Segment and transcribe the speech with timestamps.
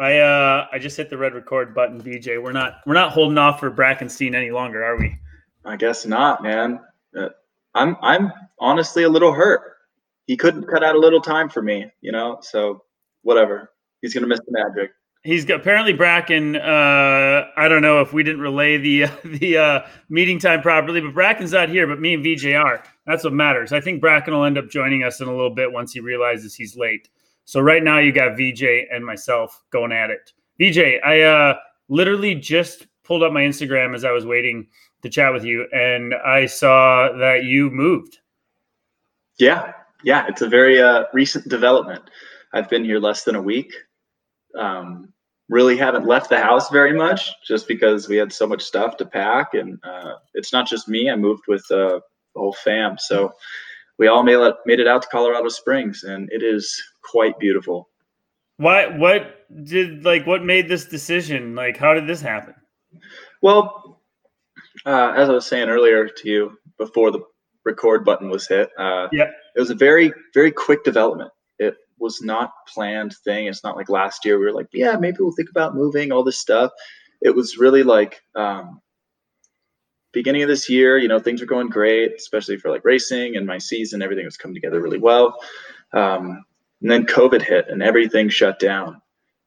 [0.00, 2.42] I uh I just hit the red record button, Veejay.
[2.42, 5.18] We're not we're not holding off for Brakkenstein any longer, are we?
[5.64, 6.80] I guess not, man.
[7.16, 7.28] Uh,
[7.74, 9.60] I'm I'm honestly a little hurt.
[10.26, 12.38] He couldn't cut out a little time for me, you know.
[12.40, 12.82] So
[13.22, 13.72] whatever.
[14.00, 14.92] He's gonna miss the magic.
[15.22, 16.56] He's got, apparently Brakken.
[16.56, 21.12] Uh, I don't know if we didn't relay the the uh, meeting time properly, but
[21.12, 21.86] Brakken's not here.
[21.86, 22.82] But me and Veejay are.
[23.06, 23.74] That's what matters.
[23.74, 26.54] I think Brakken will end up joining us in a little bit once he realizes
[26.54, 27.10] he's late.
[27.50, 30.32] So right now you got Veejay and myself going at it.
[30.60, 31.54] Veejay, I uh,
[31.88, 34.68] literally just pulled up my Instagram as I was waiting
[35.02, 38.18] to chat with you, and I saw that you moved.
[39.40, 39.72] Yeah,
[40.04, 42.04] yeah, it's a very uh, recent development.
[42.52, 43.74] I've been here less than a week.
[44.56, 45.12] Um,
[45.48, 49.04] really haven't left the house very much, just because we had so much stuff to
[49.04, 51.10] pack, and uh, it's not just me.
[51.10, 53.32] I moved with uh, the whole fam, so
[53.98, 57.88] we all made it made it out to Colorado Springs, and it is quite beautiful.
[58.56, 58.86] Why?
[58.86, 60.26] What did like?
[60.26, 61.54] What made this decision?
[61.54, 62.54] Like, how did this happen?
[63.40, 64.00] Well,
[64.84, 67.20] uh, as I was saying earlier to you before the
[67.64, 71.30] record button was hit, uh, yeah, it was a very very quick development.
[71.58, 73.46] It was not planned thing.
[73.46, 76.24] It's not like last year we were like, yeah, maybe we'll think about moving all
[76.24, 76.70] this stuff.
[77.22, 78.80] It was really like um,
[80.12, 80.98] beginning of this year.
[80.98, 84.02] You know, things were going great, especially for like racing and my season.
[84.02, 85.38] Everything was coming together really well.
[85.92, 86.44] Um,
[86.80, 89.00] and then COVID hit and everything shut down.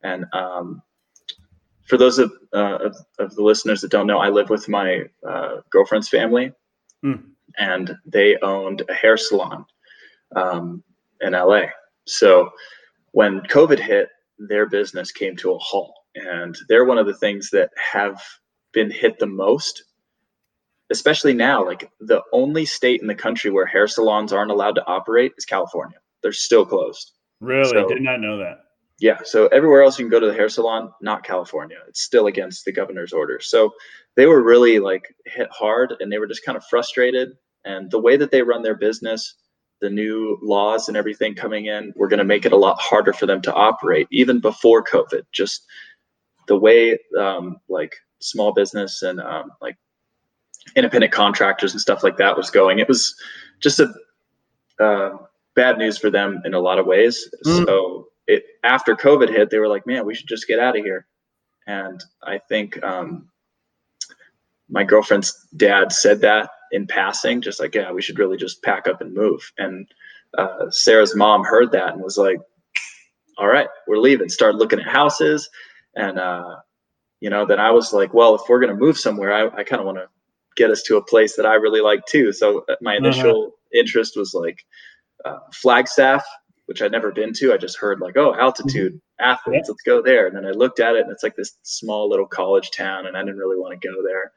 [0.04, 0.82] And um,
[1.86, 5.04] for those of, uh, of, of, the listeners that don't know, I live with my
[5.28, 6.52] uh, girlfriend's family,
[7.04, 7.24] mm.
[7.58, 9.66] and they owned a hair salon
[10.36, 10.84] um,
[11.22, 11.64] in LA.
[12.06, 12.50] So
[13.12, 17.50] when COVID hit, their business came to a halt, and they're one of the things
[17.52, 18.22] that have
[18.74, 19.84] been hit the most.
[20.90, 24.86] Especially now, like the only state in the country where hair salons aren't allowed to
[24.86, 25.98] operate is California.
[26.22, 27.14] They're still closed.
[27.44, 27.70] Really?
[27.70, 28.60] So, Did not know that.
[29.00, 29.20] Yeah.
[29.26, 31.78] So everywhere else you can go to the hair salon, not California.
[31.88, 33.40] It's still against the governor's order.
[33.42, 33.74] So
[34.16, 37.32] they were really like hit hard and they were just kind of frustrated.
[37.66, 39.36] And the way that they run their business,
[39.82, 43.12] the new laws and everything coming in, we're going to make it a lot harder
[43.12, 45.24] for them to operate, even before COVID.
[45.34, 45.66] Just
[46.48, 49.76] the way um, like small business and um, like
[50.78, 53.16] independent contractors and stuff like that was going, it was
[53.60, 53.94] just a
[54.80, 55.18] uh,
[55.56, 57.30] bad news for them in a lot of ways.
[57.46, 57.66] Mm.
[57.66, 60.84] So it after COVID hit, they were like, "Man, we should just get out of
[60.84, 61.08] here."
[61.68, 63.30] And I think um,
[64.70, 68.88] my girlfriend's dad said that in passing, just like, "Yeah, we should really just pack
[68.88, 69.88] up and move." And
[70.38, 72.40] uh, Sarah's mom heard that and was like,
[73.38, 75.50] "All right, we're leaving." Started looking at houses,
[75.96, 76.58] and uh,
[77.20, 79.80] you know, then I was like, "Well, if we're gonna move somewhere, I, I kind
[79.80, 80.08] of want to."
[80.56, 82.32] get us to a place that I really like too.
[82.32, 83.06] So uh, my uh-huh.
[83.06, 83.80] initial uh-huh.
[83.80, 84.66] interest was like
[85.26, 86.24] uh, Flagstaff,
[86.66, 87.54] which I'd never been to.
[87.54, 90.28] I just heard like, oh, altitude athletes, let's go there.
[90.28, 93.18] And then I looked at it, and it's like this small little college town, and
[93.18, 94.32] I didn't really want to go there.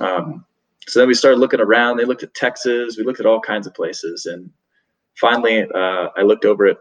[0.00, 0.44] Um,
[0.86, 1.96] so then we started looking around.
[1.96, 2.96] They looked at Texas.
[2.96, 4.50] We looked at all kinds of places, and
[5.20, 6.76] finally, uh, I looked over at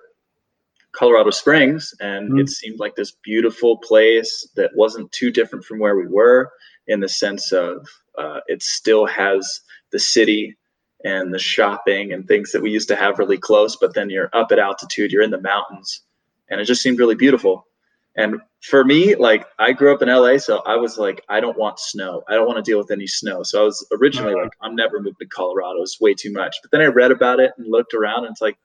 [0.93, 2.39] Colorado Springs, and mm-hmm.
[2.39, 6.51] it seemed like this beautiful place that wasn't too different from where we were
[6.87, 7.87] in the sense of
[8.17, 10.55] uh, it still has the city
[11.03, 14.29] and the shopping and things that we used to have really close, but then you're
[14.33, 16.01] up at altitude, you're in the mountains,
[16.49, 17.67] and it just seemed really beautiful.
[18.15, 21.57] And for me, like I grew up in LA, so I was like, I don't
[21.57, 22.23] want snow.
[22.29, 23.41] I don't want to deal with any snow.
[23.43, 25.81] So I was originally like, I'm never moving to Colorado.
[25.81, 26.57] It's way too much.
[26.61, 28.57] But then I read about it and looked around, and it's like,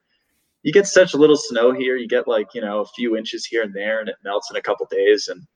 [0.62, 1.97] you get such a little snow here.
[1.97, 4.56] You get like, you know, a few inches here and there, and it melts in
[4.56, 5.28] a couple days.
[5.28, 5.47] And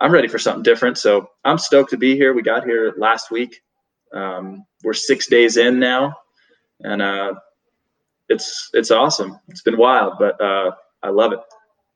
[0.00, 0.98] I'm ready for something different.
[0.98, 2.34] So I'm stoked to be here.
[2.34, 3.62] We got here last week.
[4.12, 6.14] Um, we're six days in now,
[6.80, 7.34] and uh,
[8.28, 9.38] it's it's awesome.
[9.48, 10.72] It's been wild, but uh,
[11.02, 11.40] I love it.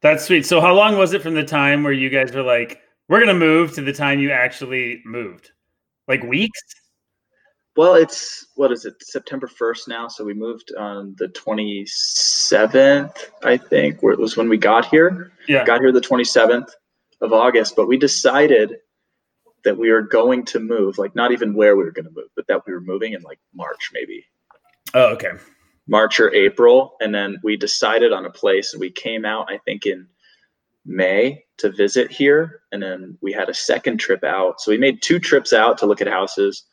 [0.01, 0.47] That's sweet.
[0.47, 3.35] So, how long was it from the time where you guys were like, "We're gonna
[3.35, 5.51] move" to the time you actually moved?
[6.09, 6.61] Like weeks?
[7.77, 8.95] Well, it's what is it?
[9.01, 10.09] September first now.
[10.09, 14.03] So we moved on the twenty seventh, I think.
[14.03, 15.33] Where it was when we got here.
[15.49, 15.65] Yeah.
[15.65, 16.75] Got here the twenty seventh
[17.21, 18.79] of August, but we decided
[19.65, 22.29] that we were going to move, like not even where we were going to move,
[22.37, 24.25] but that we were moving in like March, maybe.
[24.95, 25.33] Oh, okay.
[25.89, 26.97] March or April.
[27.01, 30.07] And then we decided on a place and we came out, I think, in
[30.85, 32.61] May to visit here.
[32.73, 34.61] And then we had a second trip out.
[34.61, 36.65] So we made two trips out to look at houses,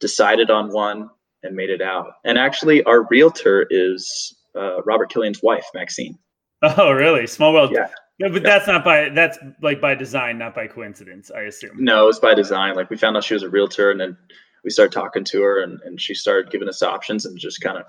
[0.00, 1.08] decided on one,
[1.42, 2.12] and made it out.
[2.24, 6.18] And actually, our realtor is uh, Robert Killian's wife, Maxine.
[6.62, 7.26] Oh, really?
[7.26, 7.70] Small world.
[7.72, 7.88] Yeah.
[8.18, 11.72] Yeah, but that's not by that's like by design, not by coincidence, I assume.
[11.76, 12.74] No, it was by design.
[12.74, 14.16] Like we found out she was a realtor, and then
[14.64, 17.76] we started talking to her, and, and she started giving us options, and just kind
[17.76, 17.84] of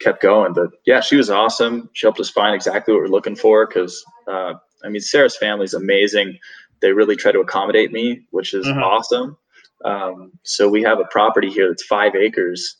[0.00, 0.52] kept going.
[0.54, 1.88] But yeah, she was awesome.
[1.92, 4.54] She helped us find exactly what we're looking for because uh,
[4.84, 6.38] I mean, Sarah's family is amazing.
[6.80, 8.82] They really try to accommodate me, which is Mhm.
[8.82, 9.36] awesome.
[9.84, 12.78] Um, so we have a property here that's five acres.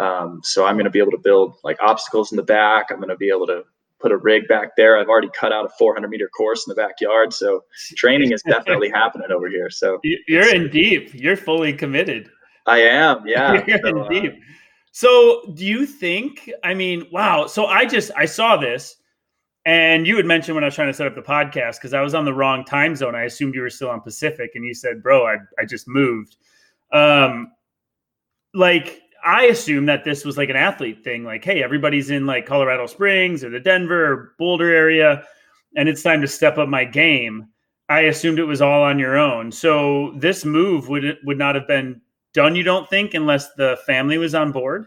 [0.00, 2.86] Um, so I'm going to be able to build like obstacles in the back.
[2.90, 3.64] I'm going to be able to
[4.02, 4.98] put a rig back there.
[4.98, 7.32] I've already cut out a 400 meter course in the backyard.
[7.32, 7.64] So
[7.96, 9.70] training is definitely happening over here.
[9.70, 11.10] So You- You're in deep.
[11.14, 12.28] You're fully committed.
[12.66, 13.64] I am, yeah.
[13.66, 14.40] You're So, in uh, deep.
[14.94, 16.50] So, do you think?
[16.62, 17.46] I mean, wow.
[17.46, 18.96] So I just I saw this,
[19.64, 22.02] and you had mentioned when I was trying to set up the podcast because I
[22.02, 23.14] was on the wrong time zone.
[23.14, 26.36] I assumed you were still on Pacific, and you said, "Bro, I I just moved."
[26.92, 27.52] Um,
[28.54, 31.24] like I assume that this was like an athlete thing.
[31.24, 35.24] Like, hey, everybody's in like Colorado Springs or the Denver or Boulder area,
[35.76, 37.48] and it's time to step up my game.
[37.88, 39.52] I assumed it was all on your own.
[39.52, 42.00] So this move would would not have been
[42.32, 42.56] done.
[42.56, 44.86] You don't think, unless the family was on board.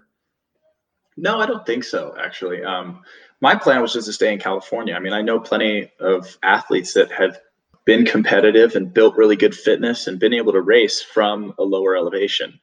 [1.17, 2.63] No, I don't think so, actually.
[2.63, 3.01] Um,
[3.41, 4.95] my plan was just to stay in California.
[4.95, 7.39] I mean, I know plenty of athletes that have
[7.85, 11.95] been competitive and built really good fitness and been able to race from a lower
[11.95, 12.59] elevation.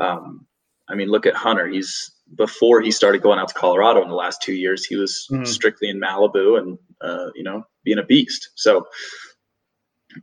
[0.00, 0.46] Um,
[0.88, 1.66] I mean, look at Hunter.
[1.66, 5.26] He's before he started going out to Colorado in the last two years, he was
[5.30, 5.46] Mhm.
[5.46, 8.50] strictly in Malibu and uh, you know being a beast.
[8.54, 8.86] So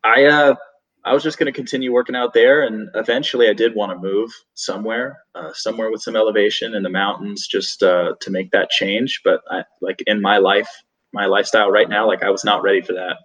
[0.04, 0.56] I uh,
[1.04, 3.98] I was just going to continue working out there, and eventually I did want to
[3.98, 8.70] move somewhere, uh, somewhere with some elevation in the mountains, just uh, to make that
[8.72, 9.22] change.
[9.24, 10.70] But I, like in my life,
[11.14, 13.18] my lifestyle right now, like I was not ready for that.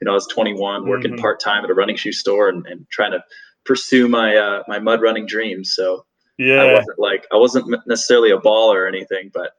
[0.00, 1.18] You know, I was 21, working Mhm.
[1.18, 3.22] part time at a running shoe store, and, and trying to
[3.64, 5.74] pursue my uh, my mud running dreams.
[5.74, 6.04] So
[6.40, 9.52] I Yeah, wasn't like I wasn't necessarily a baller or anything, but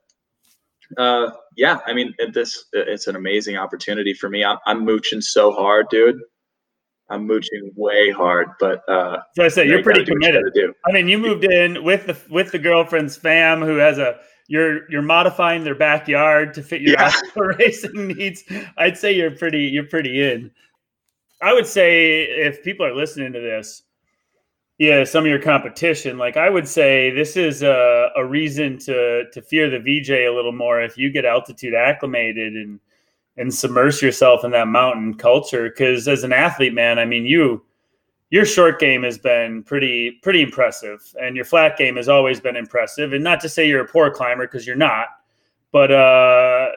[0.96, 4.44] uh, yeah, I mean, it, this it's an amazing opportunity for me.
[4.44, 6.20] I'm, I'm mooching so hard, dude.
[7.08, 10.74] I'm mooching way hard, but uh, so I say you you're pretty what you committed.
[10.86, 14.18] I mean, you moved in with the with the girlfriend's fam who has a
[14.48, 17.12] you're you're modifying their backyard to fit your Yeah.
[17.36, 18.44] racing needs.
[18.76, 20.50] I'd say you're pretty you're pretty in.
[21.42, 23.82] I would say if people are listening to this,
[24.78, 29.24] yeah, some of your competition, like I would say this is a, a reason to
[29.32, 32.80] to fear the Veejay a little more if you get altitude acclimated and
[33.38, 35.68] and submerge yourself in that mountain culture.
[35.68, 37.64] Because as an athlete, man, I mean you
[38.30, 42.56] your short game has been pretty pretty impressive and your flat game has always been
[42.56, 43.12] impressive.
[43.12, 45.08] And not to say you're a poor climber because you're not
[45.76, 46.68] but uh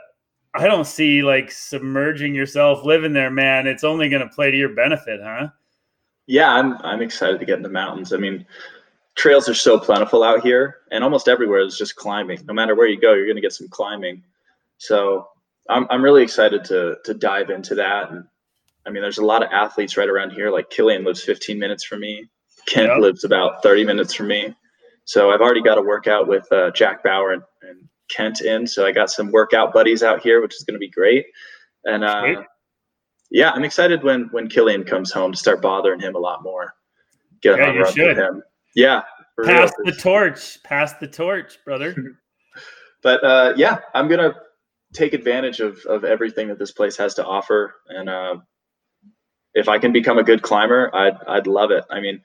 [0.55, 4.57] i don't see like submerging yourself living there man it's only going to play to
[4.57, 5.47] your benefit huh
[6.29, 8.13] Yeah, I'm I'm excited to get in the mountains.
[8.13, 8.45] I mean,
[9.15, 12.45] trails are so plentiful out here, and almost everywhere is just climbing.
[12.45, 14.23] No matter where you go, you're going to get some climbing.
[14.77, 15.27] So
[15.69, 18.11] I'm I'm really excited to to dive into that.
[18.11, 18.25] And
[18.85, 20.51] I mean, there's a lot of athletes right around here.
[20.51, 22.29] Like Killian lives 15 minutes from me.
[22.67, 22.97] Kent Yeah.
[22.99, 24.53] lives about 30 minutes from me.
[25.05, 28.67] So I've already got a workout with uh, Jack Bauer and, and Kent in.
[28.67, 31.25] So I got some workout buddies out here, which is going to be great.
[31.85, 32.43] And uh.
[33.31, 36.73] Yeah, I'm excited when when Killian comes home to start bothering him a lot more.
[37.41, 38.17] Get Yeah, on you should.
[38.17, 38.43] him.
[38.75, 39.03] Yeah,
[39.35, 39.55] for real.
[39.55, 41.95] pass the torch pass the torch brother
[43.03, 44.33] but uh, yeah, I'm gonna
[44.93, 48.35] take advantage of of everything that this place has to offer, and uh,
[49.53, 51.85] if I can become a good climber, I'd I'd love it.
[51.89, 52.21] I mean,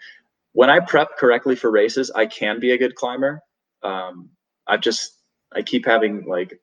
[0.52, 3.40] when I prep correctly for races, I can be a good climber.
[3.82, 4.30] Um,
[4.66, 5.12] I've just
[5.52, 6.58] I keep having like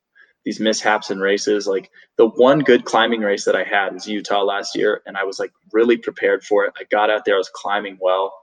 [0.46, 1.68] these mishaps in races.
[1.68, 5.24] Like the one good climbing race that I had was Utah last year, and I
[5.24, 6.74] was like really prepared for it.
[6.80, 8.34] I got out there, I was climbing well,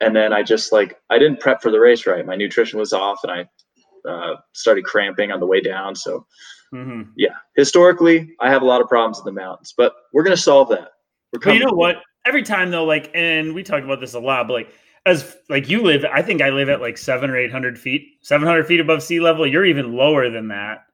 [0.00, 2.26] and then I just like I didn't prep for the race right.
[2.26, 5.94] My nutrition was off, and I uh, started cramping on the way down.
[5.94, 6.26] So
[6.70, 10.36] hmm yeah, historically, I have a lot of problems in the mountains, but we're gonna
[10.36, 10.90] solve that.
[11.32, 11.96] We're but you know what
[12.26, 14.72] every time though like and we talk about this a lot but like
[15.06, 18.06] as like you live i think i live at like seven or eight hundred feet
[18.22, 20.84] 700 feet above sea level you're even lower than that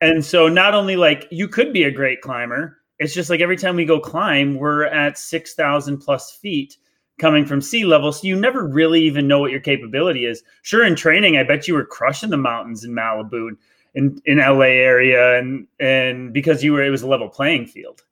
[0.00, 3.56] and so not only like you could be a great climber it's just like every
[3.56, 6.76] time we go climb we're at 6000 plus feet
[7.18, 10.84] coming from sea level so you never really even know what your capability is sure
[10.84, 13.50] in training i bet you were crushing the mountains in malibu
[13.94, 18.02] in in la area and and because you were it was a level playing field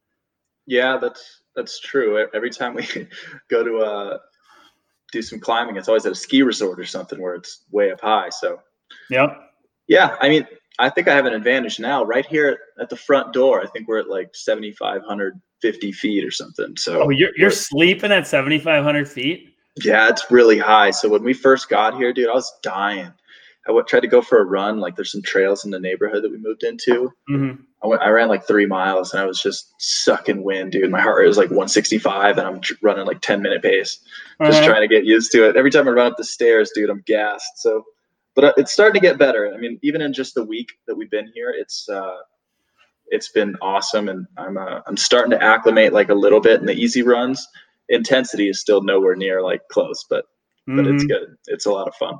[0.66, 2.26] Yeah, that's that's true.
[2.34, 2.86] Every time we
[3.48, 4.18] go to uh,
[5.12, 8.00] do some climbing, it's always at a ski resort or something where it's way up
[8.00, 8.30] high.
[8.30, 8.60] So
[9.08, 9.28] Yeah.
[9.86, 10.46] yeah, I mean,
[10.78, 12.04] I think I have an advantage now.
[12.04, 16.76] Right here at the front door, I think we're at like 7,550 feet or something.
[16.76, 19.54] So oh, you're you're sleeping at 7,500 feet.
[19.82, 20.90] Yeah, it's really high.
[20.90, 23.12] So when we first got here, dude, I was dying.
[23.66, 24.78] I w- tried to go for a run.
[24.78, 27.12] Like there's some trails in the neighborhood that we moved into.
[27.28, 27.60] Mm-hmm.
[27.82, 30.90] I, went, I ran like three miles and I was just sucking wind, dude.
[30.90, 33.98] My heart rate was like 165 and I'm running like 10 minute pace,
[34.44, 34.66] just Uh-huh.
[34.68, 35.56] trying to get used to it.
[35.56, 37.58] Every time I run up the stairs, dude, I'm gassed.
[37.58, 37.84] So,
[38.36, 39.52] but uh, it's starting to get better.
[39.52, 42.18] I mean, even in just the week that we've been here, it's uh,
[43.08, 46.66] it's been awesome, and I'm uh, I'm starting to acclimate like a little bit in
[46.66, 47.44] the easy runs.
[47.88, 50.26] Intensity is still nowhere near like close, but
[50.66, 51.08] but it's Mhm.
[51.08, 51.36] good.
[51.46, 52.14] It's a lot of fun.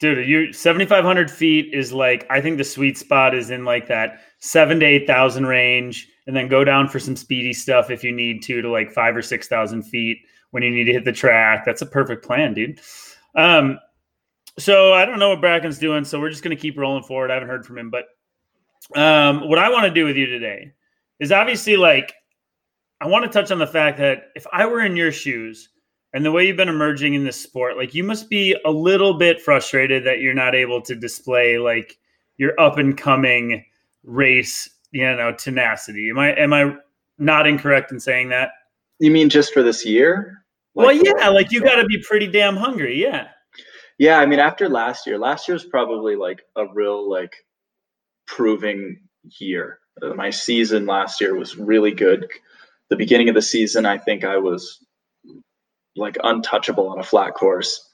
[0.00, 4.20] Dude, you 7,500 feet is like, I think the sweet spot is in like that
[4.40, 8.42] seven to 8,000 range, and then go down for some speedy stuff if you need
[8.42, 10.18] to, to like five or 6,000 feet
[10.50, 11.64] when you need to hit the track.
[11.64, 12.80] That's a perfect plan, dude.
[13.36, 13.78] Um,
[14.58, 17.30] so I don't know what Brakken's doing, so we're just going to keep rolling forward.
[17.30, 18.04] I haven't heard from him, but
[18.98, 20.72] um, what I want to do with you today
[21.20, 22.12] is obviously like,
[23.00, 25.68] I want to touch on the fact that if I were in your shoes,
[26.14, 29.14] and the way you've been emerging in this sport, like you must be a little
[29.14, 31.98] bit frustrated that you're not able to display like
[32.36, 33.64] your up and coming
[34.04, 36.08] race, you know, tenacity.
[36.10, 36.76] Am I am I
[37.18, 38.50] not incorrect in saying that?
[39.00, 40.44] You mean just for this year?
[40.74, 43.00] well, yeah, like you got to be pretty damn hungry.
[43.00, 43.26] Yeah.
[43.98, 47.34] Yeah, I mean, after last year, last year was probably like a real like
[48.26, 49.00] proving
[49.38, 49.78] year.
[50.02, 52.28] Uh, my season last year was really good.
[52.90, 54.84] The beginning of the season, I think I was
[55.96, 57.88] like untouchable on a flat course.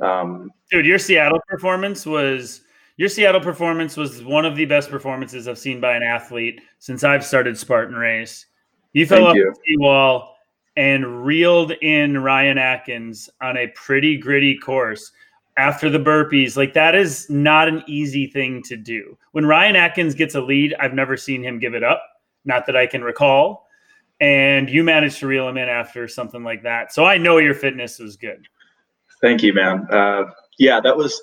[0.00, 2.62] Um, Dude, your Seattle performance was
[2.96, 7.02] your Seattle performance was one of the best performances I've seen by an athlete since
[7.02, 8.46] I've started Spartan Race.
[8.92, 9.50] You fell off you.
[9.50, 10.36] the seawall
[10.76, 15.12] and reeled in Ryan Atkins on a pretty gritty course
[15.56, 16.56] after the burpees.
[16.56, 19.16] Like that is not an easy thing to do.
[19.32, 22.02] When Ryan Atkins gets a lead, I've never seen him give it up,
[22.44, 23.66] not that I can recall.
[24.20, 26.92] And you managed to reel him in after something like that.
[26.92, 28.46] So I know your fitness was good.
[29.20, 29.86] Thank you, man.
[29.90, 30.24] Uh,
[30.58, 31.20] yeah, that was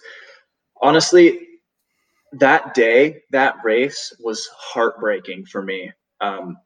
[0.81, 1.47] honestly
[2.33, 5.91] that day, that race was heartbreaking for me.
[6.21, 6.57] Um,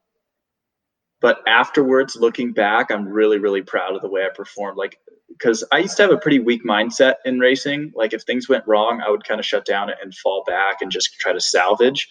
[1.22, 4.76] but afterwards, looking back, I'm really, really proud of the way I performed.
[4.76, 4.98] Like,
[5.28, 7.92] because I used to have a pretty weak mindset in racing.
[7.94, 10.90] Like, if things went wrong, I would kind of shut down and fall back and
[10.90, 12.08] just try to salvage.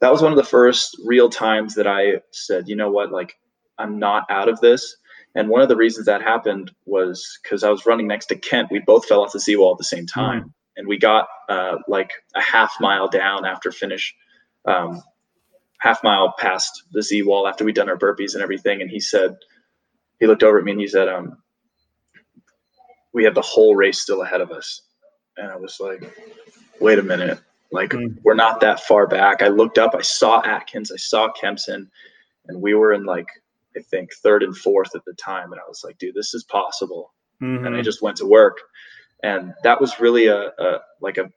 [0.00, 3.36] That was one of the first real times that I said, you know what, like,
[3.78, 4.96] I'm not out of this.
[5.34, 8.70] And one of the reasons that happened was because I was running next to Kent.
[8.70, 10.52] We both fell off the seawall at the same time.
[10.76, 14.14] And we got uh, like a half mile down after finish,
[14.66, 15.02] um,
[15.82, 18.82] half mile past the seawall after we'd done our burpees and everything.
[18.82, 19.36] And he said,
[20.20, 21.38] he looked over at me and he said, um,
[23.12, 24.82] we have the whole race still ahead of us.
[25.36, 26.04] And I was like,
[26.80, 27.40] wait a minute.
[27.72, 28.18] Like, Mm.
[28.22, 29.42] we're not that far back.
[29.42, 31.90] I looked up, I saw Atkins, I saw Kempson,
[32.46, 33.26] and we were in like,
[33.76, 35.52] I think third and fourth at the time.
[35.52, 37.12] And I was like, dude, this is possible.
[37.64, 37.84] And I Mhm.
[37.84, 38.58] just went to work.
[39.22, 41.30] And that was really a, a like a,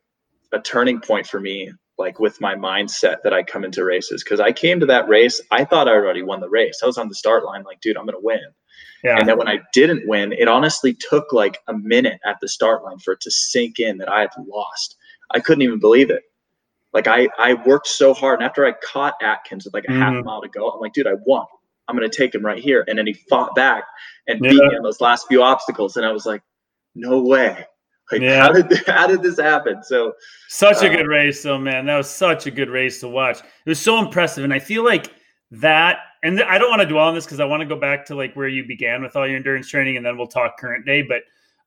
[0.53, 4.23] a turning point for me, like with my mindset that I come into races.
[4.23, 6.81] Cause I came to that race, I thought I already won the race.
[6.83, 8.41] I was on the start line, like, dude, I'm gonna win.
[9.03, 9.17] Yeah.
[9.19, 12.83] And then when I didn't win, it honestly took like a minute at the start
[12.83, 14.97] line for it to sink in that I had lost.
[15.31, 16.23] I couldn't even believe it.
[16.93, 18.39] Like I, I worked so hard.
[18.39, 20.23] And after I caught Atkins with like a half Mhm.
[20.25, 21.45] mile to go, I'm like, dude, I won.
[21.87, 22.83] I'm gonna take him right here.
[22.87, 23.83] And then he fought back
[24.27, 24.51] and Yeah.
[24.51, 25.97] beat me on those last few obstacles.
[25.97, 26.41] And I was like,
[26.95, 27.65] no way.
[28.11, 28.41] Like Yeah.
[28.43, 29.83] how did how did this happen?
[29.83, 30.13] So
[30.47, 31.85] Such a Uh, good race, though, man.
[31.85, 33.39] That was such a good race to watch.
[33.39, 35.11] It was so impressive, and I feel like
[35.51, 35.99] that.
[36.23, 38.15] And I don't want to dwell on this because I want to go back to
[38.15, 41.01] like where you began with all your endurance training, and then we'll talk current day.
[41.03, 41.21] But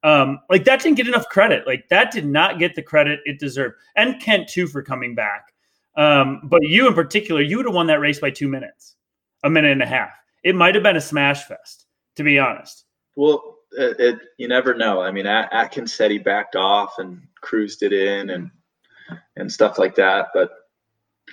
[0.04, 1.66] um, like that didn't get enough credit.
[1.66, 5.52] Like that did not get the credit it deserved, and Kent too for coming back.
[5.96, 8.94] Um, but you in particular, you would have won that race by two minutes,
[9.42, 10.10] a minute and a half.
[10.44, 12.84] It might have been a smash fest, to be honest.
[13.16, 15.00] well it, it you never know.
[15.00, 18.50] I mean At- Atkins said he backed off and cruised it in and
[19.36, 20.28] and stuff like that.
[20.34, 20.50] But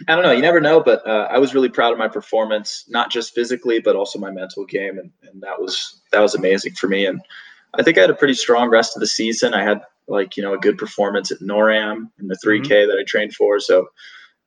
[0.08, 0.32] I don't know.
[0.32, 0.82] You never know.
[0.82, 4.32] But uh, I was really proud of my performance, not just physically, but also my
[4.32, 7.06] mental game, and, and that was that was amazing for me.
[7.06, 7.22] And
[7.74, 9.54] I think I had a pretty strong rest of the season.
[9.54, 13.04] I had like you know a good performance at NORAM in the 3K that I
[13.04, 13.60] trained for.
[13.60, 13.88] So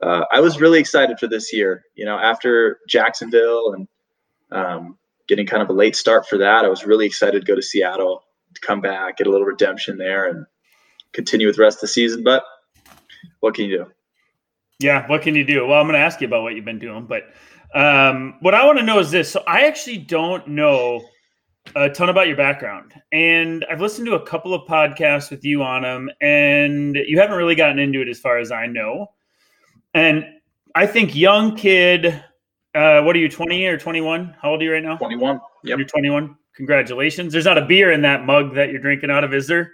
[0.02, 1.84] uh, I was really excited for this year.
[1.94, 3.88] You know, after Jacksonville and
[4.50, 4.97] um,
[5.28, 7.62] getting kind of a late start for that, I was really excited to go to
[7.62, 10.46] Seattle, to come back, get a little redemption there, and
[11.12, 12.24] continue with the rest of the season.
[12.24, 12.44] But
[13.40, 13.86] what can you do?
[14.80, 15.66] Yeah, what can you do?
[15.66, 17.24] Well, I'm going to ask you about what you've been doing, but
[17.74, 19.30] um, what I want to know is this.
[19.30, 21.04] So I actually don't know
[21.74, 25.62] a ton about your background, and I've listened to a couple of podcasts with you
[25.62, 29.08] on them, and you haven't really gotten into it as far as I know.
[29.94, 30.24] And
[30.74, 32.24] I think young kid,
[32.74, 34.34] uh, what are you, 20 or 21?
[34.40, 34.96] How old are you right now?
[34.96, 35.40] 21.
[35.64, 35.78] Yep.
[35.78, 36.36] You're 21.
[36.56, 37.32] Congratulations.
[37.32, 39.72] There's not a beer in that mug that you're drinking out of, is there?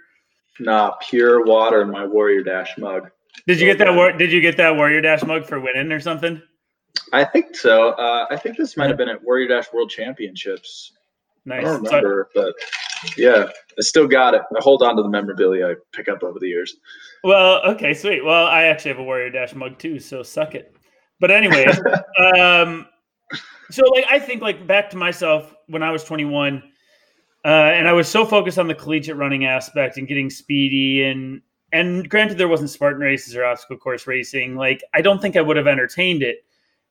[0.59, 3.09] Nah, pure water in my Warrior Dash mug.
[3.47, 3.93] Did you get that?
[3.93, 6.41] War- did you get that Warrior Dash mug for winning or something?
[7.11, 7.89] I think so.
[7.91, 10.93] Uh, I think this might have been at Warrior Dash World Championships.
[11.45, 11.59] Nice.
[11.59, 13.45] I don't remember, so, but yeah,
[13.77, 14.41] I still got it.
[14.55, 16.77] I hold on to the memorabilia I pick up over the years.
[17.23, 18.23] Well, okay, sweet.
[18.23, 20.74] Well, I actually have a Warrior Dash mug too, so suck it.
[21.19, 21.65] But anyway,
[22.37, 22.87] um,
[23.71, 26.63] so like I think like back to myself when I was 21,
[27.43, 31.41] uh, and I was so focused on the collegiate running aspect and getting speedy and
[31.71, 34.55] and granted there wasn't Spartan races or obstacle course racing.
[34.55, 36.45] Like I don't think I would have entertained it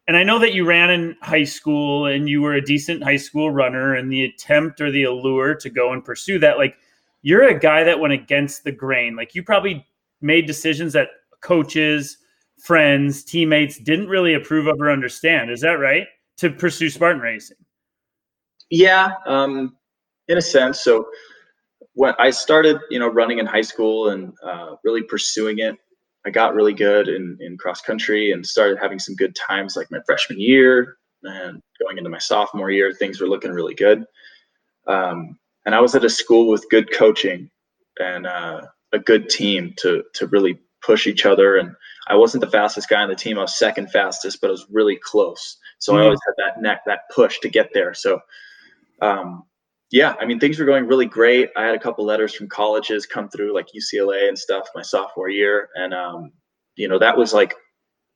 [0.06, 3.16] and I know that you ran in high school and you were a decent high
[3.16, 6.76] school runner, and the attempt or the allure to go and pursue that, like
[7.22, 9.16] you're a guy that went against the grain.
[9.16, 9.86] Like you probably
[10.20, 11.08] made decisions that
[11.40, 12.18] coaches,
[12.60, 15.50] friends, teammates didn't really approve of or understand.
[15.50, 16.06] Is that right?
[16.38, 17.56] To pursue Spartan racing?
[18.70, 19.76] Yeah, um,
[20.28, 20.82] in a sense.
[20.82, 21.06] So
[21.92, 25.76] when I started, you know, running in high school and uh, really pursuing it,
[26.26, 29.90] I got really good in, in cross country and started having some good times like
[29.90, 34.04] my freshman year and going into my sophomore year, things were looking really good.
[34.86, 37.50] Um, and I was at a school with good coaching
[37.98, 41.56] and uh, a good team to to really push each other.
[41.56, 41.74] And
[42.06, 44.66] I wasn't the fastest guy on the team; I was second fastest, but I was
[44.70, 45.58] really close.
[45.78, 46.00] So mm-hmm.
[46.00, 47.94] I always had that neck, that push to get there.
[47.94, 48.20] So
[49.00, 49.44] um,
[49.90, 51.50] yeah, I mean, things were going really great.
[51.56, 55.28] I had a couple letters from colleges come through, like UCLA and stuff, my sophomore
[55.28, 56.32] year, and um,
[56.76, 57.54] you know, that was like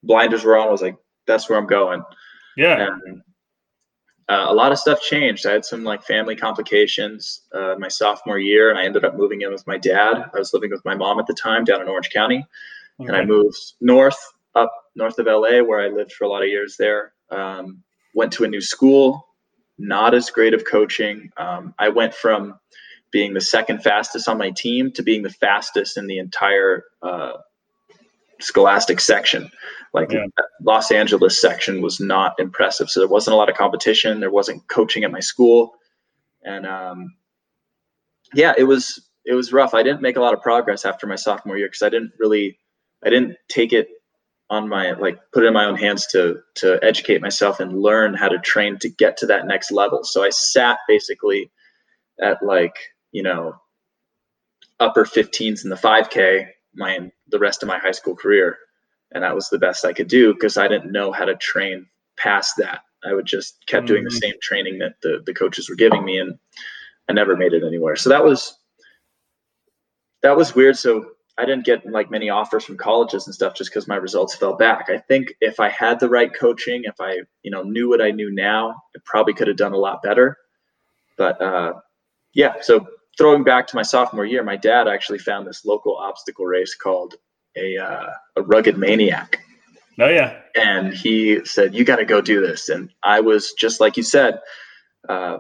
[0.03, 0.69] blinders were on.
[0.69, 2.03] I was like, that's where I'm going.
[2.57, 2.89] Yeah.
[2.89, 3.23] And,
[4.29, 5.47] uh, a lot of stuff changed.
[5.47, 9.41] I had some like family complications uh, my sophomore year, and I ended up moving
[9.41, 10.31] in with my dad.
[10.35, 12.45] I was living with my mom at the time down in Orange County,
[13.01, 13.09] okay.
[13.09, 14.19] and I moved north,
[14.55, 17.13] up north of LA, where I lived for a lot of years there.
[17.31, 17.83] Um,
[18.15, 19.27] went to a new school,
[19.79, 21.31] not as great of coaching.
[21.37, 22.59] Um, I went from
[23.11, 27.35] being the second fastest on my team to being the fastest in the entire uh,
[28.41, 29.51] scholastic section.
[29.95, 30.27] Like yeah.
[30.63, 32.91] Los Angeles section was not impressive.
[32.91, 34.21] So there wasn't a lot of competition.
[34.21, 35.73] There wasn't coaching at my school,
[36.43, 37.15] and um,
[38.35, 39.75] yeah, it was it was rough.
[39.75, 42.59] I didn't make a lot of progress after my sophomore year because I didn't really
[43.05, 43.89] I didn't take it
[44.51, 48.15] on my like put it in my own hands to to educate myself and learn
[48.15, 50.05] how to train to get to that next level.
[50.05, 51.51] So i sat basically
[52.21, 52.77] at like
[53.13, 53.55] you know
[54.81, 58.59] upper 15s in the 5k my the rest of my high school career.
[59.13, 61.87] And that was the best i could do because i didn't know how to train
[62.17, 62.81] past that.
[63.05, 64.19] I would just kept doing the mm-hmm.
[64.19, 66.39] same training that the, the coaches were giving me and
[67.09, 67.97] i never made it anywhere.
[67.97, 68.57] So that was
[70.23, 70.77] that was weird.
[70.77, 74.35] So I didn't get like many offers from colleges and stuff just because my results
[74.35, 74.89] fell back.
[74.89, 78.11] I think if I had the right coaching, if I you know knew what I
[78.11, 80.37] knew now, I probably could have done a lot better.
[81.17, 81.75] But uh,
[82.35, 86.45] yeah, so throwing back to my sophomore year, my dad actually found this local obstacle
[86.45, 87.15] race called
[87.57, 89.39] a uh, a rugged maniac.
[90.01, 93.81] Oh yeah, and he said you got to go do this, and I was just
[93.81, 94.41] like you said.
[95.09, 95.39] Uh,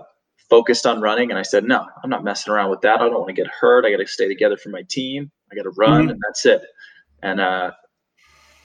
[0.49, 3.01] focused on running and I said, no, I'm not messing around with that.
[3.03, 3.85] I don't want to get hurt.
[3.85, 5.31] I got to stay together for my team.
[5.51, 6.11] I got to run, mm-hmm.
[6.11, 6.63] and that's it.
[7.23, 7.73] And uh,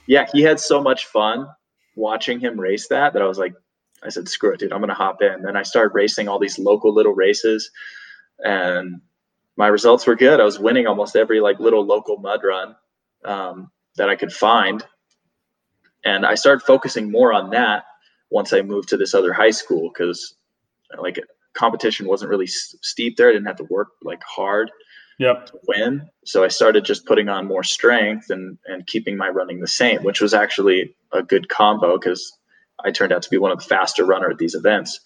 [0.07, 1.47] yeah, he had so much fun
[1.95, 3.53] watching him race that that I was like,
[4.03, 5.41] I said, screw it, dude, I'm gonna hop in.
[5.43, 7.69] Then I started racing all these local little races,
[8.39, 9.01] and
[9.55, 10.39] my results were good.
[10.39, 12.75] I was winning almost every like little local mud run
[13.23, 14.85] um, that I could find,
[16.03, 17.85] and I started focusing more on that
[18.29, 20.35] once I moved to this other high school because
[20.99, 21.19] like
[21.53, 23.29] competition wasn't really steep there.
[23.29, 24.69] I didn't have to work like hard
[25.19, 25.47] yep.
[25.47, 26.09] to win.
[26.25, 30.03] So I started just putting on more strength and and keeping my running the same,
[30.03, 32.31] which was actually a good combo because
[32.83, 34.99] I turned out to be one of the faster runner at these events.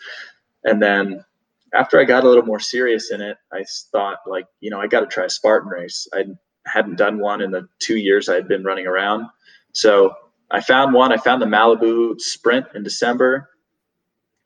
[0.63, 1.23] And then
[1.73, 4.87] after I got a little more serious in it, I thought like, you know, I
[4.87, 6.07] got to try a Spartan race.
[6.13, 6.25] I
[6.65, 9.27] hadn't done one in the two years I had been running around.
[9.73, 10.15] So
[10.49, 11.11] I found one.
[11.11, 13.49] I found the Malibu Sprint in December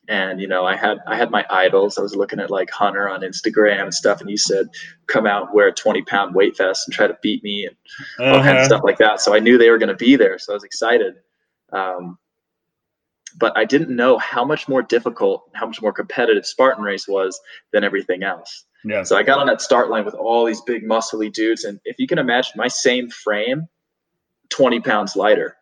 [0.07, 1.97] and you know i had i had my idols.
[1.97, 4.67] I was looking at like hunter on instagram and stuff and he said
[5.07, 7.75] come out wear a 20 pound weight vest and try to beat me and
[8.19, 8.37] uh-huh.
[8.37, 9.21] all kinds of stuff like that.
[9.21, 11.15] So i knew they were going to be there so i was excited.
[11.71, 12.17] Um,
[13.37, 17.39] but i didn't know how much more difficult how much more competitive spartan race was
[17.71, 18.65] than everything else.
[18.83, 19.03] Yeah.
[19.03, 21.97] so i got on that start line with all these big muscly dudes and if
[21.99, 23.67] you can imagine my same frame
[24.49, 25.55] 20 pounds lighter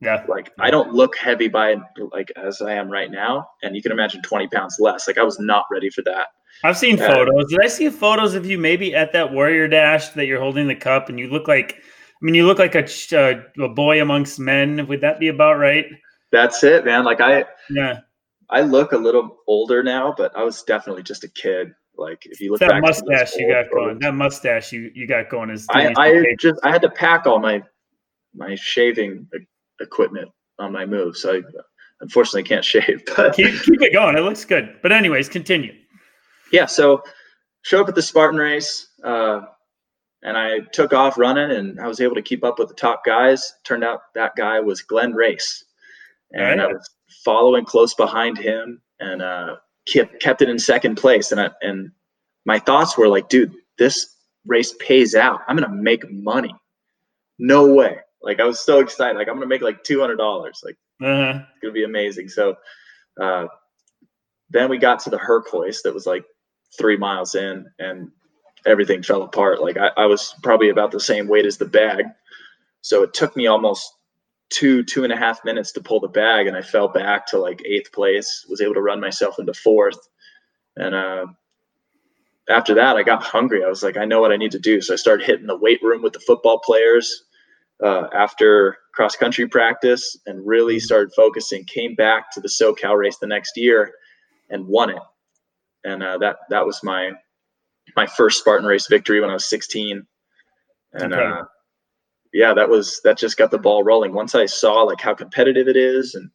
[0.00, 0.24] yeah.
[0.28, 1.76] Like I don't look heavy by
[2.12, 3.48] like as I am right now.
[3.62, 5.06] And you can imagine 20 pounds less.
[5.06, 6.28] Like I was not ready for that.
[6.64, 7.50] I've seen uh, photos.
[7.50, 10.74] Did I see photos of you maybe at that Warrior Dash that you're holding the
[10.74, 11.82] cup and you look like
[12.22, 14.86] I mean, you look like a, uh, a boy amongst men.
[14.86, 15.84] Would that be about right?
[16.32, 17.04] That's it, man.
[17.04, 18.00] Like I, yeah,
[18.48, 21.72] I look a little older now, but I was definitely just a kid.
[21.98, 25.28] Like if you look at that mustache you got going, that mustache you you got
[25.28, 25.66] going is.
[25.70, 27.62] I, I just I had to pack all my
[28.34, 29.28] my shaving
[29.80, 31.42] equipment on my move, so I
[32.00, 33.02] unfortunately can't shave.
[33.16, 34.16] But keep keep it going.
[34.16, 34.76] It looks good.
[34.82, 35.74] But anyways, continue.
[36.52, 36.66] Yeah.
[36.66, 37.02] So
[37.62, 38.88] show up at the Spartan race.
[39.02, 39.42] Uh,
[40.22, 43.04] and I took off running and I was able to keep up with the top
[43.04, 43.52] guys.
[43.64, 45.62] Turned out that guy was Glenn Racz.
[46.32, 46.90] And I was
[47.24, 51.30] following close behind him and uh, kept kept it in second place.
[51.30, 51.90] And I, and
[52.44, 55.40] my thoughts were like, dude, this race pays out.
[55.46, 56.54] I'm gonna make money.
[57.38, 57.98] No way.
[58.22, 59.16] Like I was so excited.
[59.16, 60.62] Like I'm gonna make like two hundred dollars.
[60.64, 61.40] Like uh-huh.
[61.40, 62.28] it's gonna be amazing.
[62.28, 62.56] So
[63.20, 63.46] uh,
[64.50, 66.24] then we got to the Herc-Hoist that was like
[66.78, 68.10] three miles in, and
[68.66, 69.60] everything fell apart.
[69.62, 72.06] Like I, I was probably about the same weight as the bag.
[72.82, 73.92] So it took me almost
[74.50, 76.46] two, two and a half minutes to pull the bag.
[76.46, 79.98] And I fell back to like eighth place, was able to run myself into fourth.
[80.76, 81.26] And uh,
[82.48, 83.64] after that, I got hungry.
[83.64, 84.80] I was like, I know what I need to do.
[84.80, 87.24] So I started hitting the weight room with the football players
[87.82, 91.64] uh, after cross country practice and really started focusing.
[91.64, 93.92] Came back to the SoCal race the next year
[94.50, 95.02] and won it.
[95.84, 97.12] And uh, that that was my
[97.96, 100.04] my first Spartan race victory when I was 16.
[100.94, 101.22] And okay.
[101.22, 101.44] uh,
[102.32, 104.12] yeah, that was that just got the ball rolling.
[104.12, 106.30] Once I saw like how competitive it is and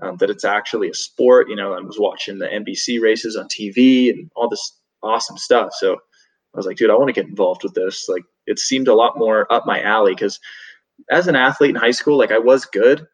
[0.00, 3.46] um, that it's actually a sport, you know, I was watching the NBC races on
[3.46, 5.72] TV and all this awesome stuff.
[5.78, 8.08] So I was like, dude, I want to get involved with this.
[8.08, 10.38] Like it seemed a lot more up my alley because
[11.10, 13.06] as an athlete in high school, like I was good,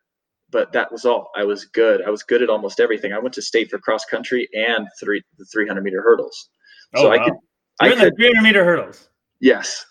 [0.51, 1.31] but that was all.
[1.37, 2.03] I was good.
[2.07, 3.12] I was good at almost everything.
[3.12, 6.51] I went to state for cross country and three the 300 meter hurdles.
[6.94, 7.14] Oh, so wow.
[7.14, 7.35] I could
[7.83, 9.09] you're in the 300 meter hurdles.
[9.40, 9.85] Yes.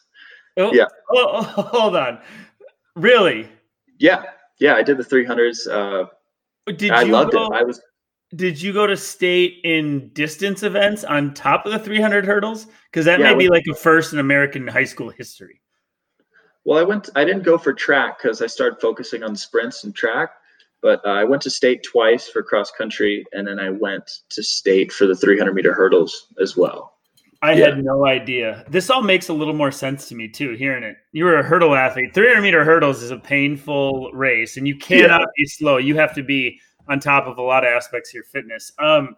[0.57, 0.85] Oh, yeah.
[1.11, 2.19] Oh, oh, hold on.
[2.95, 3.47] Really?
[3.99, 4.23] Yeah.
[4.59, 4.75] Yeah.
[4.75, 5.67] I did the 300s.
[5.69, 6.07] Uh,
[6.73, 7.53] did I loved go, it.
[7.53, 7.81] I was.
[8.35, 12.67] Did you go to state in distance events on top of the 300 hurdles?
[12.91, 15.61] Because that yeah, may be like a first in American high school history.
[16.67, 17.09] Well, I went.
[17.15, 20.31] I didn't go for track because I started focusing on sprints and track.
[20.81, 24.43] But uh, I went to state twice for cross country, and then I went to
[24.43, 26.97] state for the 300 meter hurdles as well.
[27.41, 27.67] I yeah.
[27.67, 28.65] had no idea.
[28.67, 30.97] This all makes a little more sense to me too, hearing it.
[31.13, 32.13] You were a hurdle athlete.
[32.13, 35.25] 300 meter hurdles is a painful race, and you cannot yeah.
[35.37, 35.77] be slow.
[35.77, 38.73] You have to be on top of a lot of aspects of your fitness.
[38.77, 39.15] Um,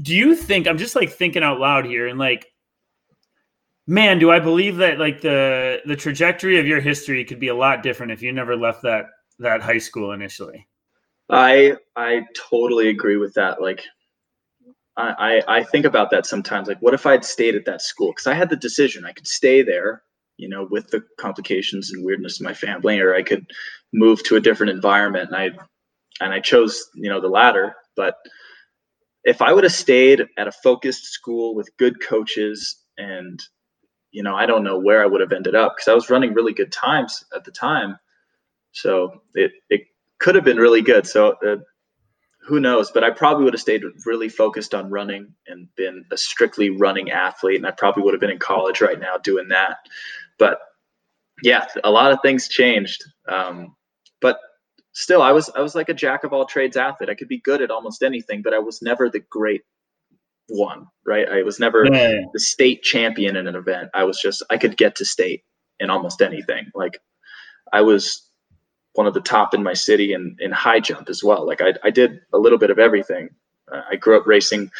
[0.00, 2.51] do you think I'm just like thinking out loud here and like,
[3.92, 7.54] man, do I believe that like the the trajectory of your history could be a
[7.54, 9.06] lot different if you never left that
[9.38, 10.66] that high school initially?
[11.30, 13.60] I I totally agree with that.
[13.60, 13.84] Like
[14.96, 16.68] I, I think about that sometimes.
[16.68, 18.10] Like, what if I'd stayed at that school?
[18.10, 19.06] Because I had the decision.
[19.06, 20.02] I could stay there,
[20.36, 23.46] you know, with the complications and weirdness of my family, or I could
[23.94, 25.30] move to a different environment.
[25.32, 25.50] And I
[26.20, 27.74] and I chose, you know, the latter.
[27.96, 28.16] But
[29.24, 33.40] if I would have stayed at a focused school with good coaches and
[34.12, 36.34] you know, I don't know where I would have ended up because I was running
[36.34, 37.98] really good times at the time.
[38.72, 39.82] So it it
[40.20, 41.06] could have been really good.
[41.06, 41.56] So uh,
[42.46, 42.90] who knows?
[42.90, 47.10] But I probably would have stayed really focused on running and been a strictly running
[47.10, 47.56] athlete.
[47.56, 49.78] And I probably would have been in college right now doing that.
[50.38, 50.58] But
[51.42, 53.02] yeah, a lot of things changed.
[53.28, 53.74] Um,
[54.20, 54.38] but
[54.92, 57.10] still, I was I was like a jack of all trades athlete.
[57.10, 59.62] I could be good at almost anything, but I was never the great
[60.52, 60.86] one.
[61.04, 61.28] Right?
[61.28, 62.22] I was never yeah.
[62.32, 63.90] the state champion in an event.
[63.94, 65.44] I was just I could get to state
[65.80, 66.70] in almost anything.
[66.74, 67.00] Like
[67.72, 68.28] I was
[68.94, 71.46] one of the top in my city in, in high jump as well.
[71.46, 73.30] Like I, I did a little bit of everything.
[73.70, 74.70] Uh, I grew up racing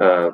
[0.00, 0.30] uh,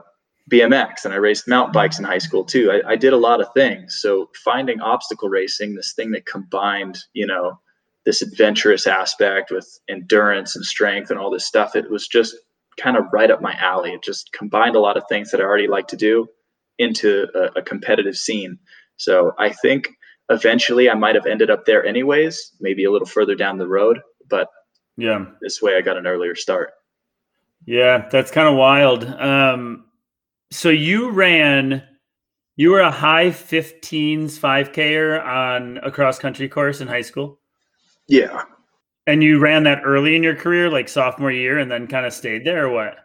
[0.51, 2.71] BMX and I raced mountain bikes in high school too.
[2.71, 3.99] I, I did a lot of things.
[4.01, 7.59] So finding obstacle racing, this thing that combined, you know,
[8.05, 12.37] this adventurous aspect with endurance and strength and all this stuff, it was just
[12.81, 13.93] kind of right up my alley.
[13.93, 16.27] It just combined a lot of things that I already like to do
[16.79, 18.59] into a, a competitive scene.
[18.97, 19.89] So I think
[20.29, 24.01] eventually I might have ended up there anyways, maybe a little further down the road,
[24.29, 24.49] but
[24.97, 26.71] yeah, this way I got an earlier start.
[27.67, 29.05] Yeah, that's kind of wild.
[29.05, 29.85] Um,
[30.51, 31.83] so you ran,
[32.57, 37.41] you were a high 15s 5Ker on a cross country course in high school.
[38.09, 38.43] Yeah.
[39.07, 42.13] And you ran that early in your career, like sophomore year, and then kind of
[42.13, 42.99] stayed there, or what?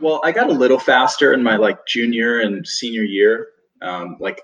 [0.00, 3.48] Well, I got a little faster in my like junior and senior year.
[3.82, 4.42] Um, like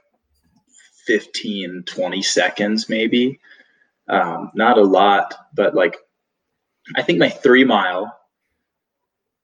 [1.06, 3.38] 15, 20 seconds, maybe.
[4.08, 5.96] Um, not a lot, but like
[6.96, 8.18] I think my three mile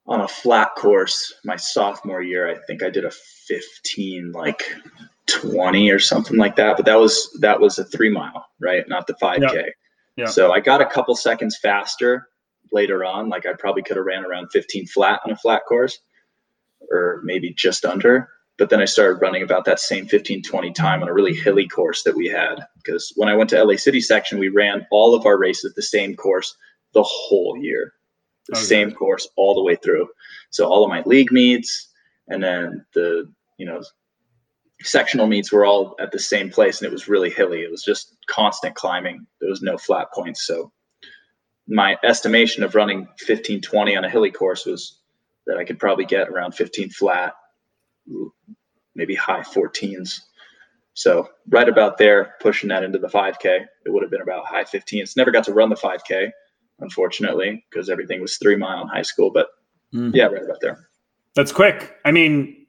[0.07, 4.63] on a flat course my sophomore year, I think I did a 15, like
[5.27, 6.77] 20 or something like that.
[6.77, 8.87] But that was that was a three mile, right?
[8.87, 9.53] Not the 5K.
[9.53, 9.61] Yeah.
[10.17, 10.25] Yeah.
[10.25, 12.27] So I got a couple seconds faster
[12.71, 13.29] later on.
[13.29, 15.97] Like I probably could have ran around 15 flat on a flat course
[16.89, 18.29] or maybe just under.
[18.57, 21.67] But then I started running about that same 15, 20 time on a really hilly
[21.67, 22.55] course that we had.
[22.83, 25.81] Because when I went to LA City section, we ran all of our races the
[25.81, 26.55] same course
[26.93, 27.93] the whole year,
[28.49, 28.65] the Okay.
[28.65, 30.07] same course all the way through.
[30.51, 31.89] So all of my league meets
[32.27, 33.81] and then the, you know,
[34.83, 37.61] sectional meets were all at the same place and it was really hilly.
[37.61, 39.25] It was just constant climbing.
[39.39, 40.45] There was no flat points.
[40.45, 40.71] So
[41.67, 44.99] my estimation of running 1520 on a hilly course was
[45.47, 47.33] that I could probably get around 15 flat,
[48.95, 50.19] maybe high 14s.
[50.93, 54.63] So right about there, pushing that into the 5K, it would have been about high
[54.65, 55.15] 15s.
[55.15, 56.29] Never got to run the 5K,
[56.79, 59.31] unfortunately, because everything was three mile in high school.
[59.31, 59.47] But
[59.93, 60.15] Mm.
[60.15, 60.87] yeah, right about there.
[61.35, 61.97] That's quick.
[62.05, 62.60] I mean,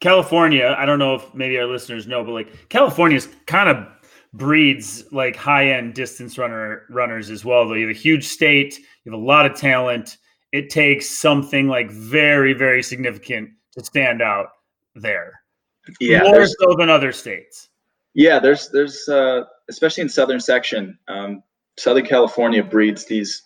[0.00, 3.86] California, I don't know if maybe our listeners know, but like California's kind of
[4.32, 7.68] breeds like high-end distance runner runners as well.
[7.68, 10.16] Though you have a huge state, you have a lot of talent.
[10.52, 14.48] It takes something like very, very significant to stand out
[14.94, 15.42] there.
[16.00, 17.68] Yeah, More so than other states.
[18.14, 21.42] Yeah, there's there's uh, especially in southern section, um,
[21.78, 23.42] Southern California breeds these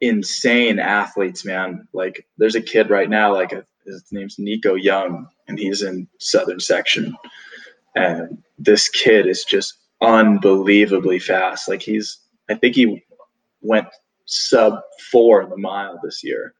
[0.00, 1.86] insane athletes, man.
[1.92, 3.62] Like there's a kid right now, like uh
[3.94, 7.16] his name's Nico Young, and he's in southern section,
[7.96, 11.68] and this kid is just unbelievably fast.
[11.68, 13.02] Like he's, I think he
[13.60, 13.86] went
[14.26, 16.54] sub four in the mile this year,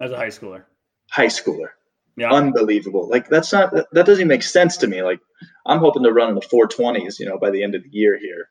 [0.00, 0.64] As a high schooler.
[1.10, 1.70] high schooler
[2.16, 2.30] Yeah.
[2.32, 3.08] unbelievable.
[3.08, 5.02] Like that's not that that doesn't even make sense to me.
[5.02, 5.20] Like
[5.66, 8.18] I'm hoping to run in the 420s, you know, by the end of the year
[8.18, 8.48] here.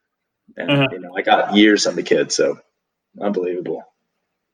[0.57, 0.87] And Uh-huh.
[0.91, 2.59] you know, I got years on the kid, so
[3.19, 3.83] unbelievable.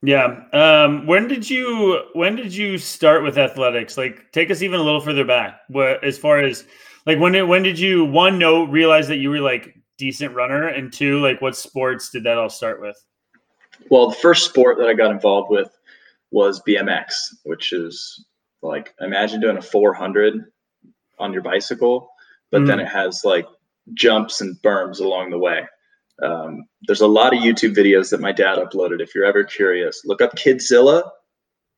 [0.04, 0.44] Yeah.
[0.52, 3.98] Um, when did you when did you start with athletics?
[3.98, 5.62] Like take us even a little further back.
[5.68, 6.66] What as far as
[7.06, 10.68] like when did when did you one know realize that you were like decent runner
[10.68, 12.98] and two like what sports did that all start with?
[13.90, 15.70] Well, the first sport that I got involved with
[16.32, 17.06] was BMX,
[17.44, 18.26] which is
[18.64, 20.46] like imagine doing a 400
[21.20, 22.10] on your bicycle,
[22.50, 23.46] but then it has like
[23.94, 25.68] jumps and berms along the way.
[26.22, 29.02] Um, there's a lot of YouTube videos that my dad uploaded.
[29.02, 31.10] If you're ever curious, look up Kidzilla.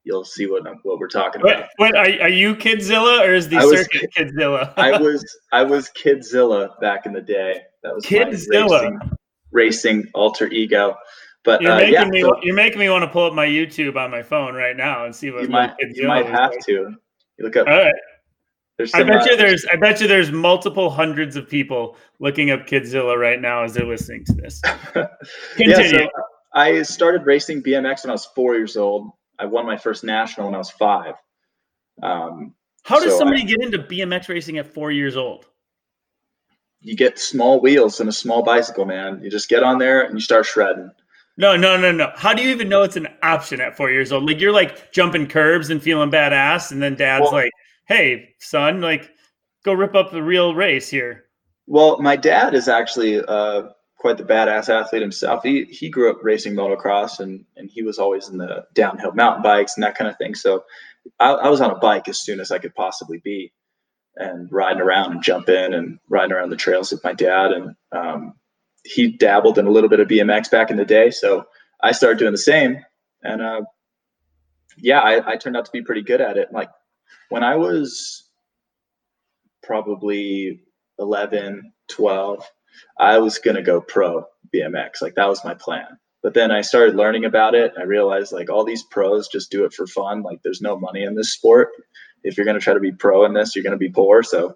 [0.03, 1.67] You'll see what what we're talking about.
[1.77, 4.73] What, what are, are you Kidzilla or is the I was circuit Kidzilla?
[4.75, 7.61] I was I was Kidzilla back in the day.
[7.83, 8.81] That was Kidzilla.
[8.81, 8.99] racing,
[9.51, 10.95] racing alter ego.
[11.45, 13.45] But you're uh, making yeah, me so you're making me want to pull up my
[13.45, 16.51] YouTube on my phone right now and see what you might Kidzilla you might have
[16.51, 16.65] like.
[16.65, 16.71] to.
[16.71, 17.67] You look up.
[17.67, 17.93] All right.
[18.93, 22.65] I bet uh, you there's I bet you there's multiple hundreds of people looking up
[22.65, 24.61] Kidzilla right now as they're listening to this.
[24.95, 25.07] yeah,
[25.55, 25.99] Continue.
[25.99, 26.09] so
[26.53, 29.11] I started racing BMX when I was four years old.
[29.37, 31.13] I won my first national when I was five.
[32.01, 35.47] Um, How does so somebody get into BMX racing at four years old?
[36.83, 39.21] you get small wheels and a small bicycle, man.
[39.23, 40.91] You just get on there and you start shredding.
[41.37, 42.11] No, no, no, no.
[42.15, 44.27] How do you even know it's an option at four years old?
[44.27, 47.51] Like you're like jumping curbs and feeling badass, and then dad's Well- like,
[47.85, 49.09] "Hey, son, like
[49.63, 51.25] go rip up the real race here."
[51.67, 55.43] Well, my dad is actually uh, quite the badass athlete himself.
[55.43, 59.43] He he grew up racing motocross, and and he was always in the downhill mountain
[59.43, 60.35] bikes and that kind of thing.
[60.35, 60.65] So
[61.19, 63.53] I, I was on a bike as soon as I could possibly be,
[64.17, 67.51] and riding around and jumping and riding around the trails with my dad.
[67.51, 68.33] And um,
[68.83, 71.45] he dabbled in a little bit of BMX back in the day, so
[71.81, 72.83] I started doing the same.
[73.23, 73.61] And uh,
[74.77, 76.51] yeah, I, I turned out to be pretty good at it.
[76.51, 76.69] Like
[77.29, 78.29] when I was
[79.63, 80.61] probably
[80.99, 82.43] 11, 12,
[82.99, 85.01] I was going to go pro BMX.
[85.01, 85.97] Like that was my plan.
[86.21, 87.73] But then I started learning about it.
[87.77, 90.21] I realized like all these pros just do it for fun.
[90.21, 91.69] Like there's no money in this sport.
[92.23, 94.23] If you're going to try to be pro in this, you're going to be poor.
[94.23, 94.55] So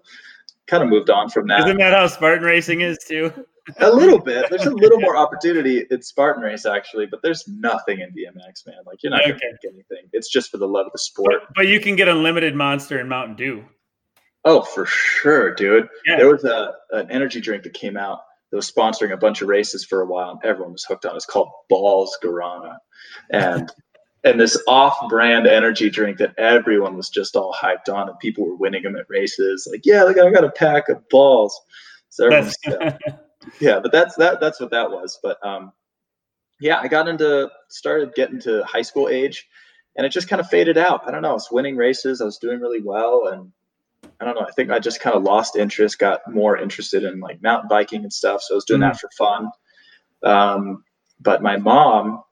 [0.66, 3.32] kind of moved on from that Isn't that how Spartan racing is too?
[3.78, 4.46] A little bit.
[4.50, 8.76] There's a little more opportunity in Spartan race actually, but there's nothing in BMX, man.
[8.86, 10.08] Like you're not gonna make anything.
[10.12, 11.32] It's just for the love of the sport.
[11.40, 13.64] But, but you can get unlimited Monster and Mountain Dew.
[14.44, 15.88] Oh, for sure, dude.
[16.06, 16.16] Yeah.
[16.16, 19.48] There was a an energy drink that came out that was sponsoring a bunch of
[19.48, 21.12] races for a while, and everyone was hooked on.
[21.12, 21.16] it.
[21.16, 22.78] It's called Bawls Guarana,
[23.30, 23.70] and
[24.24, 28.56] and this off-brand energy drink that everyone was just all hyped on, and people were
[28.56, 29.68] winning them at races.
[29.70, 31.58] Like, yeah, look, I got a pack of balls.
[32.08, 32.56] So everyone's
[33.60, 34.40] yeah, but that's that.
[34.40, 35.18] That's what that was.
[35.22, 35.72] But um,
[36.60, 39.46] yeah, I got into started getting to high school age,
[39.96, 41.06] and it just kind of faded out.
[41.06, 41.30] I don't know.
[41.30, 42.20] I was winning races.
[42.20, 43.52] I was doing really well, and
[44.20, 44.46] I don't know.
[44.46, 45.98] I think I just kind of lost interest.
[45.98, 48.42] Got more interested in like mountain biking and stuff.
[48.42, 49.50] So I was doing that for fun.
[50.22, 50.84] Um,
[51.20, 52.22] but my mom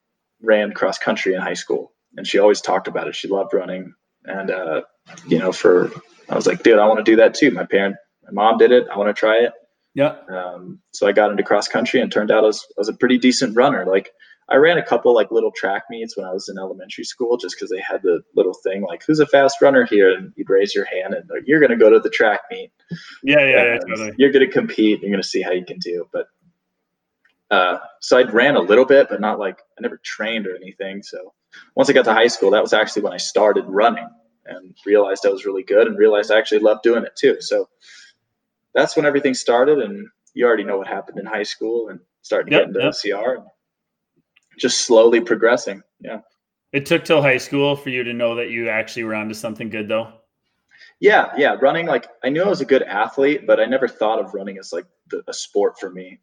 [0.43, 3.17] ran cross country in high school, and she always talked about it.
[3.17, 4.83] She loved running, and uh,
[5.27, 5.91] you know, for
[6.29, 7.51] I was like, dude, I want to do that too.
[7.53, 8.87] My parent, my mom did it.
[8.93, 9.53] I want to try it.
[9.97, 10.17] Yeah.
[10.29, 12.93] Um, so I got into cross country and turned out I was, I was a
[12.93, 13.87] pretty decent runner.
[13.87, 14.11] Like
[14.51, 17.57] I ran a couple like little track meets when I was in elementary school, just
[17.57, 20.75] because they had the little thing like, "Who's a fast runner here?" And you'd raise
[20.75, 22.71] your hand, and like, you're going to go to the track meet.
[23.25, 24.13] Yeah, yeah, yeah totally.
[24.19, 25.01] You're going to compete.
[25.01, 26.07] You're going to see how you can do.
[26.13, 26.29] But
[27.51, 31.03] uh, so I ran a little bit, but not like I never trained or anything.
[31.03, 31.33] So
[31.75, 34.09] once I got to high school, that was actually when I started running
[34.45, 37.41] and realized I was really good and realized I actually loved doing it too.
[37.41, 37.69] So
[38.77, 39.81] that's when everything started.
[39.81, 43.09] And you already know what happened in high school and starting to Yep, get into
[43.09, 43.25] yep.
[43.39, 43.47] And
[44.59, 45.83] just slowly progressing.
[46.01, 46.21] Yeah.
[46.73, 49.71] It took till high school for you to know that you actually were onto something
[49.71, 50.13] good, though.
[51.01, 54.19] Yeah, yeah, running like I knew I was a good athlete, but I never thought
[54.19, 56.21] of running as like the, a sport for me.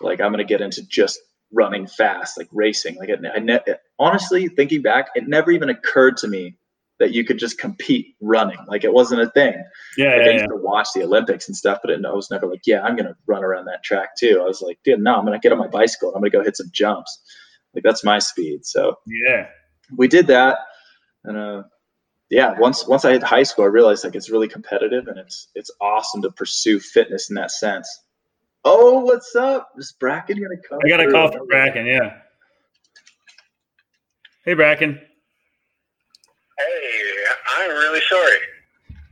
[0.00, 1.20] Like I'm gonna get into just
[1.52, 2.96] running fast, like racing.
[2.96, 3.60] Like it, I ne-
[3.98, 6.56] honestly, thinking back, it never even occurred to me
[6.98, 8.58] that you could just compete running.
[8.66, 9.54] Like it wasn't a thing.
[9.96, 10.46] Yeah, Like I yeah, used yeah.
[10.48, 13.16] to watch the Olympics and stuff, but it, I was never like, yeah, I'm gonna
[13.26, 14.40] run around that track too.
[14.42, 16.08] I was like, dude, no, I'm gonna get on my bicycle.
[16.08, 17.20] and I'm gonna go hit some jumps.
[17.74, 18.64] Like that's my speed.
[18.66, 19.46] So Yeah.
[19.96, 20.58] we did that
[21.24, 21.62] and uh
[22.30, 25.48] yeah once once i hit high school i realized like it's really competitive and it's
[25.54, 27.88] it's awesome to pursue fitness in that sense
[28.64, 31.86] oh what's up is Brakken gonna come I got a call from Brakken.
[31.86, 32.18] Yeah.
[34.44, 35.00] Hey, Brakken.
[37.58, 38.36] I'm really sorry.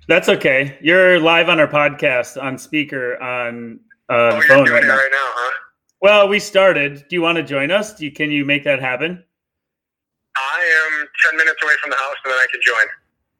[0.08, 0.78] That's okay.
[0.80, 4.96] You're live on our podcast on speaker on uh, Oh, the phone right now.
[4.96, 5.52] right now, huh?
[6.00, 7.04] Well, we started.
[7.08, 7.94] Do you want to join us?
[7.94, 9.24] Do you, can you make that happen?
[10.36, 12.86] I am 10 minutes away from the house and then I can join.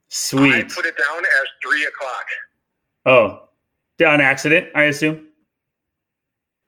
[0.09, 0.53] Sweet.
[0.55, 2.25] I put it down as 3 o'clock.
[3.05, 5.25] Oh, on accident, I assume.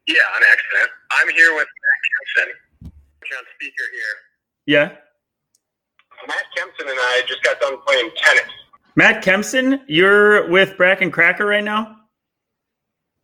[0.07, 0.89] Yeah, on accident.
[1.11, 2.91] I'm here with Matt Kempson.
[3.37, 4.15] On speaker here.
[4.65, 4.95] Yeah.
[6.27, 8.51] Matt Kempson and I just got done playing tennis.
[8.95, 11.81] Matt Kempson, you're with Brakken Cracker right now.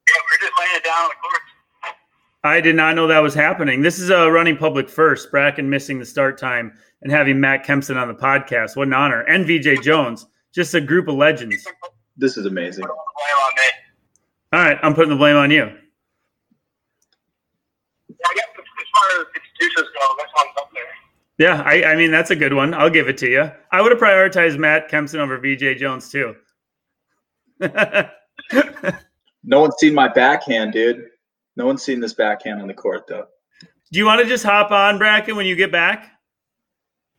[0.08, 1.42] Yeah, we're just laying it down on the court.
[2.44, 3.82] I did not know that was happening.
[3.82, 5.32] This is a running public first.
[5.32, 8.76] Brakken missing the start time and having Matt Kempson on the podcast.
[8.76, 9.22] What an honor.
[9.22, 11.68] And Veejay Jones, just a group of legends.
[12.18, 13.64] this is amazing Put all the blame on me.
[14.54, 15.66] All right, I'm putting the blame on you.
[18.08, 20.84] Yeah, I guess as far as excuses go, this one's up there.
[21.38, 22.74] Yeah, I, I mean that's a good one.
[22.74, 23.52] I'll give it to you.
[23.72, 26.36] I would have prioritized Matt Kempson over Veejay Jones too.
[29.44, 31.06] no one's seen my backhand dude
[31.56, 33.26] no one's seen this backhand on the court though
[33.92, 36.12] Do you want to just hop on Brakken when you get back?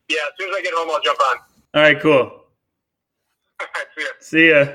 [0.09, 1.37] Yeah, as soon as I get home, I'll jump on.
[1.74, 2.44] All right, cool.
[4.20, 4.64] See ya.
[4.64, 4.74] See ya.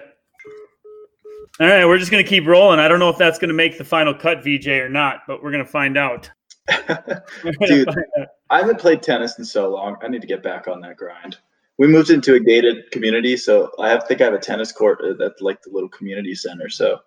[1.59, 2.79] All right, we're just gonna keep rolling.
[2.79, 5.51] I don't know if that's gonna make the final cut, Veejay, or not, but we're
[5.51, 6.29] gonna find out.
[6.67, 7.85] Dude.
[7.85, 8.27] find out.
[8.51, 9.95] I haven't played tennis in so long.
[10.03, 11.37] I need to get back on that grind.
[11.77, 14.99] We moved into a gated community, so I have, think I have a tennis court
[15.03, 16.67] at like the little community center.
[16.67, 16.99] So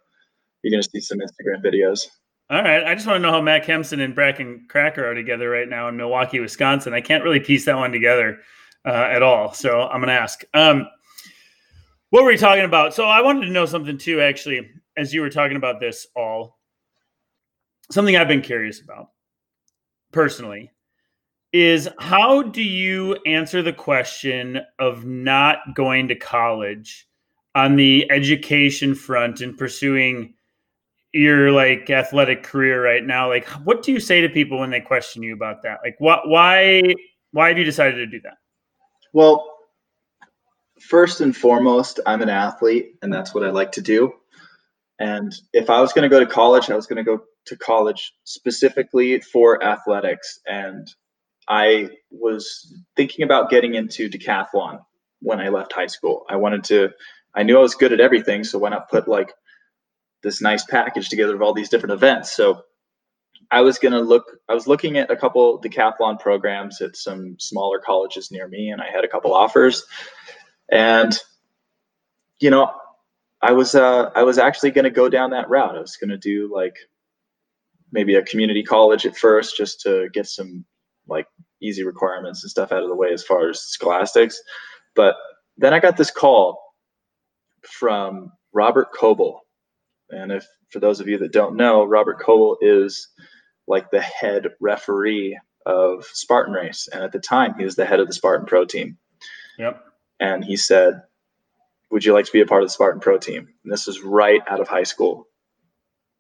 [0.63, 2.09] you're gonna see some Instagram videos.
[2.49, 5.51] All right, I just want to know how Matt Kempson and Brakken Cracker are together
[5.51, 6.95] right now in Milwaukee, Wisconsin.
[6.95, 8.39] I can't really piece that one together
[8.87, 10.43] uh, at all, so I'm gonna ask.
[10.55, 10.89] Um,
[12.09, 12.95] what were we talking about?
[12.95, 16.59] So I wanted to know something too, actually, as you were talking about this all.
[17.91, 19.09] Something I've been curious about
[20.11, 20.71] personally
[21.55, 27.07] is how do you answer the question of not going to college
[27.55, 30.35] on the education front and pursuing
[31.13, 34.81] your like athletic career right now like what do you say to people when they
[34.81, 36.83] question you about that like what why
[37.31, 38.35] why have you decided to do that
[39.15, 39.49] Well,
[40.81, 44.13] first and foremost, I'm an athlete, and that's what I like to do.
[44.99, 47.57] And if I was going to go to college, I was going to go to
[47.57, 50.41] college specifically for athletics.
[50.47, 50.93] And
[51.49, 54.81] I was thinking about getting into decathlon
[55.21, 56.25] when I left high school.
[56.29, 56.91] I wanted to,
[57.35, 58.45] I knew I was good at everything.
[58.45, 59.33] So why not put like
[60.23, 62.33] this nice package together of all these different events?
[62.33, 62.63] So
[63.51, 67.79] I was to look, I was looking at a couple decathlon programs at some smaller
[67.79, 69.85] colleges near me, and I had a couple offers.
[70.71, 71.17] And,
[72.41, 72.71] you know,
[73.43, 75.77] I was, uh, I was actually to go down that route.
[75.77, 76.77] I was to do like
[77.93, 80.65] maybe a community college at first just to get some
[81.09, 81.27] like
[81.61, 84.41] easy requirements and stuff out of the way as far as scholastics.
[84.95, 85.17] But
[85.57, 86.61] then I got this call
[87.63, 89.41] from Robert Coble.
[90.11, 93.09] And if for those of you that don't know, Robert Coble is
[93.67, 96.89] like the head referee of Spartan Race.
[96.93, 98.99] And at the time, he was the head of the Spartan Pro team.
[99.59, 99.83] yep
[100.21, 101.03] And he said,
[101.91, 103.49] Would you like to be a part of the Spartan Pro team?
[103.65, 105.27] And this was right out of high school.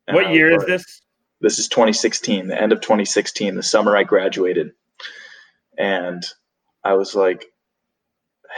[0.06, 1.02] And what year is this
[1.40, 4.72] this is 2016, the end of 2016, the summer I graduated.
[5.78, 6.22] And
[6.82, 7.46] I was like,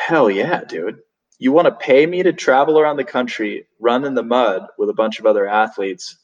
[0.06, 0.98] hell yeah, dude.
[1.38, 4.88] you want to pay me to travel around the country, run in the mud with
[4.88, 6.16] a bunch of other athletes,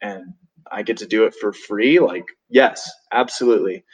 [0.00, 0.34] and
[0.70, 1.98] I get to do it for free?
[1.98, 3.84] Like, yes, absolutely.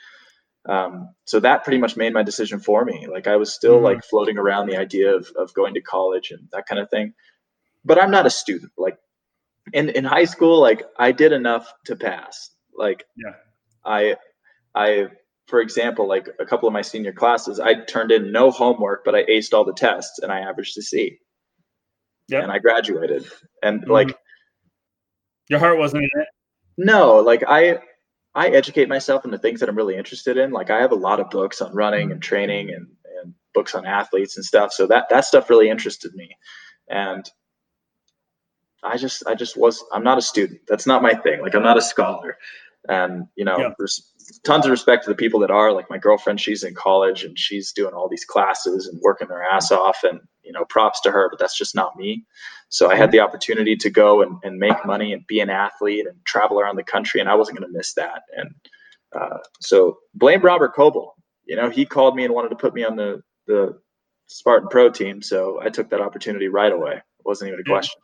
[0.68, 3.09] Um, so that pretty much made my decision for me.
[3.11, 3.84] Like, I was still mm-hmm.
[3.84, 7.14] like floating around the idea of, of going to college and that kind of thing.
[7.84, 8.72] But I'm not a student.
[8.76, 8.98] Like,
[9.72, 12.51] in, in high school, like, I did enough to pass.
[12.76, 13.34] Like, yeah.
[13.84, 14.16] I,
[14.74, 15.09] I
[15.51, 19.16] for example, like a couple of my senior classes, I turned in no homework, but
[19.16, 21.18] I aced all the tests and I averaged a C.
[22.28, 22.42] Yeah.
[22.42, 23.26] And I graduated.
[23.62, 23.90] And mm-hmm.
[23.90, 24.16] like
[25.48, 26.28] your heart wasn't in it.
[26.78, 27.80] No, like I
[28.34, 30.53] I educate myself in the things that I'm really interested in.
[30.53, 32.86] Like I have a lot of books on running and training and,
[33.20, 34.72] and books on athletes and stuff.
[34.72, 36.30] So that that stuff really interested me.
[36.88, 37.28] And
[38.84, 40.61] I just I just was I'm not a student.
[40.68, 41.42] That's not my thing.
[41.42, 42.38] Like I'm not a scholar.
[42.88, 43.74] And you know, yeah
[44.45, 47.39] tons of respect to the people that are like my girlfriend she's in college and
[47.39, 51.11] she's doing all these classes and working their ass off and you know props to
[51.11, 52.24] her but that's just not me.
[52.68, 56.07] So i had the opportunity to go and, and make money and be an athlete
[56.07, 58.22] and travel around the country and i wasn't going to miss that.
[58.37, 58.55] And
[59.14, 61.16] uh, so blame robert coble.
[61.45, 63.78] You know he called me and wanted to put me on the the
[64.26, 66.95] spartan pro team so i took that opportunity right away.
[66.95, 68.01] It wasn't even a question.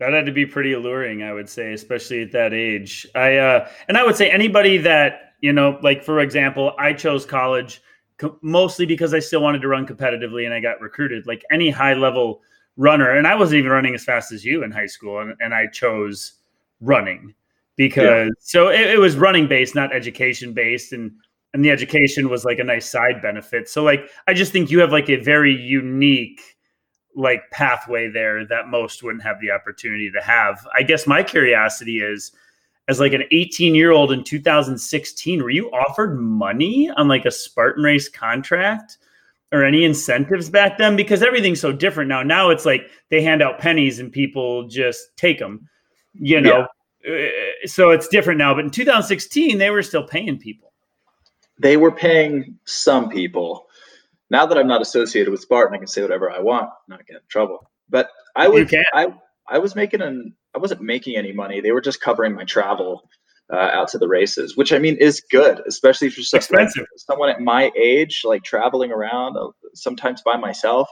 [0.00, 3.06] That had to be pretty alluring, I would say, especially at that age.
[3.14, 7.24] I uh, and I would say anybody that you know, like for example, I chose
[7.26, 7.82] college
[8.18, 11.26] co- mostly because I still wanted to run competitively and I got recruited.
[11.26, 12.42] Like any high level
[12.76, 15.54] runner, and I wasn't even running as fast as you in high school, and, and
[15.54, 16.34] I chose
[16.80, 17.34] running
[17.76, 18.40] because yeah.
[18.40, 21.12] so it, it was running based, not education based, and
[21.52, 23.68] and the education was like a nice side benefit.
[23.68, 26.40] So like I just think you have like a very unique
[27.16, 30.66] like pathway there that most wouldn't have the opportunity to have.
[30.76, 32.32] I guess my curiosity is
[32.88, 37.30] as like an 18 year old in 2016 were you offered money on like a
[37.30, 38.98] spartan race contract
[39.52, 40.96] or any incentives back then?
[40.96, 42.22] Because everything's so different now.
[42.22, 45.68] Now it's like they hand out pennies and people just take them
[46.14, 46.66] you know?
[47.04, 47.12] Yeah.
[47.12, 50.72] Uh, so it's different now but in 2016 they were still paying people.
[51.58, 53.66] They were paying some people.
[54.30, 57.16] Now that i'm not associated with spartan i can say whatever i want not get
[57.16, 57.70] in trouble.
[57.90, 59.08] But i was i
[59.46, 61.60] i was making an I wasn't making any money.
[61.60, 63.08] They were just covering my travel
[63.52, 66.86] uh, out to the races, which I mean is good, especially for expensive.
[66.96, 70.88] someone at my age, like traveling around uh, sometimes by myself.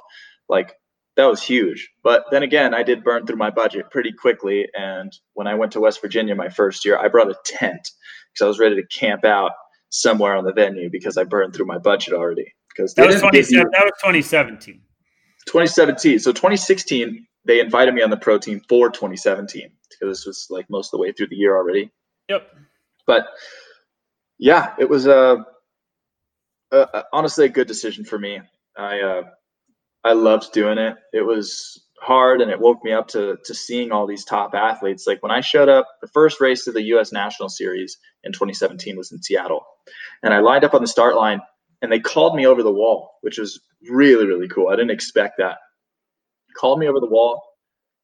[0.49, 0.75] Like
[1.17, 1.91] that was huge.
[2.03, 4.67] But then again, I did burn through my budget pretty quickly.
[4.75, 7.89] And when I went to West Virginia my first year, I brought a tent
[8.33, 9.53] because I was ready to camp out
[9.91, 12.53] somewhere on the venue because I burned through my budget already.
[12.75, 14.81] Because that was, that was 2017.
[15.47, 16.19] 2017.
[16.19, 20.69] So 2016, they invited me on the pro team for 2017 because this was like
[20.71, 21.91] most of the way through the year already.
[22.29, 22.49] Yep.
[23.07, 23.29] But
[24.39, 25.45] yeah, it was a,
[26.71, 28.41] a, honestly a good decision for me.
[28.77, 29.23] I uh,
[30.05, 30.97] I loved doing it.
[31.13, 35.07] It was hard and it woke me up to to seeing all these top athletes.
[35.07, 37.13] Like when I showed up, the first race of the U.S.
[37.13, 39.65] National Series in 2017 was in Seattle,
[40.23, 41.41] and I lined up on the start line,
[41.83, 44.69] and they called me over the wall, which was really really cool.
[44.69, 45.59] I didn't expect that
[46.55, 47.43] called me over the wall,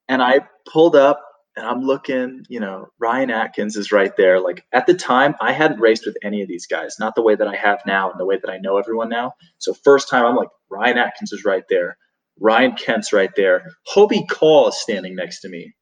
[0.08, 0.40] and I
[0.70, 1.22] pulled up
[1.58, 4.40] and I'm looking, you know, Ryan Atkins is right there.
[4.40, 7.34] Like at the time, I hadn't raced with any of these guys, not the way
[7.34, 9.32] that I have now and the way that I know everyone now.
[9.58, 11.96] So first time I'm like, Ryan Atkins is right there.
[12.38, 13.72] Ryan Kent's right there.
[13.92, 15.74] Hobie Call is standing next to me.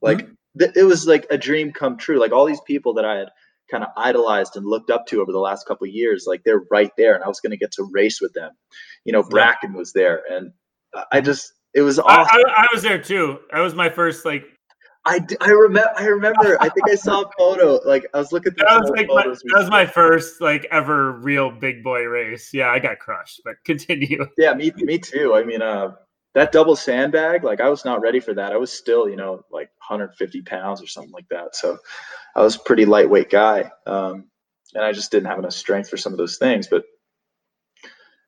[0.00, 0.58] Like mm-hmm.
[0.58, 2.18] th- it was like a dream come true.
[2.18, 3.28] Like all these people that I had
[3.70, 6.64] kind of idolized and looked up to over the last couple of years, like they're
[6.70, 8.50] right there, and I was going to get to race with them.
[9.04, 10.52] You know, Brakken was there, and
[11.12, 12.40] I just it was awesome.
[12.46, 13.38] I, I, I, was there too.
[13.52, 14.44] That was my first like.
[15.04, 18.52] I, I remember I remember I think I saw a photo like I was looking
[18.56, 22.68] that was like my, that was my first like ever real big boy race yeah
[22.68, 25.96] I got crushed but continue yeah me me too I mean uh
[26.34, 29.44] that double sandbag like I was not ready for that I was still you know
[29.50, 31.78] like 150 pounds or something like that so
[32.36, 34.26] I was pretty lightweight guy um
[34.72, 36.84] and I just didn't have enough strength for some of those things but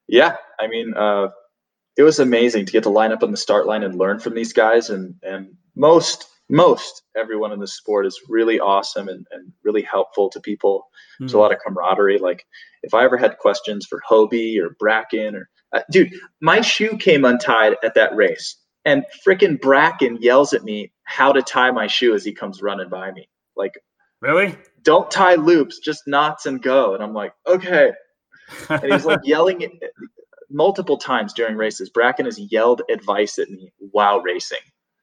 [0.09, 1.29] yeah I mean uh
[1.97, 4.35] it was amazing to get to line up on the start line and learn from
[4.35, 4.91] these guys.
[4.91, 10.29] And and most most everyone in the sport is really awesome and, and really helpful
[10.31, 10.81] to people.
[10.81, 11.25] Mm-hmm.
[11.25, 11.41] There's a hmm.
[11.43, 12.19] lot of camaraderie.
[12.19, 12.45] Like
[12.83, 17.25] if I ever had questions for Hobie or Brakken or uh, dude, my shoe came
[17.25, 22.15] untied at that race, and freaking Brakken yells at me how to tie my shoe
[22.15, 23.29] as he comes running by me.
[23.57, 23.75] Like
[24.21, 24.57] really?
[24.83, 26.95] Don't tie loops, just knots and go.
[26.95, 27.93] And I'm like, okay.
[28.69, 29.63] And he's like yelling
[30.55, 34.61] multiple times during races, Brakken has yelled advice at me while racing.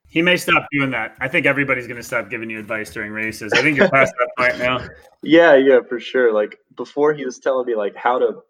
[0.08, 1.16] He may stop doing that.
[1.22, 3.54] I think everybody's going to stop giving you advice during races.
[3.54, 4.88] I think you're past that point now.
[5.24, 6.34] Yeah, yeah, for sure.
[6.34, 8.42] Like before, he was telling me like how to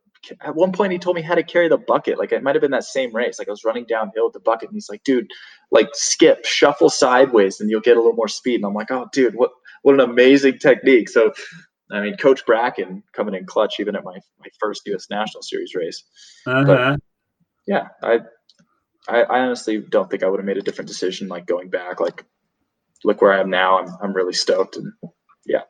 [0.42, 2.18] at one point he told me how to carry the bucket.
[2.18, 3.40] Like it might have been that same race.
[3.40, 5.28] Like I was running downhill with the bucket, and he's like, "Dude,
[5.72, 9.08] like skip, shuffle sideways, and you'll get a little more speed." And I'm like, "Oh,
[9.12, 11.34] dude, what what an amazing technique!" So,
[11.92, 15.08] I mean, Coach Brakken coming in clutch even at my my first U.S.
[15.10, 16.04] National Series race.
[16.46, 16.64] Uh-huh.
[16.66, 17.00] But
[17.68, 18.20] yeah, I,
[19.08, 21.28] I I honestly don't think I would have made a different decision.
[21.28, 22.26] Like going back, like
[23.04, 23.80] look where I am now.
[23.80, 24.92] I'm I'm really stoked, and
[25.46, 25.62] yeah.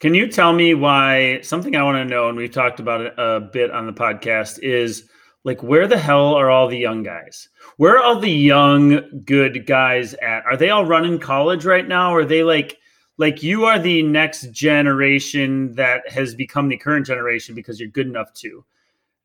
[0.00, 3.14] Can you tell me why something I want to know, and we've talked about it
[3.16, 5.08] a bit on the podcast, is
[5.44, 7.48] like where the hell are all the young guys?
[7.76, 10.44] Where are all the young good guys at?
[10.46, 12.14] Are they all running college right now?
[12.14, 12.78] Or are they like
[13.18, 18.06] like you are the next generation that has become the current generation because you're good
[18.06, 18.64] enough to?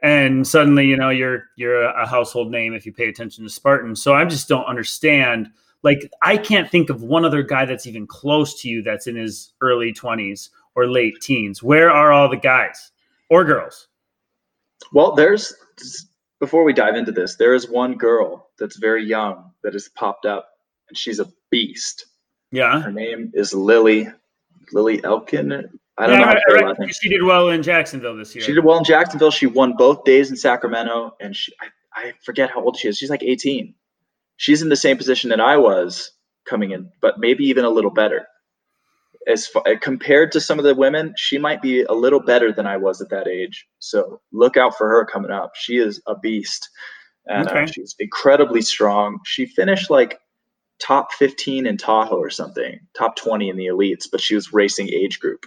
[0.02, 3.96] And suddenly, you know, you're you're a household name if you pay attention to Spartan.
[3.96, 5.50] So I just don't understand.
[5.84, 9.16] Like I can't think of one other guy that's even close to you that's in
[9.16, 11.62] his early 20s or late teens?
[11.62, 12.92] Where are all the guys
[13.30, 13.88] or girls?
[14.94, 15.54] Well, there's
[16.40, 20.26] before we dive into this, there is one girl that's very young that has popped
[20.26, 20.50] up,
[20.88, 22.06] and she's a beast.
[22.52, 24.08] Yeah, her name is Lily
[24.72, 25.52] Lily Elkin.
[25.98, 26.56] I don't yeah, know.
[26.56, 26.96] Right, right.
[26.96, 28.44] She did well in Jacksonville this year.
[28.44, 29.32] She did well in Jacksonville.
[29.32, 31.68] She won both days in Sacramento, and she I,
[32.08, 32.98] I forget how old she is.
[32.98, 33.74] She's like 18.
[34.38, 36.12] She's in the same position that I was
[36.46, 38.26] coming in, but maybe even a little better
[39.30, 42.66] as far, compared to some of the women, she might be a little better than
[42.66, 43.68] I was at that age.
[43.80, 45.52] So look out for her coming up.
[45.56, 46.70] She is a beast,
[47.28, 47.64] and uh, okay.
[47.64, 49.20] uh, she's incredibly strong.
[49.26, 50.20] She finished like
[50.80, 54.90] top 15 in Tahoe or something, top 20 in the elites, but she was racing
[54.90, 55.46] age group.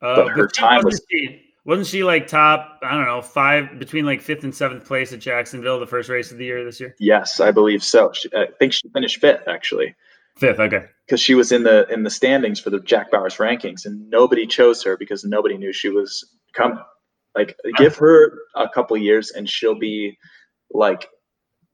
[0.00, 1.00] Uh, but her time was.
[1.10, 2.80] She, wasn't she like top?
[2.82, 6.30] I don't know, five between like fifth and seventh place at Jacksonville, the first race
[6.30, 6.94] of the year this year.
[6.98, 8.12] Yes, I believe so.
[8.12, 9.94] She, I think she finished fifth actually.
[10.36, 10.86] Fifth, okay.
[11.06, 14.46] Because she was in the in the standings for the Jack Bauers rankings, and nobody
[14.46, 16.78] chose her because nobody knew she was coming.
[17.34, 20.18] Like, give her a couple years, and she'll be
[20.70, 21.08] like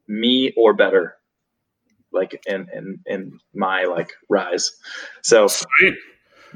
[0.09, 1.16] me or better.
[2.13, 4.71] Like in in in my like rise.
[5.23, 5.95] So Sweet.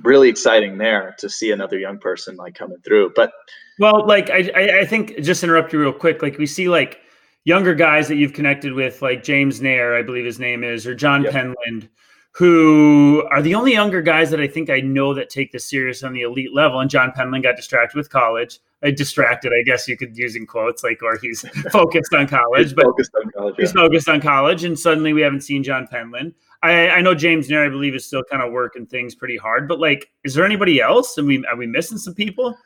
[0.03, 3.13] really exciting there to see another young person like coming through.
[3.15, 3.33] But
[3.79, 6.23] well, like I I think just interrupt you real quick.
[6.23, 7.01] Like we see like
[7.45, 10.95] younger guys that you've connected with, like James Nair, I believe his name is, or
[10.95, 11.33] John yep.
[11.33, 11.89] Penland,
[12.33, 16.03] who are the only younger guys that I think I know that take this serious
[16.03, 16.81] on the elite level.
[16.81, 18.59] And John Penland got distracted with college.
[18.91, 22.73] Distracted, I guess you could use in quotes, like, or he's focused on college, he's
[22.75, 24.65] but focused on college, he's focused on college.
[24.65, 26.35] And suddenly we haven't seen John Penland.
[26.63, 29.69] I, I know James Nair, I believe, is still kind of working things pretty hard,
[29.69, 31.17] but like, is there anybody else?
[31.19, 32.57] Are we, are we missing some people?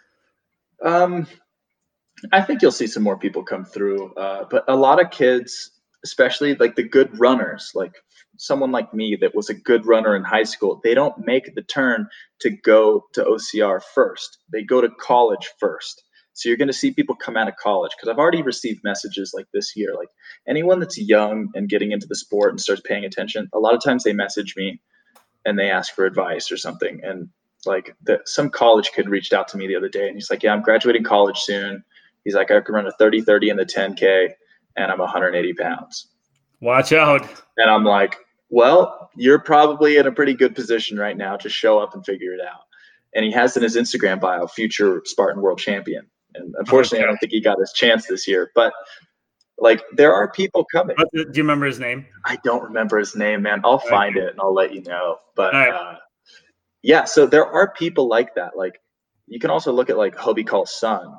[0.85, 1.27] Um,
[2.33, 5.71] I think you'll see some more people come through, uh, but a lot of kids,
[6.05, 7.93] especially like the good runners, like
[8.39, 11.63] someone like me that was a good runner in high school, they don't make the
[11.63, 12.09] turn
[12.41, 14.39] to go to OCR first.
[14.53, 16.05] They go to college first.
[16.39, 19.33] So you're going to see people come out of college because I've already received messages
[19.35, 19.97] like this year.
[19.97, 20.09] Like
[20.47, 23.83] anyone that's young and getting into the sport and starts paying attention, a lot of
[23.83, 24.81] times they message me
[25.45, 27.01] and they ask for advice or something.
[27.03, 27.29] And
[27.67, 30.45] like the, some college kid reached out to me the other day and he's like,
[30.45, 31.83] "Yeah, I'm graduating college soon.
[32.23, 34.31] He's like, I can run a 30 30 in the 10K
[34.77, 36.07] and I'm 180 pounds.
[36.61, 37.23] Watch out.
[37.57, 38.17] And I'm like,
[38.49, 42.33] well, you're probably in a pretty good position right now to show up and figure
[42.33, 42.61] it out.
[43.13, 46.09] And he has in his Instagram bio, future Spartan world champion.
[46.35, 47.05] And unfortunately, okay.
[47.05, 48.51] I don't think he got his chance this year.
[48.55, 48.73] But
[49.59, 50.97] like, there are people coming.
[51.13, 52.07] Do you remember his name?
[52.25, 53.61] I don't remember his name, man.
[53.65, 55.19] I'll find it and I'll let you know.
[55.35, 55.73] But right.
[55.73, 55.97] uh,
[56.83, 58.57] yeah, so there are people like that.
[58.57, 58.81] Like,
[59.27, 61.17] you can also look at like Hobie Call's son.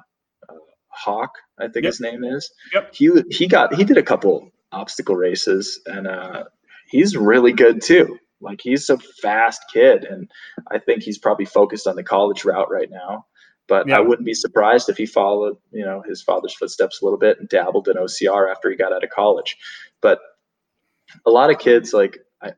[0.91, 1.91] Hawk, I think yep.
[1.91, 2.51] his name is.
[2.73, 2.93] Yep.
[2.93, 6.43] He he got he did a couple obstacle races and uh,
[6.89, 8.17] he's really good too.
[8.41, 10.29] Like he's a fast kid, and
[10.71, 13.25] I think he's probably focused on the college route right now.
[13.69, 13.97] But yeah.
[13.97, 17.39] I wouldn't be surprised if he followed, you know, his father's footsteps a little bit
[17.39, 19.55] and dabbled in OCR after he got out of college.
[20.01, 20.19] But
[21.25, 22.53] a lot of kids, like, I,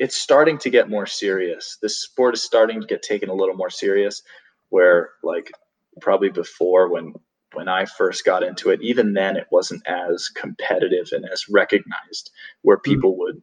[0.00, 1.78] it's starting to get more serious.
[1.80, 4.22] This sport is starting to get taken a little more serious.
[4.70, 5.52] Where, like,
[6.00, 7.14] probably before when
[7.54, 12.30] when I first got into it, even then it wasn't as competitive and as recognized,
[12.62, 12.90] where hmm.
[12.90, 13.42] people would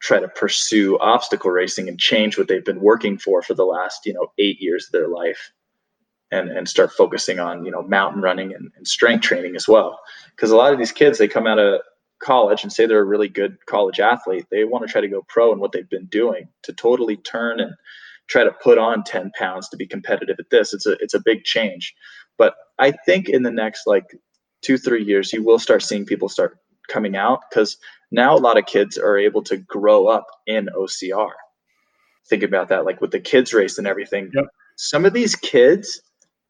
[0.00, 4.04] try to pursue obstacle racing and change what they've been working for for the last
[4.04, 5.52] you know eight years of their life
[6.30, 10.00] and and start focusing on you know mountain running and, and strength training as well
[10.30, 11.80] because a lot of these kids they come out of
[12.22, 15.22] college and say they're a really good college athlete they want to try to go
[15.28, 17.74] pro in what they've been doing to totally turn and
[18.26, 21.20] try to put on 10 pounds to be competitive at this it's a it's a
[21.20, 21.94] big change
[22.38, 24.04] but I think in the next like
[24.62, 26.58] two, three years, you will start seeing people start
[26.88, 27.76] coming out because
[28.10, 31.32] now a lot of kids are able to grow up in OCR.
[32.28, 34.30] Think about that, like with the kids race and everything.
[34.34, 34.46] Yep.
[34.76, 36.00] Some of these kids,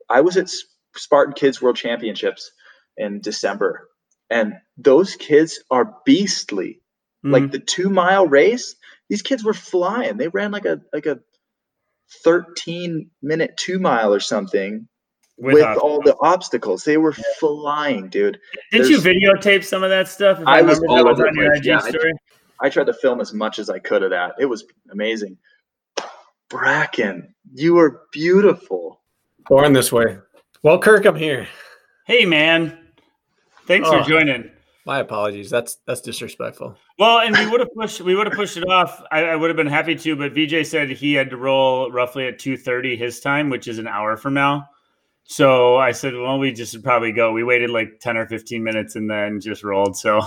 [0.09, 0.51] I was at
[0.95, 2.51] Spartan Kids World Championships
[2.97, 3.89] in December,
[4.31, 6.81] and those kids are beastly.
[7.25, 7.33] Mhm.
[7.33, 8.77] Like the two mile race,
[9.09, 10.17] these kids were flying.
[10.17, 11.21] They ran like a like a
[12.23, 14.87] 13 minute two mile or something
[15.39, 16.85] with, all the obstacles.
[16.85, 18.39] They were flying, dude.
[18.73, 20.41] Didn't you videotape some of that stuff?
[20.41, 22.13] If I was all was over on your Yeah, I- story.
[22.63, 24.35] I tried to film as much as I could of that.
[24.39, 25.37] It was amazing.
[26.49, 29.03] Brakken, you were beautiful.
[29.49, 30.19] Born this way.
[30.63, 31.47] Well, Kirk, I'm here.
[32.07, 32.79] Hey, man.
[33.67, 34.03] Thanks Oh.
[34.03, 34.51] for joining.
[34.85, 35.51] My apologies.
[35.51, 36.77] That's that's disrespectful.
[36.97, 39.03] Well, and we would have pushed we would have pushed it off.
[39.11, 42.29] I, I would have been happy to, but Veejay said he had to roll roughly
[42.29, 44.69] at two thirty his time, which is an hour from now.
[45.25, 47.33] So I said, well, we just should probably go.
[47.33, 49.97] We waited like ten or fifteen minutes and then just rolled.
[49.97, 50.23] So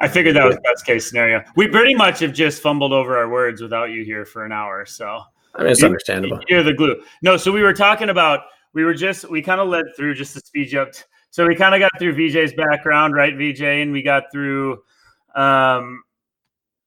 [0.00, 1.42] I figured that was best case scenario.
[1.54, 4.86] We pretty much have just fumbled over our words without you here for an hour.
[4.86, 5.20] So
[5.54, 6.40] I mean, it's You- understandable.
[6.48, 7.02] You're the glue.
[7.22, 8.40] No, so we were talking about
[8.74, 10.90] we were just we kind of led through just to speed you up.
[11.30, 14.82] So we kind of got through Veejay's background, right, Veejay, and we got through
[15.34, 16.02] um,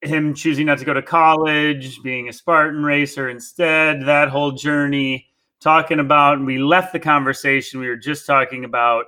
[0.01, 5.27] him choosing not to go to college, being a Spartan racer instead, that whole journey.
[5.61, 7.79] Talking about, and we left the conversation.
[7.79, 9.05] We were just talking about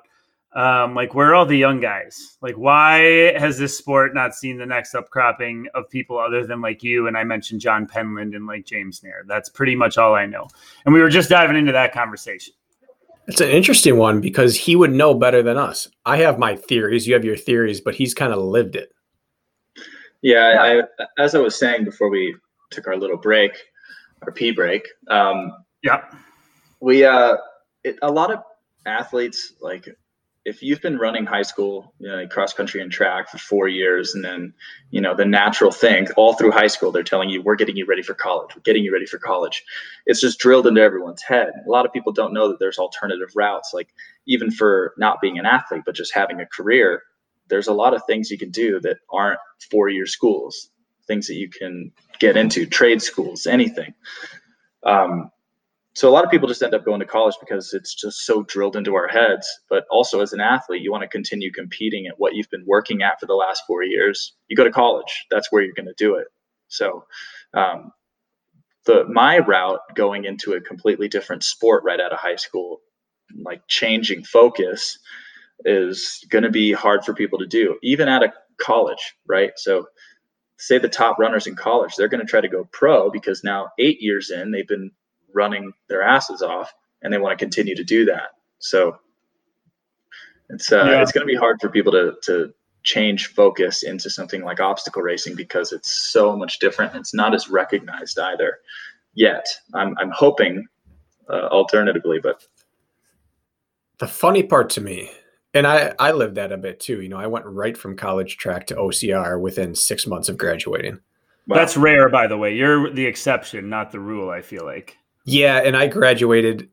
[0.54, 2.38] um, like where are all the young guys?
[2.42, 6.84] Like, why has this sport not seen the next upcropping of people other than like
[6.84, 7.08] you?
[7.08, 9.24] And I mentioned John Penland and like James Nair.
[9.28, 10.48] That's pretty much all I know.
[10.86, 12.54] And we were just diving into that conversation.
[13.28, 15.88] It's an interesting one because he would know better than us.
[16.06, 17.06] I have my theories.
[17.06, 18.94] You have your theories, but he's kind of lived it.
[20.22, 22.36] Yeah, I, as I was saying before we
[22.72, 23.52] took our little break,
[24.24, 25.52] our pee break, um,
[25.84, 26.06] Yeah.
[26.80, 27.36] we uh,
[27.84, 28.40] it, a lot of
[28.86, 29.88] athletes like
[30.48, 34.16] if you've been running high school, you know, cross country and track for four years,
[34.16, 34.54] and then
[34.92, 37.86] you know the natural thing all through high school, they're telling you we're getting you
[37.86, 39.66] ready for college, we're getting you ready for college.
[40.06, 41.50] It's just drilled into everyone's head.
[41.66, 43.90] A lot of people don't know that there's alternative routes, like
[44.26, 47.04] even for not being an athlete but just having a career.
[47.50, 49.40] There's a lot of things you can do that aren't
[49.70, 50.70] four-year schools,
[51.08, 53.94] things that you can get into, trade schools, anything.
[54.84, 55.30] Um,
[55.98, 58.44] so a lot of people just end up going to college because it's just so
[58.44, 59.50] drilled into our heads.
[59.68, 63.02] But also as an athlete you want to continue competing at what you've been working
[63.02, 64.36] at for the last four years.
[64.48, 66.28] You go to college that's where you're going to do it.
[66.68, 67.04] So
[67.56, 67.92] um,
[68.86, 72.82] the my route going into a completely different sport right out of high school
[73.44, 75.00] like changing focus
[75.66, 78.30] is going to be hard for people to do even out of
[78.62, 79.54] college right?
[79.56, 79.88] So
[80.60, 83.70] say the top runners in college they're going to try to go pro because now
[83.80, 84.92] eight years in they've been
[85.34, 88.98] running their asses off and they want to continue to do that so
[90.50, 91.02] it's uh, Yeah.
[91.02, 92.54] it's going to be hard for people to to
[92.84, 97.50] change focus into something like obstacle racing because it's so much different it's not as
[97.50, 98.60] recognized either
[99.14, 100.66] yet i'm, I'm hoping
[101.30, 102.46] uh, alternatively but
[104.00, 105.10] The funny part to me,
[105.54, 107.02] and I, I lived that a bit too.
[107.02, 111.00] You know, I went right from college track to OCR within six months of graduating.
[111.48, 112.56] well, That's rare, by the way.
[112.56, 114.96] You're the exception, not the rule, I feel like.
[115.28, 116.70] Yeah, and I graduated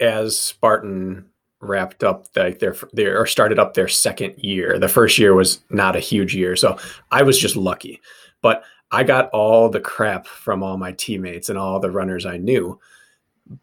[0.00, 1.24] as Spartan
[1.60, 4.76] wrapped up like their their or started up their second year.
[4.76, 6.76] The first year was not a huge year, so
[7.12, 8.00] I was just lucky.
[8.40, 12.38] But I got all the crap from all my teammates and all the runners I
[12.38, 12.80] knew.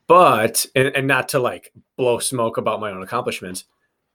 [0.07, 3.65] But and, and not to like blow smoke about my own accomplishments,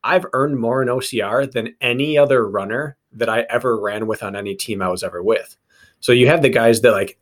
[0.02, 4.36] I've earned more in OCR than any other runner that I ever ran with on
[4.36, 5.54] any team I was ever with.
[6.00, 7.18] So you have the guys that like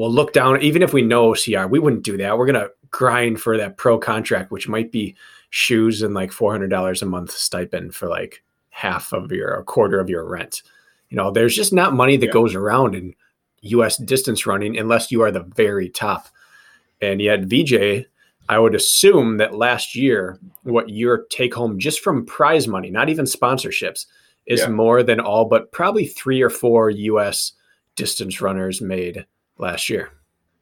[0.00, 2.38] will look down, even if we know OCR, we wouldn't do that.
[2.38, 5.14] We're gonna grind for that pro contract, which might be
[5.50, 9.62] shoes and like four hundred dollars a month stipend for like half of your a
[9.62, 10.62] quarter of your rent.
[11.10, 12.32] You know, there's just not money that Yeah.
[12.32, 13.14] goes around in
[13.60, 16.28] US distance running unless you are the very top.
[17.02, 18.06] And yet Veejay,
[18.48, 23.10] I would assume that last year, what your take home just from prize money, not
[23.10, 24.06] even sponsorships,
[24.46, 24.68] is Yeah.
[24.68, 27.52] more than all but probably three or four US
[27.96, 29.26] distance runners made
[29.60, 30.10] last year.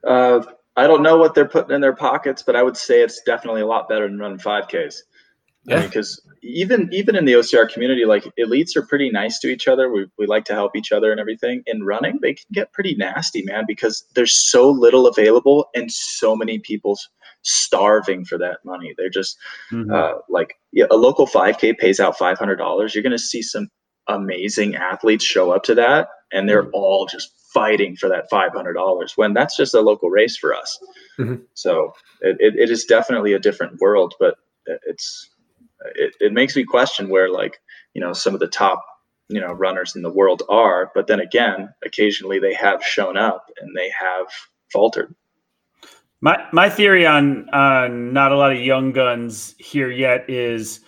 [0.05, 0.41] uh,
[0.77, 3.61] i don't know what they're putting in their pockets but i would say it's definitely
[3.63, 5.03] a lot better than running 5ks
[5.65, 5.83] Yeah.
[5.83, 9.91] because even even in the OCR community, like elites are pretty nice to each other.
[9.91, 11.65] We, we like to help each other and everything.
[11.67, 16.37] In running, they can get pretty nasty, man, because there's so little available and so
[16.37, 16.97] many people
[17.43, 18.95] starving for that money.
[18.97, 19.37] They're just
[19.73, 19.93] Mhm.
[19.93, 22.95] uh, like yeah, a local 5K pays out $500.
[22.95, 23.69] You're going to see some
[24.09, 29.33] amazing athletes show up to that, and they're all just fighting for that $500 when
[29.33, 30.79] that's just a local race for us.
[31.19, 31.43] Mhm.
[31.55, 34.37] So it, it, it is definitely a different world, but
[34.87, 35.31] it's
[35.95, 37.61] it, it makes me question where like
[37.95, 38.85] you know some of the top
[39.29, 43.47] you know runners in the world are but then again occasionally they have shown up
[43.61, 44.27] and they have
[44.73, 45.15] faltered
[46.21, 50.81] My my theory on on not a lot of young guns here yet is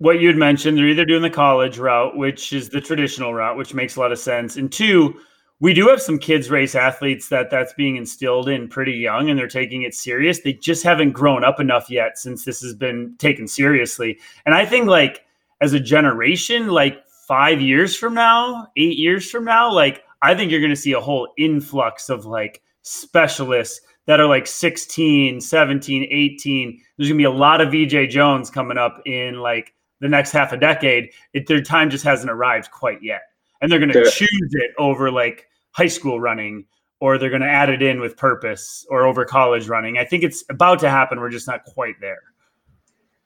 [0.00, 0.76] what you'd mentioned.
[0.76, 4.12] They're either doing the college route, which is the traditional route, which makes a lot
[4.12, 5.14] of sense, and two,
[5.60, 9.38] we do have some kids race athletes that that's being instilled in pretty young and
[9.38, 10.40] they're taking it serious.
[10.40, 14.18] They just haven't grown up enough yet since this has been taken seriously.
[14.46, 15.24] And i think like
[15.60, 20.50] as a generation like five years from now eight years from now like i think
[20.50, 26.08] you're going to see a whole influx of like specialists that are like 16 17
[26.10, 30.08] 18 there's going to be a lot of Veejay jones coming up in like the
[30.08, 33.22] next half a decade it, their time just hasn't arrived quite yet
[33.60, 36.64] and they're going to choose it over like high school running
[37.00, 39.98] or they're going to add it in with purpose or over college running.
[39.98, 41.18] I think it's about to happen.
[41.18, 42.22] We're just not quite there.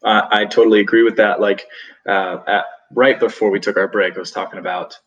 [0.04, 1.40] Uh, I totally agree with that.
[1.40, 1.66] Like
[2.06, 4.98] uh, at, right before we took our break, I was talking about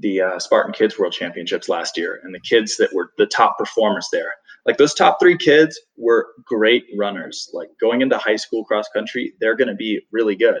[0.00, 3.58] the uh, Spartan Kids World Championships last year and the kids that were the top
[3.58, 4.32] performers there.
[4.66, 7.50] Like those top three kids were great runners.
[7.52, 10.60] Like going into high school cross country, they're going to be really good,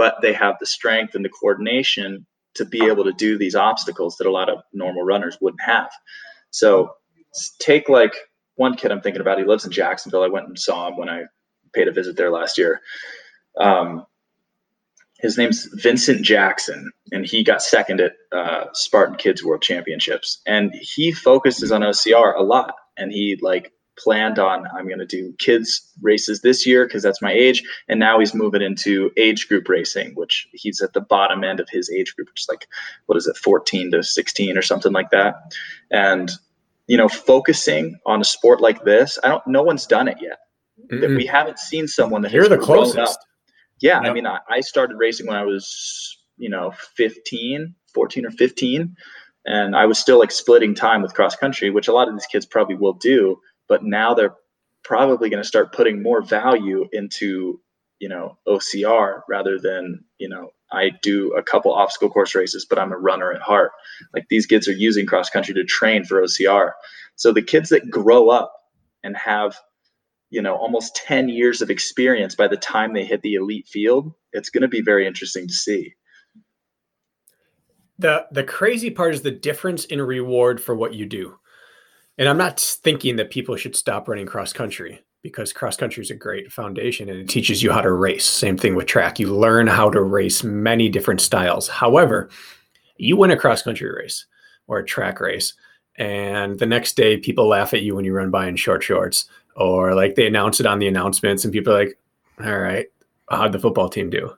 [0.00, 2.24] but they have the strength and the coordination
[2.54, 5.90] to be able to do these obstacles that a lot of normal runners wouldn't have.
[6.50, 6.94] So
[7.58, 8.14] take like
[8.54, 9.36] one kid I'm thinking about.
[9.36, 10.22] He lives in Jacksonville.
[10.22, 11.24] I went and saw him when I
[11.74, 12.80] paid a visit there last year.
[13.60, 14.06] Um,
[15.18, 20.40] his name's Vincent Jackson, and he got second at uh, Spartan Kids World Championships.
[20.46, 23.70] And he focuses on OCR a lot, and he like
[24.00, 28.00] planned on I'm going to do kids races this year because that's my age, and
[28.00, 31.90] now he's moving into age group racing, which he's at the bottom end of his
[31.90, 32.66] age group, which is like
[33.06, 35.54] what is it, 14 to 16 or something like that.
[35.90, 36.30] And
[36.86, 39.46] you know, focusing on a sport like this, I don't.
[39.46, 40.38] No one's done it yet.
[40.88, 43.18] That we haven't seen someone that you're the closest.
[43.80, 44.10] Yeah, yep.
[44.10, 48.96] I mean, I, I started racing when I was you know 15, 14 or 15
[49.46, 52.26] and I was still like splitting time with cross country, which a lot of these
[52.26, 53.40] kids probably will do
[53.70, 54.34] but now they're
[54.82, 57.60] probably going to start putting more value into
[58.00, 62.78] you know OCR rather than you know I do a couple obstacle course races, but
[62.78, 63.72] I'm a runner at heart.
[64.12, 66.72] Like these kids are using cross country to train for OCR.
[67.16, 68.52] So the kids that grow up
[69.02, 69.56] and have
[70.30, 74.12] you know almost 10 years of experience by the time they hit the elite field,
[74.32, 75.94] it's going to be very interesting to see.
[78.00, 81.36] The the crazy part is the difference in reward for what you do.
[82.20, 86.10] And I'm not thinking that people should stop running cross country because cross country is
[86.10, 88.26] a great foundation and it teaches you how to race.
[88.26, 89.18] Same thing with track.
[89.18, 91.66] You learn how to race many different styles.
[91.66, 92.28] However,
[92.98, 94.26] you win a cross country race
[94.66, 95.54] or a track race,
[95.96, 99.24] and the next day people laugh at you when you run by in short shorts,
[99.56, 101.98] or like they announce it on the announcements, and people are like,
[102.44, 102.86] all right,
[103.30, 104.30] how'd the football team do?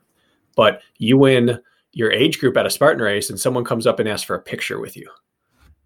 [0.54, 1.60] But you win
[1.90, 4.40] your age group at a Spartan race, and someone comes up and asks for a
[4.40, 5.10] picture with you.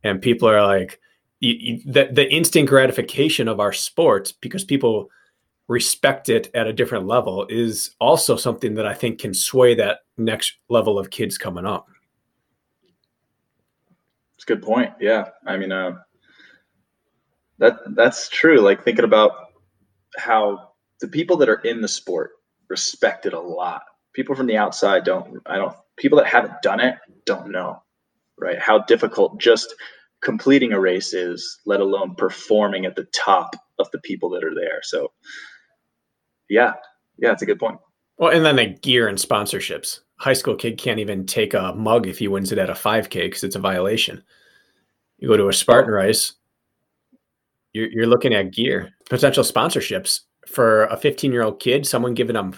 [0.04, 1.00] And people are like,
[1.40, 5.08] you, you, the, the instant gratification of our sports because people
[5.68, 10.00] respect it at a different level is also something that I think can sway that
[10.16, 11.86] next level of kids coming up.
[14.36, 14.92] It's a good point.
[15.00, 15.30] Yeah.
[15.46, 15.96] I mean, uh,
[17.58, 18.60] that that's true.
[18.60, 19.32] Like thinking about
[20.16, 22.32] how the people that are in the sport
[22.68, 23.82] respect it a lot.
[24.12, 27.82] People from the outside don't, I don't, people that haven't done it don't know,
[28.38, 28.58] right?
[28.58, 29.74] How difficult just
[30.22, 34.54] completing a race is, let alone performing at the top of the people that are
[34.54, 34.80] there.
[34.82, 35.12] So,
[36.48, 36.74] yeah,
[37.18, 37.78] yeah, it's a good point.
[38.18, 40.00] Well, and then the gear and sponsorships.
[40.18, 43.10] High school kid can't even take a mug if he wins it at a 5K
[43.10, 44.22] because it's a violation.
[45.18, 45.96] You go to a Spartan oh.
[45.96, 46.32] race,
[47.72, 52.34] you're, you're looking at gear, potential sponsorships for a 15 year old kid, someone giving
[52.34, 52.54] them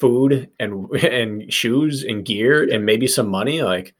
[0.00, 3.62] food and and shoes and gear and maybe some money.
[3.62, 3.94] Like,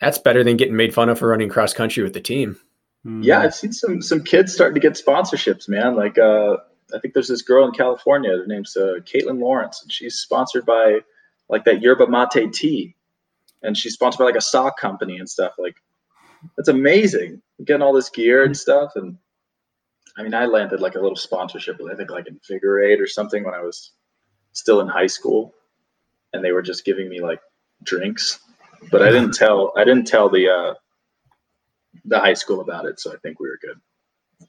[0.00, 2.58] that's better than getting made fun of for running cross country with the team.
[3.04, 5.94] Yeah, I've seen some some kids starting to get sponsorships, man.
[5.94, 6.56] Like uh,
[6.94, 8.30] I think there's this girl in California.
[8.30, 11.00] Her name's uh, Caitlin Lawrence, and she's sponsored by
[11.50, 12.96] like that yerba mate tea,
[13.62, 15.52] and she's sponsored by like a sock company and stuff.
[15.58, 15.76] Like
[16.56, 17.42] that's amazing.
[17.62, 19.18] Getting all this gear and stuff, and
[20.16, 23.54] I mean, I landed like a little sponsorship I think like Invigorate or something when
[23.54, 23.92] I was
[24.52, 25.54] still in high school,
[26.32, 27.40] and they were just giving me like
[27.82, 28.40] drinks
[28.90, 30.74] but I didn't tell I didn't tell the uh,
[32.04, 34.48] the high school about it, so I think we were good.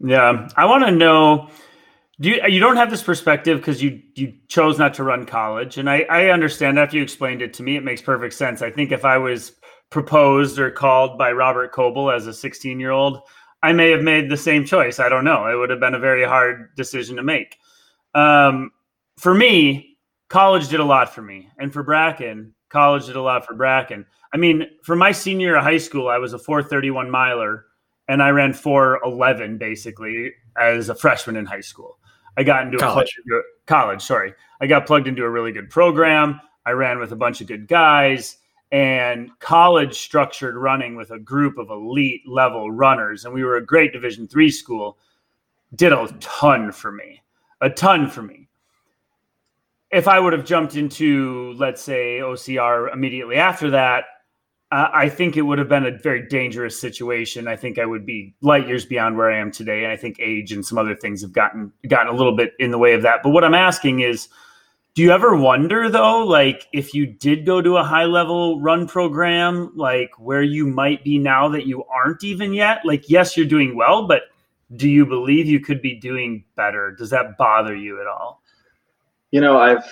[0.00, 1.48] Yeah, I want to know.
[2.20, 5.78] Do you, you don't have this perspective because you you chose not to run college,
[5.78, 8.62] and I I understand after you explained it to me, it makes perfect sense.
[8.62, 9.52] I think if I was
[9.90, 13.20] proposed or called by Robert Coble as a 16 year old,
[13.62, 14.98] I may have made the same choice.
[14.98, 15.46] I don't know.
[15.46, 17.56] It would have been a very hard decision to make.
[18.14, 18.72] Um,
[19.18, 19.98] for me,
[20.28, 24.04] college did a lot for me, and for Brakken, college did a lot for Brakken.
[24.32, 27.66] I mean, for my senior year of high school, I was a 431 miler
[28.08, 31.98] and I ran 411 basically as a freshman in high school.
[32.36, 33.14] I got into college.
[33.30, 34.34] a college, sorry.
[34.60, 36.40] I got plugged into a really good program.
[36.64, 38.38] I ran with a bunch of good guys
[38.70, 43.66] and college structured running with a group of elite level runners and we were a
[43.66, 44.96] great division 3 school
[45.74, 47.22] did a ton for me.
[47.60, 48.48] A ton for me.
[49.92, 54.04] If I would have jumped into let's say OCR immediately after that,
[54.72, 57.46] uh, I think it would have been a very dangerous situation.
[57.46, 60.18] I think I would be light years beyond where I am today, and I think
[60.18, 63.02] age and some other things have gotten gotten a little bit in the way of
[63.02, 63.22] that.
[63.22, 64.28] But what I'm asking is,
[64.94, 68.88] do you ever wonder though, like if you did go to a high level run
[68.88, 72.80] program, like where you might be now that you aren't even yet?
[72.86, 74.22] Like, yes, you're doing well, but
[74.76, 76.92] do you believe you could be doing better?
[76.92, 78.41] Does that bother you at all?
[79.32, 79.84] You know, I've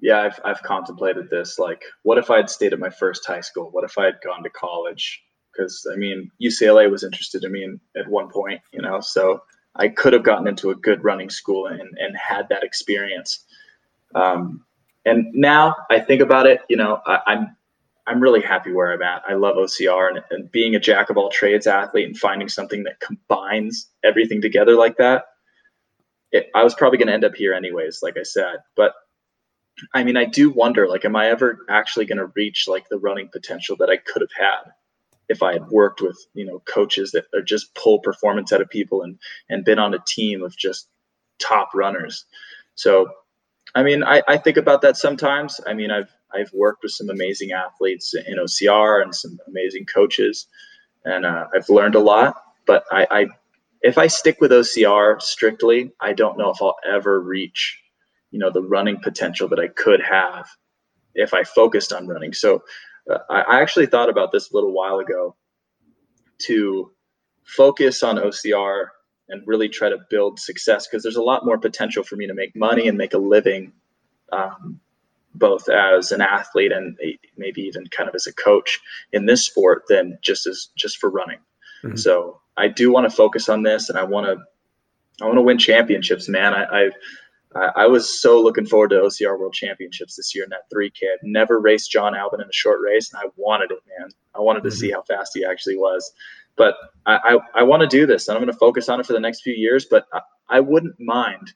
[0.00, 1.58] yeah, I've I've contemplated this.
[1.58, 3.70] Like, what if I had stayed at my first high school?
[3.72, 5.24] What if I had gone to college?
[5.52, 9.42] Because I mean, UCLA was interested in me at one point, you know, so
[9.74, 13.44] I could have gotten into a good running school and and had that experience.
[14.14, 14.64] Um,
[15.06, 17.56] and now I think about it, you know, I, I'm
[18.06, 19.22] I'm really happy where I'm at.
[19.26, 22.84] I love OCR and, and being a jack of all trades athlete and finding something
[22.84, 25.24] that combines everything together like that.
[26.36, 28.92] It, I was probably going to end up here anyways, like I said, but
[29.94, 32.98] I mean, I do wonder, like, am I ever actually going to reach like the
[32.98, 34.72] running potential that I could have had
[35.28, 38.70] if I had worked with, you know, coaches that are just pull performance out of
[38.70, 39.18] people and
[39.50, 40.88] and been on a team of just
[41.38, 42.24] top runners.
[42.74, 43.08] So,
[43.74, 45.60] I mean, I, I think about that sometimes.
[45.66, 50.46] I mean, I've I've worked with some amazing athletes in OCR and some amazing coaches,
[51.04, 52.42] and uh, I've learned a lot.
[52.66, 53.26] But I, I,
[53.86, 57.80] if I stick with OCR strictly, I don't know if I'll ever reach
[58.30, 60.46] you know the running potential that I could have
[61.14, 62.32] if I focused on running.
[62.32, 62.62] So
[63.10, 65.36] uh, I, I actually thought about this a little while ago
[66.40, 66.90] to
[67.44, 68.88] focus on OCR
[69.28, 72.34] and really try to build success because there's a lot more potential for me to
[72.34, 73.72] make money and make a living
[74.32, 74.80] um,
[75.34, 76.98] both as an athlete and
[77.36, 78.78] maybe even kind of as a coach
[79.12, 81.38] in this sport than just as just for running.
[81.82, 81.96] Mm-hmm.
[81.96, 84.44] So I do want to focus on this and I want to
[85.20, 86.52] I want to win championships, man.
[86.52, 86.90] I,
[87.54, 91.04] I, I, was so looking forward to OCR World Championships this year in that 3K.
[91.04, 94.10] I've never raced Jon Albon in a short race, and I wanted it, man.
[94.34, 94.78] I wanted to mm-hmm.
[94.78, 96.12] see how fast he actually was.
[96.56, 96.76] But
[97.06, 99.14] I, I, I want to do this, and I'm going to focus on it for
[99.14, 99.86] the next few years.
[99.90, 101.54] But I, I wouldn't mind,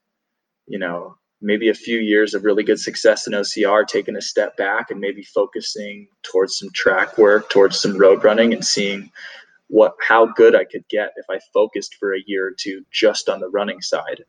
[0.66, 4.56] you know, maybe a few years of really good success in OCR, taking a step
[4.56, 9.10] back and maybe focusing towards some track work, towards some road running, and seeing
[9.70, 13.28] what how good I could get if I focused for a year or two just
[13.28, 14.24] on the running side.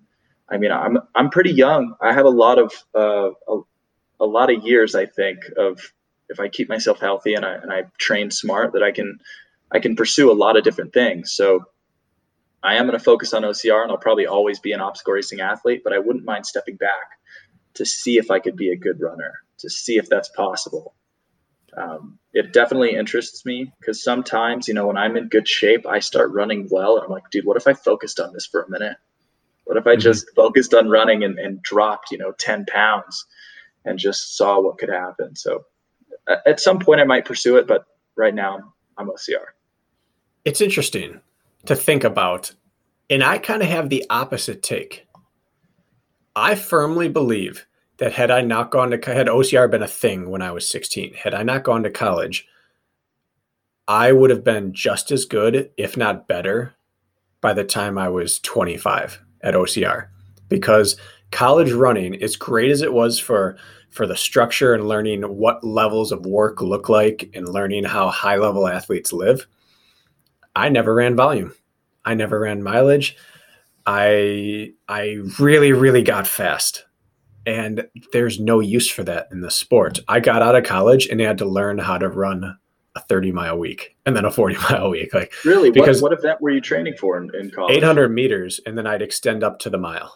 [0.49, 1.95] I mean, I'm I'm pretty young.
[1.99, 3.61] I have a lot of uh, a,
[4.19, 4.93] a lot of years.
[4.93, 5.79] I think of
[6.29, 9.19] if I keep myself healthy and I and I train smart, that I can
[9.71, 11.31] I can pursue a lot of different things.
[11.33, 11.65] So
[12.61, 15.41] I am going to focus on OCR, and I'll probably always be an obstacle racing
[15.41, 15.81] athlete.
[15.83, 17.17] But I wouldn't mind stepping back
[17.73, 20.93] to see if I could be a good runner, to see if that's possible.
[21.77, 25.99] Um, it definitely interests me because sometimes, you know, when I'm in good shape, I
[25.99, 28.69] start running well, and I'm like, dude, what if I focused on this for a
[28.69, 28.97] minute?
[29.65, 30.01] What if I mm-hmm.
[30.01, 33.25] just focused on running and, and dropped, you know, 10 pounds
[33.85, 35.35] and just saw what could happen?
[35.35, 35.65] So
[36.45, 39.45] at some point I might pursue it, but right now I'm OCR.
[40.43, 41.21] It's interesting
[41.65, 42.53] to think about.
[43.09, 45.07] And I kind of have the opposite take.
[46.35, 47.67] I firmly believe
[48.01, 51.13] that had I not gone to had OCR been a thing when I was 16,
[51.13, 52.47] had I not gone to college,
[53.87, 56.73] I would have been just as good, if not better,
[57.41, 60.07] by the time I was 25 at OCR
[60.49, 60.97] because
[61.31, 63.55] college running, as great as it was for
[63.91, 68.37] for the structure and learning what levels of work look like and learning how high
[68.37, 69.45] level athletes live,
[70.55, 71.53] I never ran volume.
[72.03, 73.15] I never ran mileage.
[73.85, 76.85] I I really really got fast.
[77.45, 79.99] And there's no use for that in the sport.
[80.07, 82.57] I got out of college and had to learn how to run
[82.95, 85.13] a 30 mile week and then a 40 mile week.
[85.13, 87.77] Like really, because what, what event were you training for in, in college?
[87.77, 90.13] 800 meters, and then I'd extend up to the mile.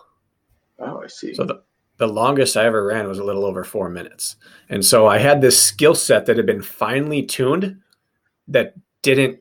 [0.80, 1.34] Oh, I see.
[1.34, 1.62] So the,
[1.98, 4.36] the longest I ever ran was a little over four minutes.
[4.70, 7.78] And so I had this skill set that had been finely tuned
[8.50, 9.40] that didn't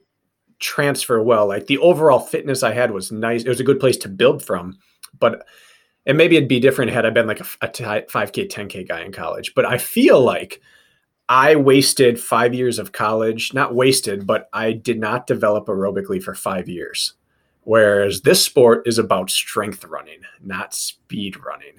[0.61, 1.49] transfer well.
[1.49, 3.43] Like the overall fitness I had was nice.
[3.43, 4.79] It was a good place to build from,
[5.19, 5.45] but
[6.07, 9.13] and maybe it'd be different had I been like a, a 5K, 10K guy in
[9.13, 9.55] college.
[9.55, 10.61] But I feel like
[11.29, 16.35] I wasted five years of college, not wasted, but I did not develop aerobically for
[16.35, 17.15] five years.
[17.63, 21.77] Whereas this sport is about strength running, not speed running.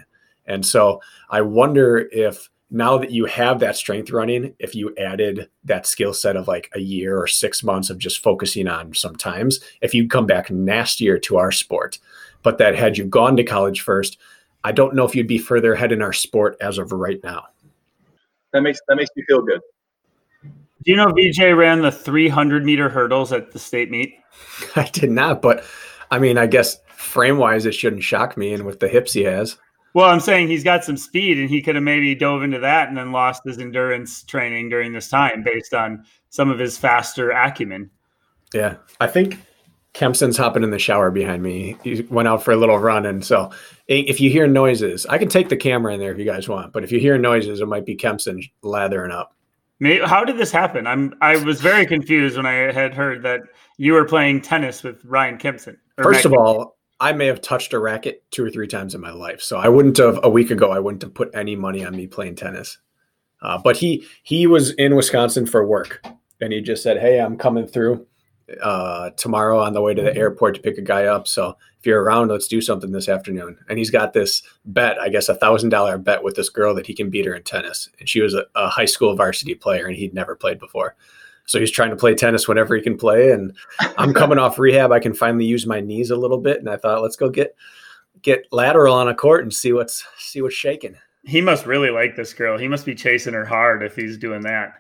[0.47, 5.49] And so I wonder if now that you have that strength running, if you added
[5.63, 9.59] that skill set of like a year or six months of just focusing on sometimes,
[9.81, 11.99] if you come back nastier to our sport,
[12.45, 14.19] but that had you gone to college first,
[14.63, 17.47] I don't know if you'd be further ahead in our sport as of right now.
[18.53, 19.61] That makes that makes me feel good.
[20.43, 24.19] Do you know Veejay ran the 300 meter hurdles at the state meet?
[24.75, 25.65] I did not, but
[26.11, 28.53] I mean, I guess frame wise, it shouldn't shock me.
[28.53, 29.57] And with the hips he has,
[29.95, 32.89] well, I'm saying he's got some speed, and he could have maybe dove into that
[32.89, 37.31] and then lost his endurance training during this time based on some of his faster
[37.31, 37.89] acumen.
[38.53, 39.39] Yeah, I think
[39.95, 41.77] Kempson's hopping in the shower behind me.
[41.81, 43.49] He went out for a little run, and so
[43.87, 46.73] if you hear noises, I can take the camera in there if you guys want.
[46.73, 49.33] But if you hear noises, it might be Kempson lathering up.
[50.03, 50.85] How did this happen?
[50.85, 53.39] I'm I was very confused when I had heard that
[53.77, 55.77] you were playing tennis with Ryan Kempson.
[55.97, 59.01] First Matt of all, I may have touched a racket two or three times in
[59.01, 59.41] my life.
[59.41, 60.71] So I wouldn't have a week ago.
[60.71, 62.79] I wouldn't have put any money on me playing tennis.
[63.41, 66.05] Uh, but he he was in Wisconsin for work,
[66.41, 68.05] and he just said, "Hey, I'm coming through
[68.61, 71.27] uh, tomorrow on the way to the airport to pick a guy up.
[71.27, 75.09] So if you're around, let's do something this afternoon." And he's got this bet, I
[75.09, 77.89] guess, a thousand dollar bet with this girl that he can beat her in tennis,
[77.99, 80.95] and she was a, a high school varsity player, and he'd never played before.
[81.45, 83.31] So he's trying to play tennis whenever he can play.
[83.31, 83.55] And
[83.97, 84.91] I'm coming off rehab.
[84.91, 86.57] I can finally use my knees a little bit.
[86.59, 87.55] And I thought, let's go get
[88.21, 90.95] get lateral on a court and see what's see what's shaking.
[91.23, 92.57] He must really like this girl.
[92.57, 94.73] He must be chasing her hard if he's doing that.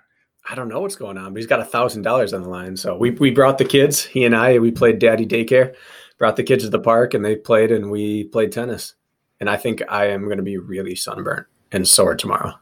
[0.47, 2.77] I don't know what's going on, but he's got a thousand dollars on the line.
[2.77, 4.03] So we we brought the kids.
[4.03, 5.75] He and I we played daddy daycare.
[6.17, 8.93] Brought the kids to the park and they played and we played tennis.
[9.39, 12.53] And I think I am going to be really sunburnt and sore tomorrow.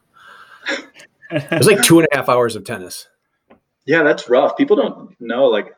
[1.30, 3.08] it was like two and a half hours of tennis.
[3.86, 4.56] Yeah, that's rough.
[4.56, 5.68] People don't know like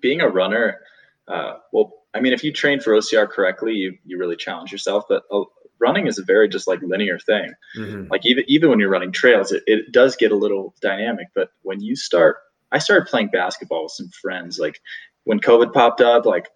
[0.00, 0.80] being a runner.
[1.28, 5.04] Uh, well, I mean, if you train for OCR correctly, you you really challenge yourself.
[5.08, 5.42] But uh,
[5.82, 7.52] running is a very just like linear thing.
[7.76, 8.10] Mm-hmm.
[8.10, 11.28] Like even even when you're running trails, it, it does get a little dynamic.
[11.34, 12.36] But when you start,
[12.70, 14.58] I started playing basketball with some friends.
[14.58, 14.80] Like
[15.24, 16.48] when COVID popped up, like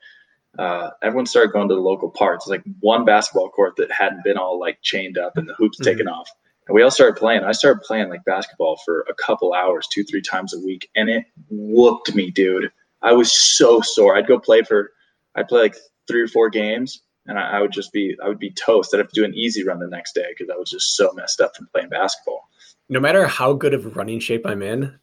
[0.59, 2.47] uh, everyone started going to the local parks.
[2.47, 5.91] Like one basketball court that hadn't been all like chained up and the hoops mm-hmm.
[5.91, 6.31] taken off
[6.67, 7.45] and we all started playing.
[7.45, 11.09] I started playing like basketball for a couple hours, two, three times a week, and
[11.09, 12.71] it whooped me, dude.
[13.03, 14.17] I was so sore.
[14.17, 14.93] I'd go play for,
[15.37, 15.77] I'd play like
[16.09, 18.95] three or four games, and I, I would just be, I would be toast.
[18.95, 21.13] I'd have to do an easy run the next day because I was just so
[21.15, 22.49] messed up from playing basketball.
[22.89, 24.97] No matter how good of running shape I'm in,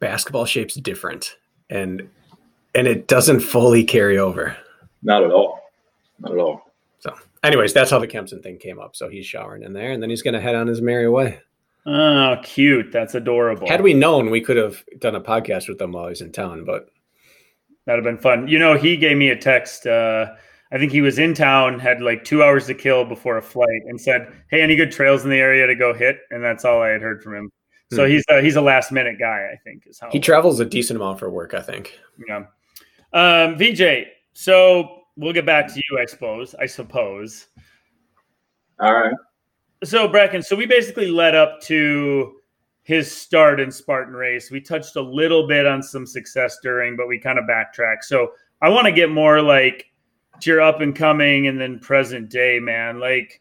[0.00, 1.36] basketball shape's different,
[1.70, 2.08] and
[2.74, 4.56] and it doesn't fully carry over.
[5.02, 5.60] Not at all.
[6.18, 7.14] Not at all So,
[7.44, 8.96] anyways, that's how the Kempson thing came up.
[8.96, 11.40] So he's showering in there, and then he's going to head on his merry way.
[11.86, 12.92] Oh, cute!
[12.92, 13.68] That's adorable.
[13.68, 16.64] Had we known, we could have done a podcast with him while he's in town,
[16.64, 16.90] but
[17.86, 18.48] that'd have been fun.
[18.48, 19.86] You know, he gave me a text.
[19.86, 20.34] Uh,
[20.70, 23.82] I think he was in town, had like two hours to kill before a flight,
[23.86, 26.82] and said, "Hey, any good trails in the area to go hit?" And that's all
[26.82, 27.52] I had heard from him.
[27.90, 28.12] So hmm.
[28.12, 29.86] he's a, he's a last minute guy, I think.
[29.86, 31.54] Is how he travels a decent amount for work.
[31.54, 31.98] I think.
[32.26, 32.44] Yeah.
[33.12, 34.06] Um, Veejay.
[34.34, 36.54] So we'll get back to you, I suppose.
[36.54, 37.46] I suppose.
[38.80, 39.14] All right.
[39.84, 42.34] So Brakken, so we basically led up to
[42.82, 44.50] his start in Spartan race.
[44.50, 48.04] We touched a little bit on some success during, but we kind of backtracked.
[48.04, 49.86] So I want to get more like
[50.40, 53.00] to your up and coming and then present day, man.
[53.00, 53.40] Like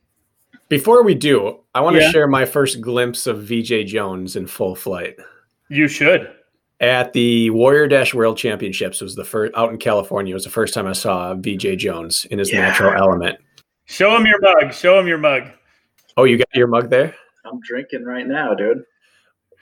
[0.69, 2.11] before we do, I want to yeah.
[2.11, 5.17] share my first glimpse of Veejay Jones in full flight.
[5.69, 6.33] You should
[6.79, 10.31] at the Warrior Dash World Championships was the first out in California.
[10.31, 12.61] It was the first time I saw Veejay Jones in his yeah.
[12.61, 13.39] natural element.
[13.85, 14.73] Show him your mug.
[14.73, 15.43] Show him your mug.
[16.17, 17.15] Oh, you got your mug there?
[17.45, 18.83] I'm drinking right now, dude.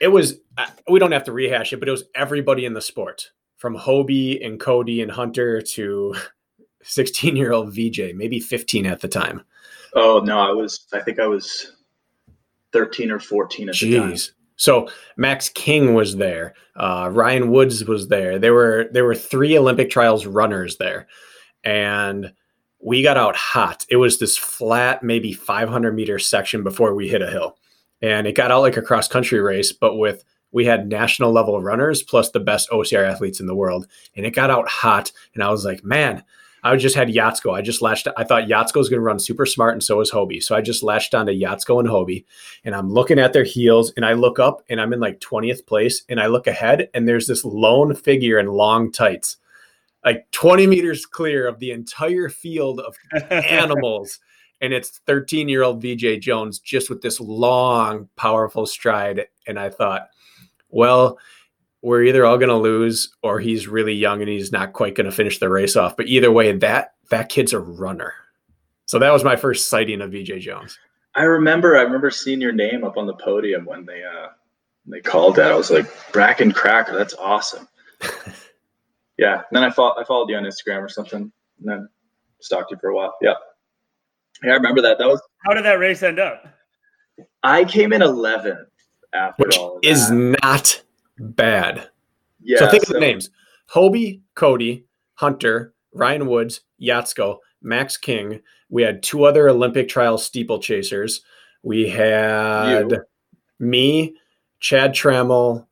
[0.00, 0.40] It was.
[0.58, 3.76] Uh, we don't have to rehash it, but it was everybody in the sport, from
[3.76, 6.14] Hobie and Cody and Hunter to
[6.86, 9.42] 16 year old Veejay, maybe 15 at the time.
[9.94, 10.86] Oh no, I was.
[10.92, 11.72] I think I was
[12.72, 13.80] 13 or 14 at Jeez.
[13.80, 14.16] the time.
[14.56, 16.54] So Max King was there.
[16.76, 18.38] Uh, Ryan Woods was there.
[18.38, 21.06] There were there were three Olympic trials runners there,
[21.64, 22.32] and
[22.80, 23.86] we got out hot.
[23.88, 27.56] It was this flat, maybe 500 meter section before we hit a hill,
[28.02, 31.60] and it got out like a cross country race, but with we had national level
[31.60, 35.12] runners plus the best OCR athletes in the world, and it got out hot.
[35.34, 36.22] And I was like, man,
[36.66, 37.54] I just had Yatsko.
[37.54, 38.08] I just latched.
[38.16, 40.42] I thought Yatsko was going to run super smart, and so was Hobie.
[40.42, 42.24] So I just latched onto Yatsko and Hobie,
[42.64, 45.66] and I'm looking at their heels, and I look up, and I'm in like 20th
[45.66, 49.36] place, and I look ahead, and there's this lone figure in long tights,
[50.04, 52.96] like 20 meters clear of the entire field of
[53.30, 54.18] animals.
[54.60, 59.26] and it's 13 year old Veejay Jones just with this long, powerful stride.
[59.46, 60.08] And I thought,
[60.70, 61.18] well,
[61.86, 65.04] we're either all going to lose or he's really young and he's not quite going
[65.04, 65.96] to finish the race off.
[65.96, 68.12] But either way, that that kid's a runner.
[68.86, 70.80] So that was my first sighting of Veejay Jones.
[71.14, 74.30] I remember I remember seeing your name up on the podium when they uh
[74.86, 75.52] they called that.
[75.52, 77.68] I was like, Brakken Kraker, that's awesome.
[79.16, 79.34] yeah.
[79.34, 81.30] And then I followed I followed you on Instagram or something
[81.60, 81.88] and then
[82.40, 83.14] stalked you for a while.
[83.22, 83.34] Yeah.
[84.42, 84.98] Yeah, I remember that.
[84.98, 86.48] That was How did that race end up?
[87.44, 88.70] I came in eleventh
[89.14, 90.82] after which all of is not
[91.18, 91.88] bad.
[92.42, 92.58] yeah.
[92.58, 93.30] so think of the names:
[93.70, 98.40] Hobie, Cody, Hunter, Ryan Woods, Yatsko, Max King.
[98.68, 101.20] We had two other Olympic trial steeplechasers.
[101.62, 103.04] We had You.
[103.58, 104.16] me,
[104.60, 105.66] Chad Trammell.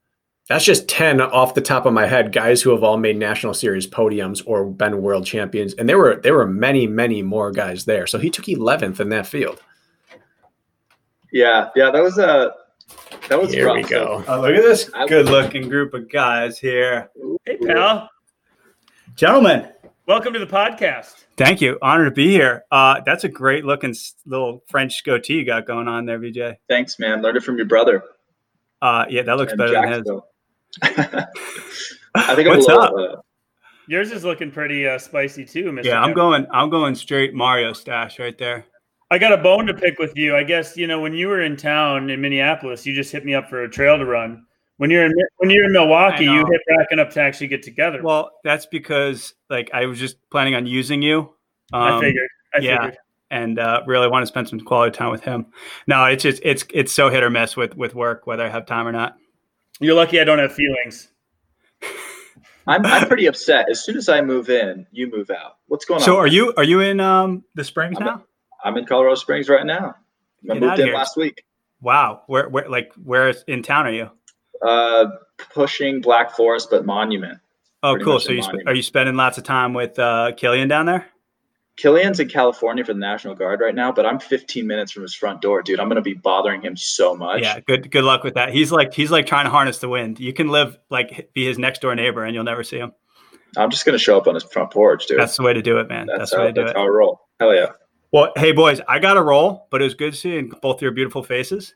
[0.48, 3.54] That's just 10 off the top of my head, guys who have all made national
[3.54, 5.72] series podiums or been world champions.
[5.74, 8.06] And there were there were many, many more guys there.
[8.06, 9.62] So he took 11th in that field.
[11.32, 12.52] Yeah, yeah, that was a
[13.28, 14.24] that was Here we go.
[14.28, 17.10] Oh, look at this good-looking group of guys here,
[17.44, 18.10] Hey, pal.
[19.14, 19.68] gentlemen.
[20.06, 21.24] Welcome to the podcast.
[21.38, 21.78] Thank you.
[21.80, 22.64] Honored to be here.
[22.70, 23.94] Uh, that's a great-looking
[24.26, 26.56] little French goatee you got going on there, Veejay.
[26.68, 27.22] Thanks, man.
[27.22, 28.02] Learned it from your brother.
[28.82, 30.02] Uh, yeah, that looks and better than his.
[32.14, 32.92] I think I'm What's a little, up?
[33.18, 33.20] Uh,
[33.86, 35.84] Yours is looking pretty uh, spicy too, Mr.
[35.84, 36.14] Yeah, I'm Kevin.
[36.14, 36.46] going.
[36.52, 38.66] I'm going straight Mario stash right there.
[39.10, 40.36] I got a bone to pick with you.
[40.36, 43.34] I guess you know when you were in town in Minneapolis, you just hit me
[43.34, 44.44] up for a trail to run.
[44.78, 46.46] When you're in when you're in Milwaukee, you know.
[46.50, 48.02] hit Brakken up to actually get together.
[48.02, 51.32] Well, that's because like I was just planning on using you.
[51.72, 52.28] Um, I figured.
[52.54, 52.76] I yeah.
[52.76, 52.98] figured.
[53.30, 55.46] and uh, really want to spend some quality time with him.
[55.86, 58.66] No, it's just it's it's so hit or miss with with work whether I have
[58.66, 59.16] time or not.
[59.80, 61.08] You're lucky I don't have feelings.
[62.66, 63.70] I'm I'm pretty upset.
[63.70, 65.58] As soon as I move in, you move out.
[65.68, 66.04] What's going on?
[66.04, 68.24] So are you are you in um the Springs I'm- now?
[68.64, 69.94] I'm in Colorado Springs right now.
[70.50, 70.94] I Get moved in here.
[70.94, 71.44] last week.
[71.80, 74.10] Wow, where where like where in town are you?
[74.66, 75.06] Uh,
[75.52, 77.38] pushing Black Forest, but Monument.
[77.82, 78.18] Oh, cool.
[78.18, 81.06] So you sp- are you spending lots of time with uh, Killian down there?
[81.76, 85.14] Killian's in California for the National Guard right now, but I'm 15 minutes from his
[85.14, 85.80] front door, dude.
[85.80, 87.42] I'm gonna be bothering him so much.
[87.42, 88.52] Yeah, good good luck with that.
[88.52, 90.20] He's like he's like trying to harness the wind.
[90.20, 92.92] You can live like be his next door neighbor and you'll never see him.
[93.56, 95.18] I'm just gonna show up on his front porch, dude.
[95.18, 96.06] That's the way to do it, man.
[96.06, 96.76] That's, that's the way how, to do that's it.
[96.76, 97.20] how I roll.
[97.40, 97.72] Hell yeah.
[98.14, 101.24] Well, hey boys, I got a roll, but it was good seeing both your beautiful
[101.24, 101.74] faces.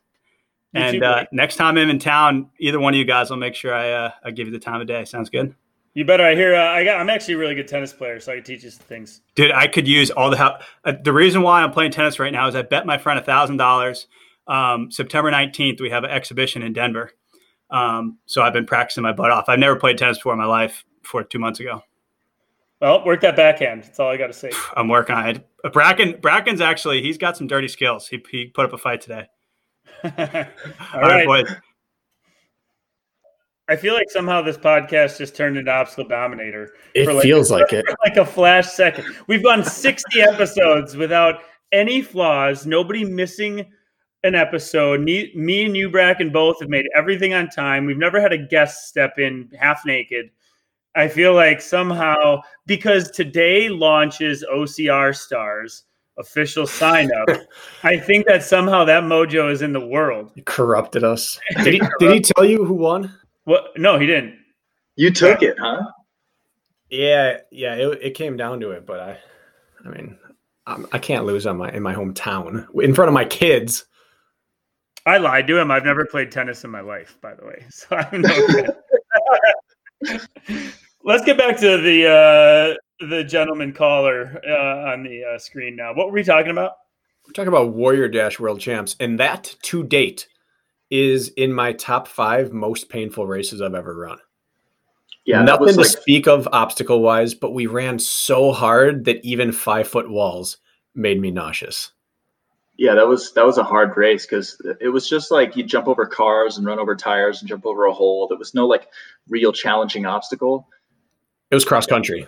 [0.71, 3.35] You And too, uh, next time I'm in town, either one of you guys will
[3.35, 5.03] make sure I uh, I give you the time of day.
[5.03, 5.53] Sounds good,
[5.95, 6.23] You better.
[6.23, 6.55] I hear.
[6.55, 6.97] Uh, I got.
[6.97, 9.19] I'm actually a really good tennis player, so I can teach you some things.
[9.35, 9.51] dude.
[9.51, 10.61] I could use all the help.
[10.85, 13.21] Uh, the reason why I'm playing tennis right now is I bet my friend a
[13.21, 14.07] thousand dollars.
[14.47, 17.11] Um, September 19th, we have an exhibition in Denver.
[17.69, 19.49] Um, so I've been practicing my butt off.
[19.49, 20.85] I've never played tennis before in my life.
[21.01, 21.81] Before two months ago,
[22.81, 23.83] Well, work that backhand.
[23.83, 24.51] That's all I got to say.
[24.77, 25.45] I'm working on it.
[25.65, 28.07] Brakken, Brakken's actually he's got some dirty skills.
[28.07, 29.27] He he put up a fight today.
[30.03, 30.45] all all right,
[31.01, 31.25] right.
[31.25, 31.53] boys.
[33.67, 36.71] I feel like somehow this podcast just turned into Obstacle Dominator.
[36.95, 37.85] It For like- feels like it.
[38.03, 39.05] like a flash second.
[39.27, 43.63] We've gone 60 episodes without any flaws, nobody missing
[44.23, 45.01] an episode.
[45.01, 47.85] Ne- me and you, Brakken, both have made everything on time.
[47.85, 50.31] We've never had a guest step in half naked.
[50.95, 55.83] I feel like somehow, because today launches OCR Stars
[56.17, 57.29] official sign up,
[57.83, 60.31] I think that somehow that mojo is in the world.
[60.35, 61.39] He corrupted us.
[61.63, 63.15] Did he, did he tell you who won?
[63.45, 63.71] What?
[63.77, 64.37] No, he didn't.
[64.95, 65.83] You took it, huh?
[66.89, 69.17] Yeah, yeah, it, it came down to it, but I,
[69.85, 70.17] I mean,
[70.67, 73.85] I'm, I can't lose on my in my hometown in front of my kids.
[75.05, 75.71] I lied to him.
[75.71, 77.65] I've never played tennis in my life, by the way.
[77.71, 78.71] So I'm no good.
[81.03, 85.93] Let's get back to the uh, the gentleman caller uh, on the uh, screen now.
[85.93, 86.73] What were we talking about?
[87.25, 90.27] We're talking about Warrior Dash World Champs, and that to date
[90.89, 94.17] is in my top five most painful races I've ever run.
[95.25, 99.51] Yeah, nothing to like speak of obstacle wise, but we ran so hard that even
[99.51, 100.57] five foot walls
[100.95, 101.91] made me nauseous.
[102.77, 105.87] yeah, that was that was a hard race because it was just like you jump
[105.87, 108.27] over cars and run over tires and jump over a hole.
[108.27, 108.87] There was no like
[109.27, 110.67] real challenging obstacle.
[111.51, 112.27] It was cross country.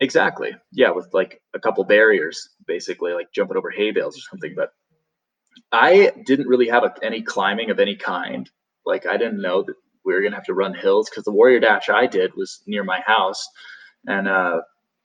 [0.00, 0.54] Exactly.
[0.72, 4.54] Yeah, with like a couple barriers, basically, like jumping over hay bales or something.
[4.54, 4.70] But
[5.72, 8.48] I didn't really have a, any climbing of any kind.
[8.86, 9.74] Like I didn't know that
[10.04, 12.84] we were gonna have to run hills because the Warrior Dash I did was near
[12.84, 13.46] my house,
[14.06, 14.60] and uh,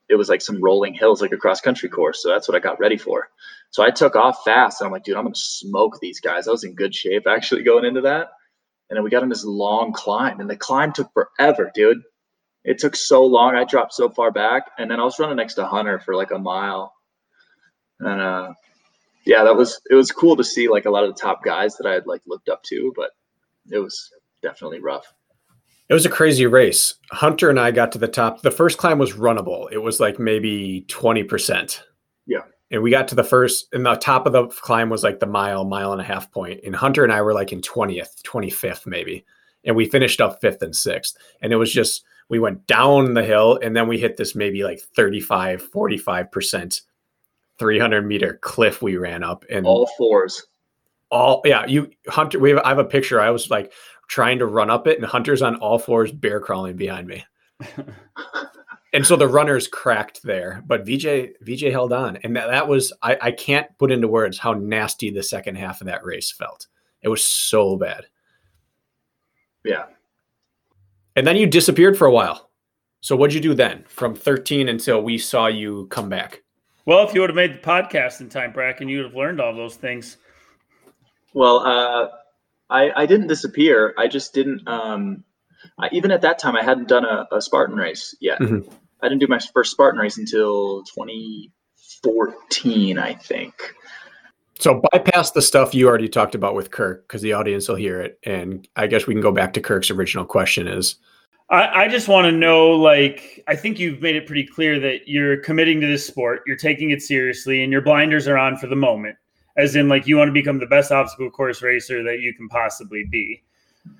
[0.08, 2.22] it was like some rolling hills, like a cross country course.
[2.22, 3.28] So that's what I got ready for.
[3.70, 6.46] So I took off fast, and I'm like, dude, I'm gonna smoke these guys.
[6.46, 8.28] I was in good shape actually going into that.
[8.90, 12.02] And then we got on this long climb, and the climb took forever, dude
[12.64, 13.54] it took so long.
[13.54, 16.30] I dropped so far back, and then I was running next to Hunter for like
[16.30, 16.94] a mile,
[18.00, 18.52] and uh,
[19.24, 21.76] yeah, that was it was cool to see like a lot of the top guys
[21.76, 23.10] that I had like looked up to, but
[23.70, 24.10] it was
[24.42, 25.12] definitely rough.
[25.88, 26.94] It was a crazy race.
[27.12, 28.40] Hunter and I got to the top.
[28.40, 29.70] The first climb was runnable.
[29.70, 31.80] It was like maybe 20%.
[32.26, 32.38] Yeah.
[32.70, 35.26] and we got to the first and the top of the climb was like the
[35.26, 36.54] mile mile and a half point.
[36.54, 39.26] point and hunter and i were like in 20th 25th maybe
[39.62, 43.24] and we finished up fifth and sixth and it was just we went down the
[43.24, 46.80] hill and then we hit this maybe like 35 45 percent
[47.58, 50.46] 300 meter cliff we ran up and all fours
[51.10, 53.72] all yeah you hunter we have, i have a picture i was like
[54.08, 57.24] trying to run up it and hunter's on all fours bear crawling behind me
[58.94, 62.92] and so the runners cracked there, but Veejay Veejay held on, and that, that was
[63.02, 66.68] I, I can't put into words how nasty the second half of that race felt.
[67.02, 68.06] It was so bad.
[69.64, 69.86] Yeah.
[71.16, 72.50] And then you disappeared for a while.
[73.00, 76.42] So what'd you do then, from 13 until we saw you come back?
[76.86, 79.40] Well, if you would have made the podcast in time, Brakken, you would have learned
[79.40, 80.16] all those things.
[81.32, 82.08] Well, uh,
[82.70, 83.94] I I didn't disappear.
[83.98, 84.66] I just didn't.
[84.68, 85.24] Um,
[85.78, 88.40] I, even at that time, I hadn't done a, a Spartan race yet.
[88.40, 88.68] Mm-hmm.
[89.02, 93.54] I didn't do my first Spartan race until 2014, I think.
[94.60, 98.00] So bypass the stuff you already talked about with Kirk because the audience will hear
[98.00, 100.96] it, and I guess we can go back to Kirk's original question: is
[101.50, 105.08] I, I just want to know, like, I think you've made it pretty clear that
[105.08, 108.66] you're committing to this sport, you're taking it seriously, and your blinders are on for
[108.66, 109.16] the moment,
[109.56, 112.48] as in, like, you want to become the best obstacle course racer that you can
[112.48, 113.42] possibly be.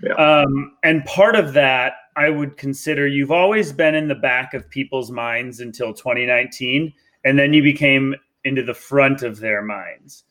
[0.02, 0.14] Yeah.
[0.14, 4.68] Um, and part of that, I would consider you've always been in the back of
[4.70, 6.94] people's minds until 2019,
[7.24, 8.14] and then you became
[8.44, 10.24] into the front of their minds.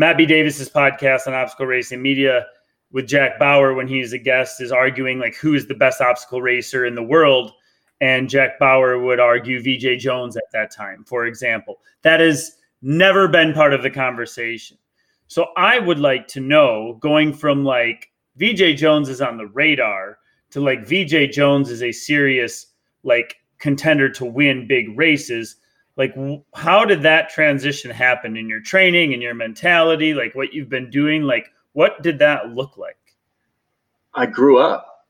[0.00, 0.24] Matt B.
[0.24, 2.46] Davis's podcast on obstacle racing media
[2.90, 6.40] with Jack Bauer, when he's a guest, is arguing like who is the best obstacle
[6.40, 7.52] racer in the world.
[8.00, 11.80] And Jack Bauer would argue Veejay Jones at that time, for example.
[12.00, 14.78] That has never been part of the conversation.
[15.26, 20.16] So I would like to know going from like Veejay Jones is on the radar
[20.52, 22.68] to like Veejay Jones is a serious
[23.02, 25.56] like contender to win big races.
[26.00, 26.16] Like,
[26.54, 30.14] how did that transition happen in your training and your mentality?
[30.14, 31.24] Like, what you've been doing?
[31.24, 32.96] Like, what did that look like?
[34.14, 35.04] I grew up.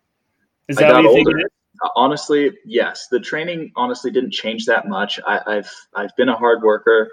[0.67, 1.39] Is that what you older.
[1.39, 1.49] think?
[1.95, 3.07] Honestly, yes.
[3.09, 5.21] The training honestly didn't change that much.
[5.25, 7.13] I, have I've been a hard worker,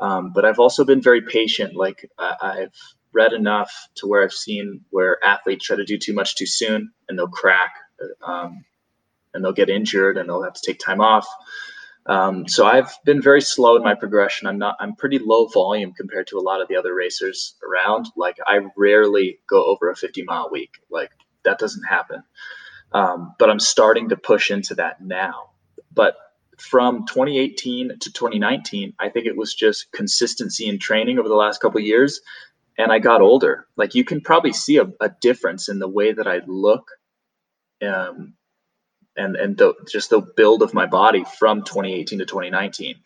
[0.00, 1.76] um, but I've also been very patient.
[1.76, 2.78] Like I, I've
[3.12, 6.90] read enough to where I've seen where athletes try to do too much too soon
[7.10, 7.74] and they'll crack
[8.26, 8.64] um,
[9.34, 11.28] and they'll get injured and they'll have to take time off.
[12.06, 14.46] Um, so I've been very slow in my progression.
[14.46, 14.76] I'm not.
[14.78, 18.06] I'm pretty low volume compared to a lot of the other racers around.
[18.16, 20.70] Like I rarely go over a 50 mile week.
[20.90, 21.10] Like
[21.44, 22.22] that doesn't happen.
[22.92, 25.50] Um, but I'm starting to push into that now.
[25.92, 26.16] But
[26.58, 31.60] from 2018 to 2019, I think it was just consistency in training over the last
[31.60, 32.20] couple years
[32.78, 33.66] and I got older.
[33.76, 36.90] Like you can probably see a, a difference in the way that I look,
[37.86, 38.34] um,
[39.16, 42.96] and and the, just the build of my body from 2018 to 2019.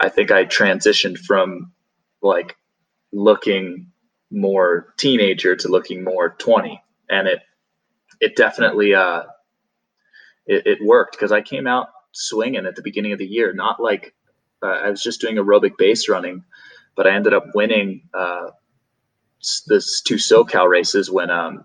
[0.00, 1.72] I think I transitioned from
[2.22, 2.56] like
[3.12, 3.92] looking
[4.30, 7.40] more teenager to looking more 20, and it
[8.20, 9.24] it definitely uh
[10.46, 13.80] it, it worked because I came out swinging at the beginning of the year, not
[13.80, 14.14] like
[14.62, 16.44] uh, I was just doing aerobic base running,
[16.96, 18.08] but I ended up winning.
[18.14, 18.50] Uh,
[19.66, 21.64] the two SoCal races when um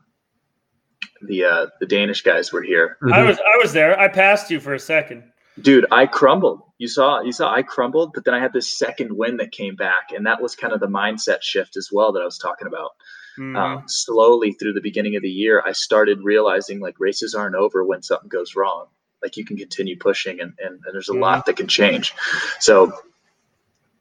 [1.22, 2.98] the uh the Danish guys were here.
[3.02, 3.14] Mm-hmm.
[3.14, 4.00] I was I was there.
[4.00, 5.24] I passed you for a second.
[5.62, 6.62] Dude, I crumbled.
[6.78, 9.76] You saw you saw I crumbled, but then I had this second win that came
[9.76, 12.68] back, and that was kind of the mindset shift as well that I was talking
[12.68, 12.92] about.
[13.38, 13.56] Mm-hmm.
[13.56, 17.86] Um, slowly through the beginning of the year, I started realizing like races aren't over
[17.86, 18.86] when something goes wrong.
[19.22, 21.22] Like you can continue pushing, and and, and there's a mm-hmm.
[21.22, 22.14] lot that can change.
[22.60, 22.94] So,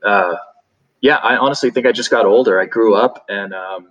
[0.04, 0.36] uh,
[1.00, 2.60] yeah, I honestly think I just got older.
[2.60, 3.90] I grew up and um,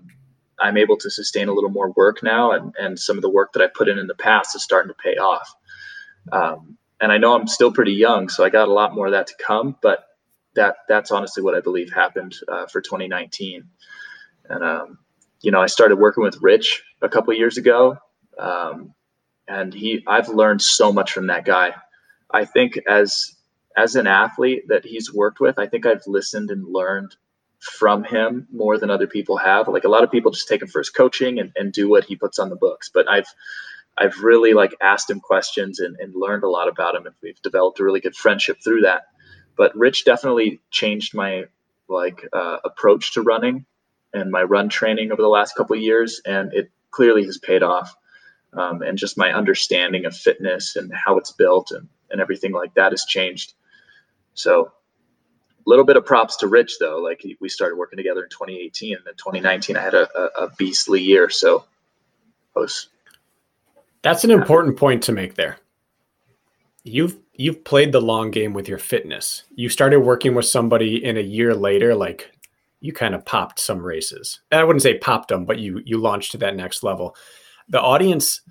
[0.59, 2.51] I'm able to sustain a little more work now.
[2.51, 4.89] And, and some of the work that I put in in the past is starting
[4.89, 5.53] to pay off.
[6.31, 9.11] Um, and I know I'm still pretty young, so I got a lot more of
[9.11, 9.75] that to come.
[9.81, 10.05] But
[10.55, 13.63] that that's honestly what I believe happened uh, for 2019.
[14.49, 14.99] And um,
[15.41, 17.97] you know, I started working with Rich a couple years ago,
[18.39, 18.93] um,
[19.47, 21.73] and he I've learned so much from that guy.
[22.31, 23.35] I think as
[23.77, 27.15] as an athlete that he's worked with, I think I've listened and learned
[27.59, 29.67] from him more than other people have.
[29.67, 32.05] Like a lot of people just take him for his coaching and, and do what
[32.05, 32.89] he puts on the books.
[32.93, 33.27] But I've
[33.97, 37.41] I've really like asked him questions and, and learned a lot about him and we've
[37.41, 39.03] developed a really good friendship through that.
[39.55, 41.45] But Rich definitely changed my
[41.89, 43.65] like uh, approach to running
[44.13, 47.95] and my run training over the last couple years and it clearly has paid off.
[48.53, 52.73] Um, and just my understanding of fitness and how it's built and, and everything like
[52.75, 53.53] that has changed.
[54.35, 54.71] So
[55.67, 56.97] little bit of props to Rich though.
[56.99, 60.49] Like we started working together in 2018 and then 2019 I had a, a, a
[60.57, 61.29] beastly year.
[61.29, 61.65] So
[62.55, 62.87] was
[64.01, 65.57] that's an important point to make there.
[66.83, 69.43] you've you've played the long game with your fitness.
[69.55, 72.31] You started working with somebody in a year later, like
[72.79, 74.39] you kind of popped some races.
[74.51, 77.15] I wouldn't say popped them, but you you launched to that next level.
[77.69, 78.41] The audience,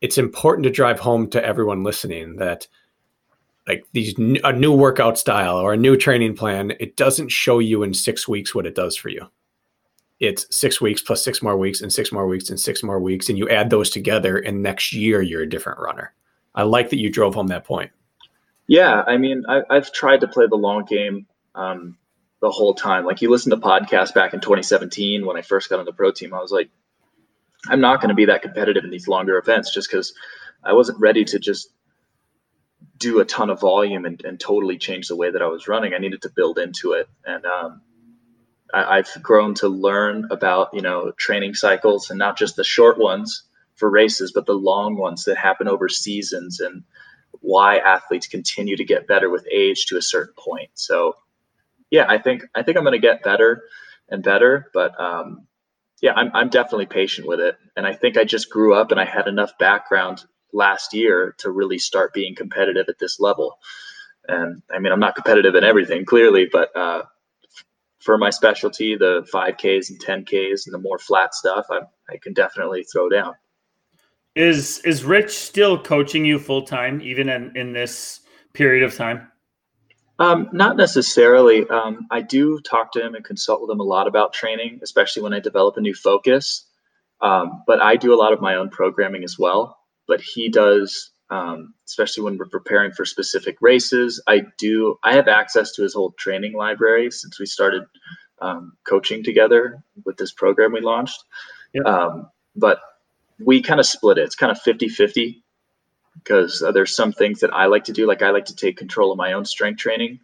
[0.00, 2.66] it's important to drive home to everyone listening that
[3.70, 7.84] like these a new workout style or a new training plan, it doesn't show you
[7.84, 9.28] in six weeks what it does for you.
[10.18, 13.28] It's six weeks plus six more weeks and six more weeks and six more weeks,
[13.28, 16.12] and you add those together, and next year you're a different runner.
[16.52, 17.92] I like that you drove home that point.
[18.66, 21.96] Yeah, I mean, I, have tried to play the long game um,
[22.40, 23.04] the whole time.
[23.04, 26.10] Like you listen to podcasts back in 2017 when I first got on the pro
[26.10, 26.70] team, I was like,
[27.68, 30.12] I'm not going to be that competitive in these longer events just because
[30.64, 31.70] I wasn't ready to just
[33.00, 35.94] do a ton of volume and, and, totally change the way that I was running.
[35.94, 37.08] I needed to build into it.
[37.24, 37.80] And um,
[38.72, 42.98] I, have grown to learn about, you know, training cycles and not just the short
[42.98, 43.44] ones
[43.74, 46.84] for races, but the long ones that happen over seasons and
[47.40, 50.70] why athletes continue to get better with age to a certain point.
[50.74, 51.16] So
[51.90, 53.62] yeah, I think I think I'm going to get better
[54.08, 55.46] and better, but um,
[56.02, 59.00] yeah, I'm I'm definitely patient with it, and I think I just grew up and
[59.00, 63.58] I had enough background last year to really start being competitive at this level.
[64.28, 67.02] And I mean, I'm not competitive in everything clearly, but uh,
[68.00, 72.32] for my specialty, the 5Ks and 10Ks and the more flat stuff, I, I can
[72.32, 73.34] definitely throw down.
[74.36, 78.20] Is is Rich still coaching you full time, even in, in this
[78.52, 79.26] period of time?
[80.20, 81.68] Um, not necessarily.
[81.68, 85.22] Um, I do talk to him and consult with him a lot about training, especially
[85.22, 86.66] when I develop a new focus.
[87.20, 89.79] Um, but I do a lot of my own programming as well.
[90.10, 94.20] But he does, um, especially when we're preparing for specific races.
[94.26, 94.98] I do.
[95.04, 97.84] I have access to his whole training library since we started
[98.40, 101.22] um, coaching together with this program we launched.
[101.74, 101.86] Yep.
[101.86, 102.80] Um, but
[103.38, 104.24] we kind of split it.
[104.24, 105.44] It's kind of 50 50
[106.14, 108.04] because uh, there's some things that I like to do.
[108.08, 110.18] Like I like to take control of my own strength training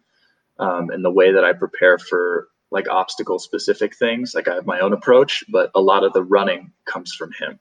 [0.59, 4.33] um, and the way that I prepare for like obstacle specific things.
[4.35, 7.59] Like I have my own approach, but a lot of the running comes from him.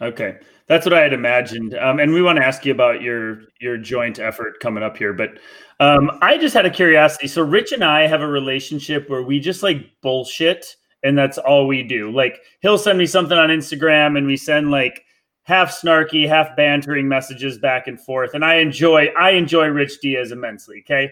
[0.00, 1.74] Okay, that's what I had imagined.
[1.74, 5.12] Um, and we want to ask you about your your joint effort coming up here,
[5.12, 5.38] but
[5.80, 7.28] um, I just had a curiosity.
[7.28, 11.66] So Rich and I have a relationship where we just like bullshit, and that's all
[11.66, 12.10] we do.
[12.10, 15.04] Like he'll send me something on Instagram, and we send like
[15.44, 18.34] half snarky, half bantering messages back and forth.
[18.34, 20.82] And I enjoy I enjoy Rich Diaz immensely.
[20.84, 21.10] Okay.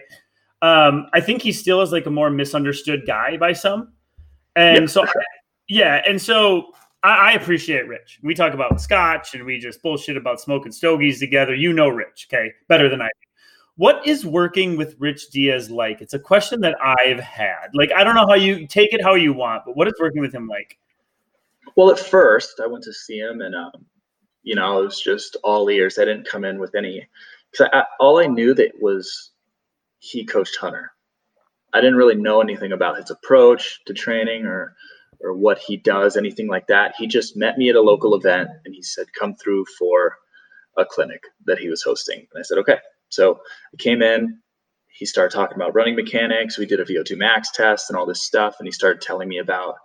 [0.61, 3.93] Um, I think he still is like a more misunderstood guy by some.
[4.55, 4.89] And yep.
[4.89, 5.05] so
[5.67, 6.73] yeah, and so
[7.03, 8.19] I, I, appreciate Rich.
[8.23, 11.53] We talk about scotch and we just bullshit about smoking stogies together.
[11.53, 13.27] You know Rich, okay, better than I do.
[13.75, 16.01] What is working with Rich Diaz like?
[16.01, 17.69] It's a question that I've had.
[17.73, 20.21] Like, I don't know how you take it how you want, but what is working
[20.21, 20.77] with him like?
[21.75, 23.85] Well, at first, I went to see him, and um,
[24.43, 25.97] you know, it was just all ears.
[25.97, 27.07] I didn't come in with any,
[27.51, 27.69] because
[27.99, 29.31] all I knew that was
[29.97, 30.91] he coached Hunter.
[31.73, 34.75] I didn't really know anything about his approach to training or
[35.23, 36.95] or what he does, anything like that.
[36.97, 40.17] He just met me at a local event and he said, "Come through for
[40.77, 42.79] a clinic that he was hosting." And I said, "Okay."
[43.09, 43.41] So
[43.73, 44.39] I came in.
[44.87, 46.57] He started talking about running mechanics.
[46.57, 49.39] We did a VO2 max test and all this stuff, and he started telling me
[49.39, 49.75] about,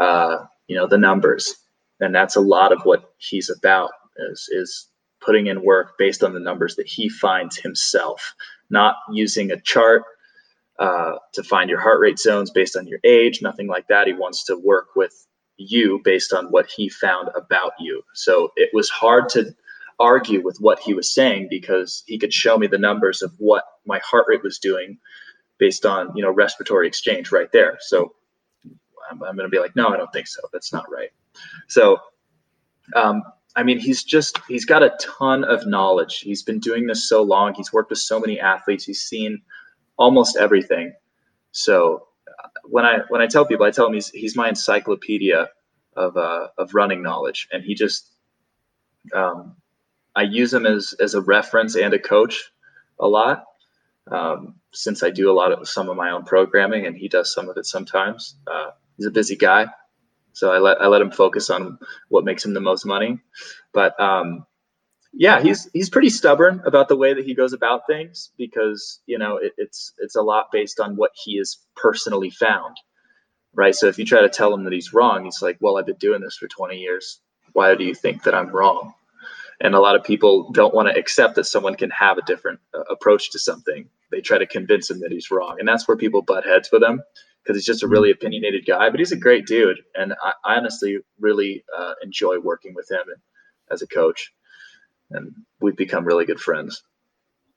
[0.00, 0.38] uh,
[0.68, 1.54] you know, the numbers
[2.00, 3.90] and that's a lot of what he's about
[4.30, 4.88] is is
[5.24, 8.34] putting in work based on the numbers that he finds himself
[8.70, 10.02] not using a chart
[10.78, 14.12] uh, to find your heart rate zones based on your age nothing like that he
[14.12, 15.26] wants to work with
[15.56, 19.54] you based on what he found about you so it was hard to
[19.98, 23.64] argue with what he was saying because he could show me the numbers of what
[23.86, 24.98] my heart rate was doing
[25.58, 28.14] based on you know respiratory exchange right there so
[29.10, 31.10] i'm, I'm going to be like no i don't think so that's not right
[31.68, 31.98] so,
[32.94, 33.22] um,
[33.56, 36.20] I mean, he's just, he's got a ton of knowledge.
[36.20, 37.54] He's been doing this so long.
[37.54, 38.84] He's worked with so many athletes.
[38.84, 39.40] He's seen
[39.96, 40.94] almost everything.
[41.52, 45.48] So uh, when I, when I tell people, I tell him he's, he's my encyclopedia
[45.96, 47.48] of, uh, of running knowledge.
[47.52, 48.10] And he just,
[49.14, 49.56] um,
[50.14, 52.50] I use him as, as a reference and a coach
[52.98, 53.44] a lot.
[54.10, 57.32] Um, since I do a lot of some of my own programming and he does
[57.32, 58.36] some of it sometimes.
[58.46, 59.66] Uh, he's a busy guy,
[60.32, 61.78] so I let I let him focus on
[62.08, 63.18] what makes him the most money.
[63.72, 64.46] But um,
[65.18, 69.18] yeah, he's he's pretty stubborn about the way that he goes about things because you
[69.18, 72.76] know it, it's it's a lot based on what he has personally found,
[73.54, 73.74] right?
[73.74, 75.96] So if you try to tell him that he's wrong, he's like, "Well, I've been
[75.96, 77.20] doing this for 20 years.
[77.54, 78.92] Why do you think that I'm wrong?"
[79.60, 82.60] And a lot of people don't want to accept that someone can have a different
[82.74, 83.88] uh, approach to something.
[84.10, 86.82] They try to convince him that he's wrong, and that's where people butt heads with
[86.82, 87.02] him
[87.42, 88.90] because he's just a really opinionated guy.
[88.90, 93.04] But he's a great dude, and I, I honestly really uh, enjoy working with him
[93.70, 94.30] as a coach,
[95.10, 96.82] and we've become really good friends.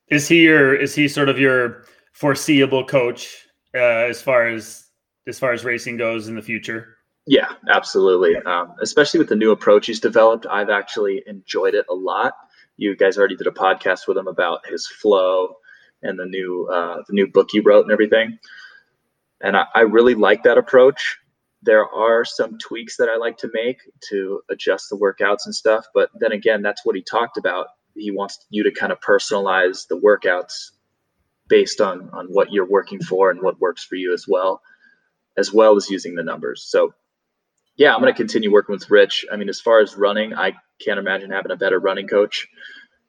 [0.09, 4.85] Is he your is he sort of your foreseeable coach uh, as far as
[5.27, 6.97] as far as racing goes in the future?
[7.27, 8.35] Yeah, absolutely.
[8.37, 12.33] Um, especially with the new approach he's developed, I've actually enjoyed it a lot.
[12.77, 15.55] You guys already did a podcast with him about his flow
[16.01, 18.39] and the new uh, the new book he wrote and everything.
[19.41, 21.18] And I, I really like that approach.
[21.61, 23.79] There are some tweaks that I like to make
[24.09, 27.67] to adjust the workouts and stuff, but then again, that's what he talked about.
[27.95, 30.71] He wants you to kind of personalize the workouts
[31.47, 34.61] based on on what you're working for and what works for you as well,
[35.37, 36.63] as well as using the numbers.
[36.65, 36.93] So
[37.79, 39.25] yeah, I'm going to continue working with Rich.
[39.31, 40.53] I mean, as far as running, I
[40.83, 42.45] can't imagine having a better running coach.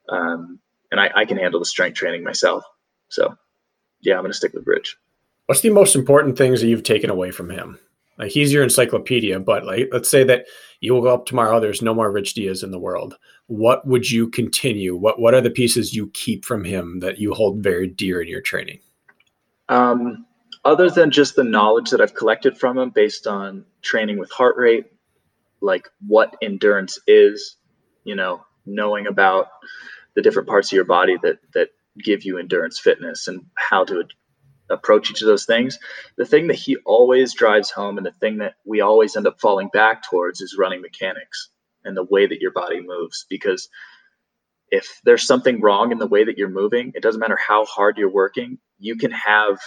[0.07, 0.59] Um,
[0.89, 2.63] and I, I, can handle the strength training myself.
[3.09, 3.35] So,
[4.01, 4.97] yeah, I'm going to stick with Rich.
[5.45, 7.79] What's the most important things that you've taken away from him?
[8.27, 10.45] He's your encyclopedia, but like let's say that
[10.79, 11.59] you will go up tomorrow.
[11.59, 13.17] There's no more Rich Diaz in the world.
[13.47, 14.95] What would you continue?
[14.95, 18.27] What What are the pieces you keep from him that you hold very dear in
[18.27, 18.79] your training?
[19.69, 20.25] Um,
[20.65, 24.55] other than just the knowledge that I've collected from him based on training with heart
[24.57, 24.85] rate,
[25.61, 27.55] like what endurance is,
[28.03, 29.47] you know, knowing about
[30.15, 34.05] the different parts of your body that that give you endurance fitness and how to
[34.71, 35.79] approach each of those things.
[36.17, 39.39] The thing that he always drives home and the thing that we always end up
[39.41, 41.49] falling back towards is running mechanics
[41.83, 43.69] and the way that your body moves because
[44.69, 47.97] if there's something wrong in the way that you're moving, it doesn't matter how hard
[47.97, 49.59] you're working, you can have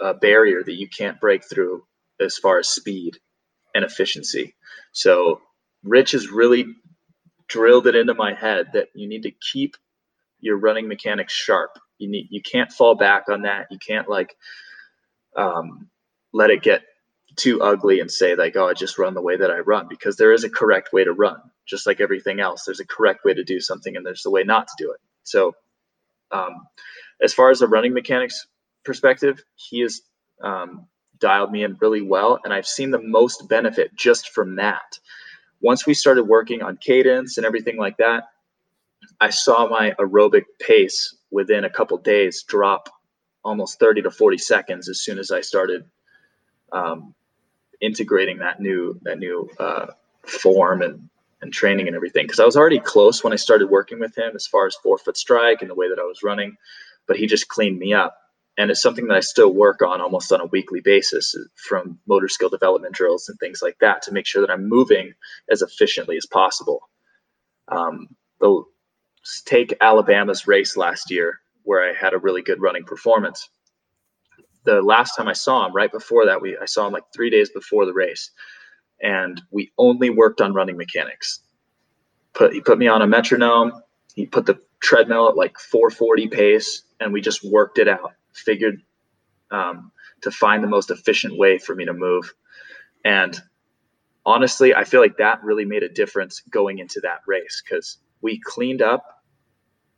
[0.00, 1.84] a barrier that you can't break through
[2.20, 3.18] as far as speed
[3.74, 4.54] and efficiency.
[4.92, 5.40] So
[5.84, 6.66] Rich has really
[7.48, 9.76] drilled it into my head that you need to keep
[10.40, 11.78] your running mechanics sharp.
[11.98, 13.66] You need you can't fall back on that.
[13.70, 14.36] You can't like
[15.36, 15.88] um,
[16.32, 16.82] let it get
[17.36, 20.16] too ugly and say like, oh, I just run the way that I run because
[20.16, 22.64] there is a correct way to run, just like everything else.
[22.64, 25.00] There's a correct way to do something and there's a way not to do it.
[25.22, 25.54] So
[26.30, 26.66] um,
[27.22, 28.46] as far as the running mechanics
[28.84, 30.00] perspective, he has
[30.42, 30.86] um,
[31.18, 34.98] dialed me in really well, and I've seen the most benefit just from that.
[35.60, 38.24] Once we started working on cadence and everything like that,
[39.20, 42.88] I saw my aerobic pace within a couple days drop
[43.44, 45.84] almost 30 to 40 seconds as soon as I started
[46.72, 47.14] um,
[47.80, 49.86] integrating that new that new uh,
[50.26, 51.08] form and
[51.40, 54.32] and training and everything because I was already close when I started working with him
[54.34, 56.56] as far as forefoot strike and the way that I was running,
[57.06, 58.16] but he just cleaned me up
[58.58, 62.26] and it's something that I still work on almost on a weekly basis from motor
[62.26, 65.14] skill development drills and things like that to make sure that I'm moving
[65.48, 66.80] as efficiently as possible.
[67.68, 68.08] Um,
[68.40, 68.64] the,
[69.44, 73.48] take Alabama's race last year where I had a really good running performance.
[74.64, 77.30] The last time I saw him, right before that, we I saw him like three
[77.30, 78.30] days before the race,
[79.02, 81.40] and we only worked on running mechanics.
[82.34, 83.82] Put he put me on a metronome.
[84.14, 88.80] He put the treadmill at like 440 pace, and we just worked it out figured
[89.50, 89.90] um,
[90.22, 92.32] to find the most efficient way for me to move.
[93.04, 93.40] And
[94.24, 98.40] honestly, I feel like that really made a difference going into that race because we
[98.40, 99.17] cleaned up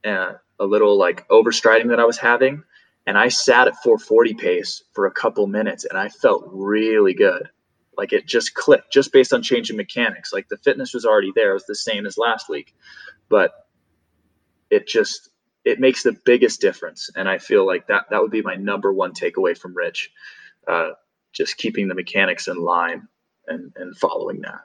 [0.04, 2.62] a little like overstriding that I was having.
[3.06, 7.48] And I sat at 440 pace for a couple minutes and I felt really good.
[7.96, 10.32] Like it just clicked just based on changing mechanics.
[10.32, 12.74] Like the fitness was already there, it was the same as last week.
[13.28, 13.52] But
[14.70, 15.30] it just
[15.64, 17.10] it makes the biggest difference.
[17.16, 20.10] And I feel like that that would be my number one takeaway from Rich.
[20.66, 20.90] Uh,
[21.32, 23.06] just keeping the mechanics in line
[23.46, 24.60] and, and following that.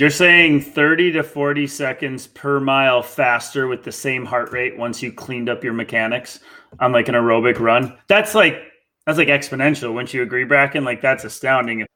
[0.00, 5.02] You're saying 30 to 40 seconds per mile faster with the same heart rate once
[5.02, 6.40] you cleaned up your mechanics
[6.78, 7.98] on like an aerobic run.
[8.08, 8.62] That's like
[9.04, 9.92] that's like exponential.
[9.92, 10.86] Wouldn't you agree, Brakken?
[10.86, 11.86] Like that's astounding if,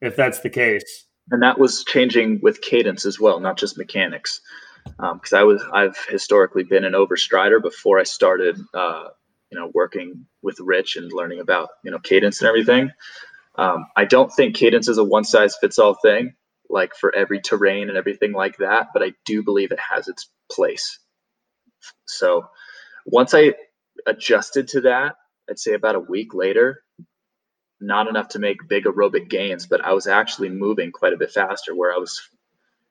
[0.00, 1.04] if that's the case.
[1.30, 4.40] And that was changing with cadence as well, not just mechanics
[4.84, 9.08] because um, I was I've historically been an overstrider before I started uh,
[9.50, 12.90] you know working with Rich and learning about you know cadence and everything.
[13.56, 16.34] Um, I don't think cadence is a one size fits all thing
[16.74, 20.28] like for every terrain and everything like that, but I do believe it has its
[20.52, 20.98] place.
[22.06, 22.46] So
[23.06, 23.54] once I
[24.06, 25.16] adjusted to that,
[25.48, 26.82] I'd say about a week later,
[27.80, 31.30] not enough to make big aerobic gains, but I was actually moving quite a bit
[31.30, 32.20] faster where I was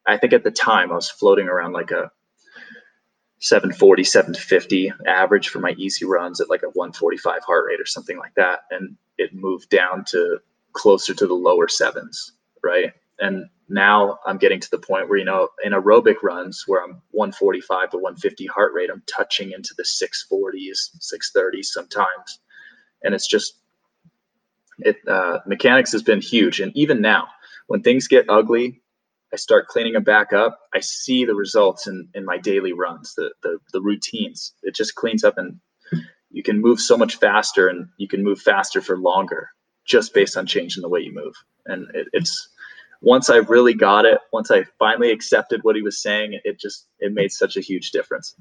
[0.07, 2.11] I think at the time I was floating around like a
[3.39, 8.17] 740, 750 average for my easy runs at like a 145 heart rate or something
[8.17, 8.61] like that.
[8.71, 10.39] And it moved down to
[10.73, 12.33] closer to the lower sevens,
[12.63, 12.93] right?
[13.19, 17.01] And now I'm getting to the point where, you know, in aerobic runs where I'm
[17.11, 22.39] 145 to 150 heart rate, I'm touching into the 640s, 630s sometimes.
[23.03, 23.55] And it's just,
[24.79, 26.59] it, uh, mechanics has been huge.
[26.61, 27.27] And even now,
[27.67, 28.77] when things get ugly
[29.33, 33.15] I start cleaning them back up, I see the results in, in my daily runs,
[33.15, 34.53] the, the the routines.
[34.63, 35.59] It just cleans up and
[36.31, 39.49] you can move so much faster and you can move faster for longer
[39.85, 41.35] just based on changing the way you move.
[41.65, 42.49] And it, it's
[43.03, 46.87] once I really got it, once I finally accepted what he was saying, it just
[46.99, 48.35] it made such a huge difference.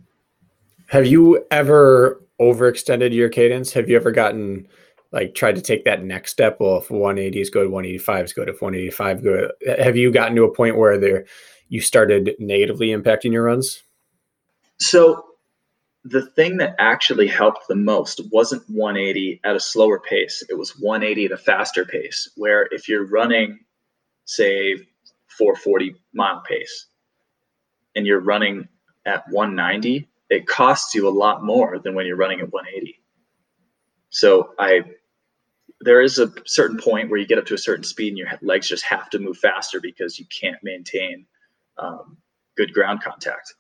[0.89, 3.73] Have you ever overextended your cadence?
[3.73, 4.69] Have you ever gotten
[5.11, 6.59] like tried to take that next step?
[6.61, 8.49] Well, if 180 is good, 185 is good.
[8.49, 11.25] If 185 good, have you gotten to a point where there
[11.69, 13.83] you started negatively impacting your runs?
[14.79, 15.25] So
[16.05, 20.45] the thing that actually helped the most wasn't 180 at a slower pace.
[20.49, 22.31] It was 180 at a faster pace.
[22.37, 23.61] Where if you're running,
[24.35, 24.75] say,
[25.39, 26.87] 440 mile pace,
[27.95, 28.69] and you're running
[29.07, 33.01] at 190, it costs you a lot more than when you're running at 180.
[34.11, 34.83] So I,
[35.81, 38.29] there is a certain point where you get up to a certain speed and your
[38.43, 41.27] legs just have to move faster because you can't maintain
[41.79, 42.17] um,
[42.57, 43.55] good ground contact.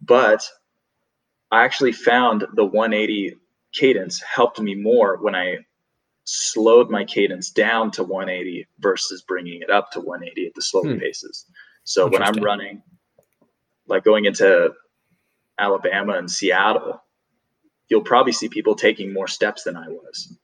[0.00, 0.44] But
[1.50, 3.36] I actually found the 180
[3.72, 5.58] cadence helped me more when I
[6.24, 10.94] slowed my cadence down to 180 versus bringing it up to 180 at the slower
[10.94, 10.98] hmm.
[10.98, 11.46] paces.
[11.84, 12.82] So when I'm running,
[13.86, 14.72] like going into
[15.58, 17.02] Alabama and Seattle,
[17.88, 20.36] you'll probably see people taking more steps than I was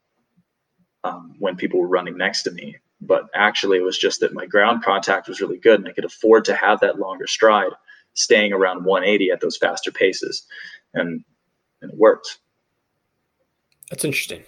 [1.03, 2.77] um, when people were running next to me.
[3.01, 6.05] But actually, it was just that my ground contact was really good and I could
[6.05, 7.71] afford to have that longer stride,
[8.13, 10.45] staying around 180 at those faster paces.
[10.93, 11.23] And,
[11.81, 12.37] and it worked.
[13.89, 14.43] That's interesting.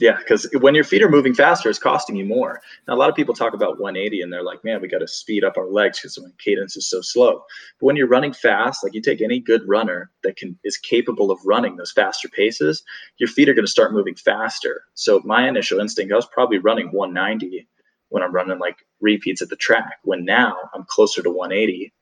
[0.00, 0.16] Yeah.
[0.16, 2.62] Because when your feet are moving faster, it's costing you more.
[2.88, 5.06] Now, a lot of people talk about 180 and they're like, man, we got to
[5.06, 7.44] speed up our legs because my cadence is so slow.
[7.78, 11.30] But when you're running fast, like you take any good runner that can is capable
[11.30, 12.82] of running those faster paces,
[13.18, 14.84] your feet are going to start moving faster.
[14.94, 17.68] So my initial instinct, I was probably running 190
[18.08, 19.98] when I'm running like repeats at the track.
[20.02, 21.92] When now I'm closer to 180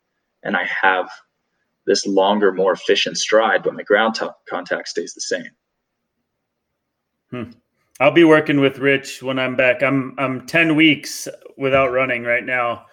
[0.45, 1.11] and I have
[1.85, 5.51] this longer, more efficient stride, but my ground contact stays the same.
[7.31, 7.51] Hmm.
[8.01, 9.83] I'll be working with Rich when I'm back.
[9.83, 11.27] I'm I'm ten weeks
[11.57, 12.87] without running right now.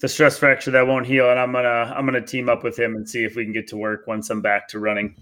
[0.00, 2.94] The stress fracture that won't heal, and I'm gonna I'm gonna team up with him
[2.94, 5.16] and see if we can get to work once I'm back to running.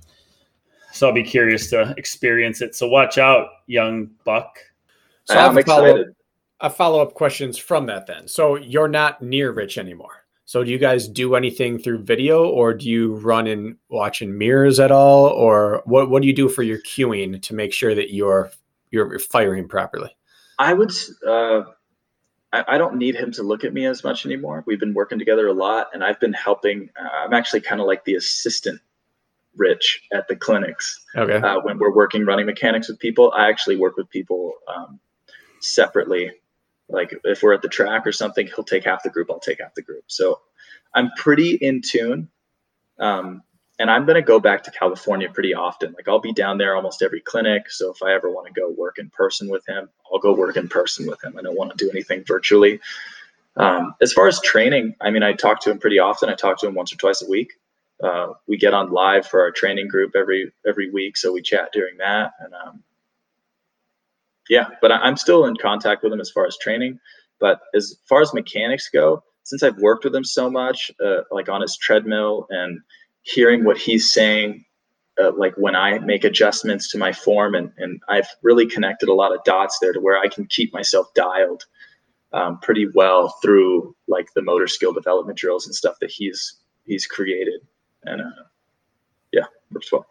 [0.93, 2.75] So I'll be curious to experience it.
[2.75, 4.59] So watch out, young buck.
[5.25, 6.15] So I'm excited.
[6.61, 8.29] A follow up questions from that then.
[8.29, 10.25] So you're not near Rich anymore.
[10.45, 14.37] So do you guys do anything through video, or do you run and watch in
[14.37, 16.11] mirrors at all, or what?
[16.11, 18.51] What do you do for your queuing to make sure that you're
[18.93, 20.17] you're firing properly?
[20.59, 20.93] I would.
[21.27, 21.63] Uh,
[22.53, 24.63] I, I, don't need him to look at me as much anymore.
[24.67, 26.91] We've been working together a lot, and I've been helping.
[27.01, 28.81] Uh, I'm actually kind of like the assistant
[29.57, 31.05] Rich at the clinics.
[31.15, 31.37] Okay.
[31.37, 34.99] Uh, when we're working running mechanics with people, I actually work with people um,
[35.61, 36.31] separately.
[36.89, 39.61] Like if we're at the track or something, he'll take half the group, I'll take
[39.61, 40.05] half the group.
[40.07, 40.41] So
[40.95, 42.29] I'm pretty in tune.
[42.99, 43.43] Um,
[43.83, 45.93] and I'm going to go back to California pretty often.
[45.93, 47.69] Like I'll be down there almost every clinic.
[47.69, 50.57] So if I ever want to go work in person with him, I'll go work
[50.57, 51.35] in person with him.
[51.37, 52.79] I don't want to do anything virtually.
[53.57, 56.29] Um, as far as training, I mean, I talk to him pretty often.
[56.29, 57.55] I talk to him once or twice a week.
[58.01, 61.71] Uh, we get on live for our training group every every week, so we chat
[61.73, 62.35] during that.
[62.39, 62.85] And um,
[64.49, 67.01] yeah, but I, am still in contact with him as far as training.
[67.41, 71.49] But as far as mechanics go, since I've worked with him so much, uh, like
[71.49, 72.81] on his treadmill and
[73.23, 74.65] hearing what he's saying
[75.21, 79.15] uh, like when I make adjustments to my form, and, and I've really connected a
[79.15, 81.65] lot of dots there to where I can keep myself dialed
[82.33, 86.55] um, pretty well through like the motor skill development drills and stuff that he's
[86.87, 87.61] he's created,
[88.05, 88.45] and uh,
[89.33, 90.07] yeah, works well.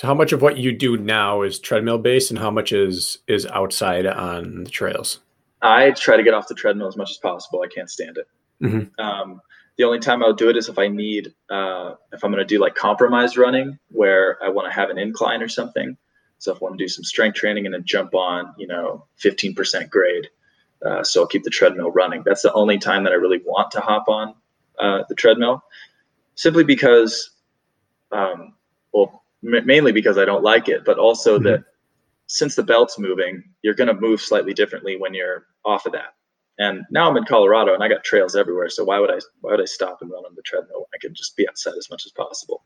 [0.00, 3.18] So, how much of what you do now is treadmill based, and how much is
[3.28, 5.20] is outside on the trails?
[5.62, 7.62] I try to get off the treadmill as much as possible.
[7.62, 8.26] I can't stand it.
[8.62, 9.00] Mm-hmm.
[9.00, 9.40] Um,
[9.76, 12.44] the only time I'll do it is if I need, uh, if I'm going to
[12.44, 15.96] do like compromised running where I want to have an incline or something.
[16.38, 19.06] So if I want to do some strength training and then jump on, you know,
[19.22, 20.28] 15% grade.
[20.84, 22.22] Uh, so I'll keep the treadmill running.
[22.24, 24.34] That's the only time that I really want to hop on
[24.78, 25.64] uh, the treadmill,
[26.34, 27.30] simply because,
[28.12, 28.54] um,
[28.92, 31.46] well, m- mainly because I don't like it, but also mm-hmm.
[31.46, 31.64] that
[32.26, 36.14] since the belt's moving, you're going to move slightly differently when you're off of that.
[36.58, 38.68] And now I'm in Colorado and I got trails everywhere.
[38.68, 40.86] So why would I why would I stop and run on the treadmill?
[40.94, 42.64] I can just be outside as much as possible.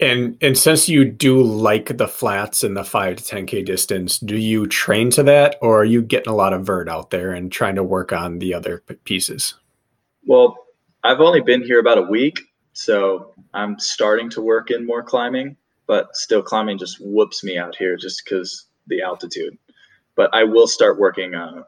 [0.00, 4.18] And and since you do like the flats and the five to ten K distance,
[4.18, 7.32] do you train to that or are you getting a lot of vert out there
[7.32, 9.54] and trying to work on the other pieces?
[10.26, 10.56] Well,
[11.02, 12.40] I've only been here about a week,
[12.72, 15.56] so I'm starting to work in more climbing,
[15.86, 19.58] but still climbing just whoops me out here just because the altitude.
[20.16, 21.64] But I will start working uh,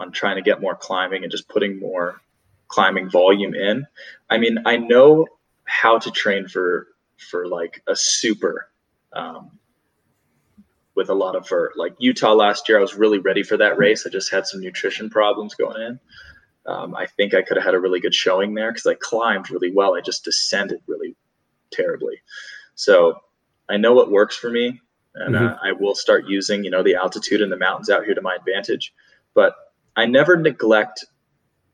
[0.00, 2.20] on trying to get more climbing and just putting more
[2.68, 3.86] climbing volume in.
[4.30, 5.26] I mean, I know
[5.64, 6.88] how to train for
[7.30, 8.70] for like a super
[9.12, 9.58] um,
[10.96, 11.76] with a lot of vert.
[11.76, 14.06] Like Utah last year, I was really ready for that race.
[14.06, 16.00] I just had some nutrition problems going in.
[16.66, 19.50] Um, I think I could have had a really good showing there because I climbed
[19.50, 19.94] really well.
[19.94, 21.16] I just descended really
[21.70, 22.20] terribly.
[22.74, 23.14] So
[23.68, 24.80] I know what works for me,
[25.14, 25.46] and mm-hmm.
[25.46, 28.22] uh, I will start using you know the altitude and the mountains out here to
[28.22, 28.94] my advantage.
[29.34, 29.54] But
[30.00, 31.04] I never neglect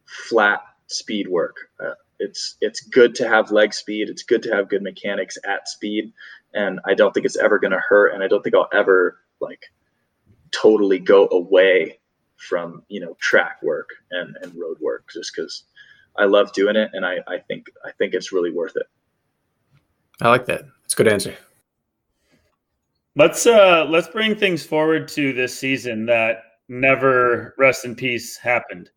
[0.04, 1.54] flat speed work.
[1.78, 4.08] Uh, it's it's good to have leg speed.
[4.08, 6.12] It's good to have good mechanics at speed,
[6.52, 8.14] and I don't think it's ever going to hurt.
[8.14, 9.62] And I don't think I'll ever like
[10.50, 12.00] totally go away
[12.36, 15.62] from you know track work and and road work just because
[16.18, 18.86] I love doing it, and I I think I think it's really worth it.
[20.20, 20.62] I like that.
[20.82, 21.36] That's a good answer.
[23.14, 28.90] Let's uh let's bring things forward to this season that never rest in peace happened.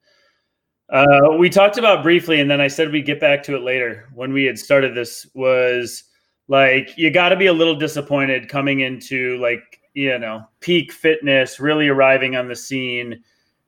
[0.90, 4.10] Uh, we talked about briefly, and then I said we'd get back to it later.
[4.14, 6.06] When we had started this, was
[6.48, 11.60] like you got to be a little disappointed coming into like you know peak fitness,
[11.60, 13.24] really arriving on the scene,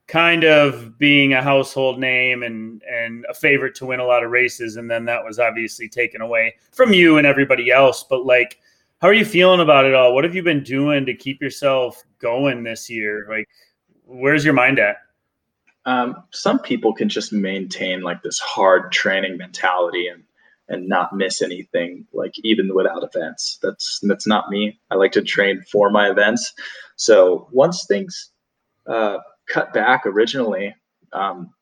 [0.08, 4.32] kind of being a household name and and a favorite to win a lot of
[4.32, 8.02] races, and then that was obviously taken away from you and everybody else.
[8.02, 8.58] But like,
[9.00, 10.12] how are you feeling about it all?
[10.12, 13.26] What have you been doing to keep yourself going this year?
[13.28, 13.48] Like,
[14.12, 14.96] where's your mind at?
[15.84, 20.24] um, some people can just maintain like this hard training mentality and
[20.68, 23.58] and not miss anything like even without events.
[23.62, 24.78] That's that's not me.
[24.90, 26.52] I like to train for my events.
[26.96, 28.30] So once things
[28.86, 29.18] uh,
[29.48, 30.74] cut back originally
[31.12, 31.52] um,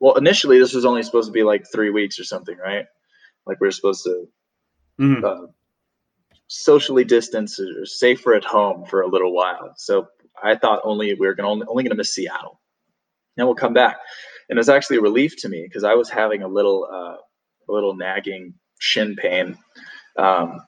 [0.00, 2.86] well initially this was only supposed to be like three weeks or something right?
[3.44, 4.28] Like we are supposed to
[5.00, 5.24] mm-hmm.
[5.24, 5.46] uh,
[6.46, 9.74] socially distance or safer at home for a little while.
[9.76, 10.08] So
[10.42, 12.60] i thought only we were gonna only, only gonna miss seattle
[13.36, 13.98] and we'll come back.
[14.48, 17.16] And it was actually a relief to me because I was having a little, uh,
[17.68, 19.56] a little nagging shin pain
[20.16, 20.60] um,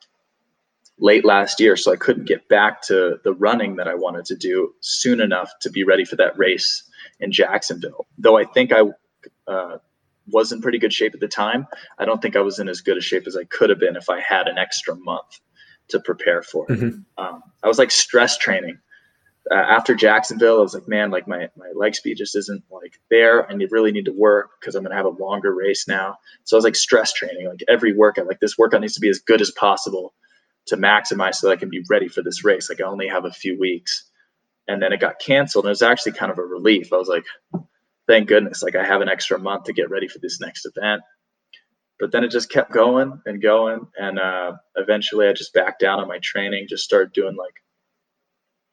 [0.98, 4.36] late last year, so I couldn't get back to the running that I wanted to
[4.36, 6.82] do soon enough to be ready for that race
[7.20, 8.06] in Jacksonville.
[8.16, 8.82] Though I think I
[9.47, 9.78] uh,
[10.28, 11.66] was in pretty good shape at the time,
[11.98, 13.97] I don't think I was in as good a shape as I could have been
[13.97, 15.38] if I had an extra month
[15.88, 16.78] to prepare for it.
[16.78, 17.22] Mm-hmm.
[17.22, 18.78] Um, I was like stress training
[19.51, 22.94] uh, after Jacksonville, I was like, man, like my, my leg speed just isn't like
[23.10, 23.48] there.
[23.51, 26.16] I need, really need to work because I'm going to have a longer race now.
[26.44, 29.09] So I was like stress training, like every workout, like this workout needs to be
[29.09, 30.14] as good as possible
[30.66, 32.68] to maximize so that I can be ready for this race.
[32.68, 34.10] Like I only have a few weeks.
[34.68, 35.64] And then it got canceled.
[35.64, 36.93] And it was actually kind of a relief.
[36.93, 37.24] I was like,
[38.09, 41.02] thank goodness, like I have an extra month to get ready for this next event.
[42.01, 43.86] But then it just kept going and going.
[43.97, 47.55] And uh, eventually I just backed down on my training, just started doing like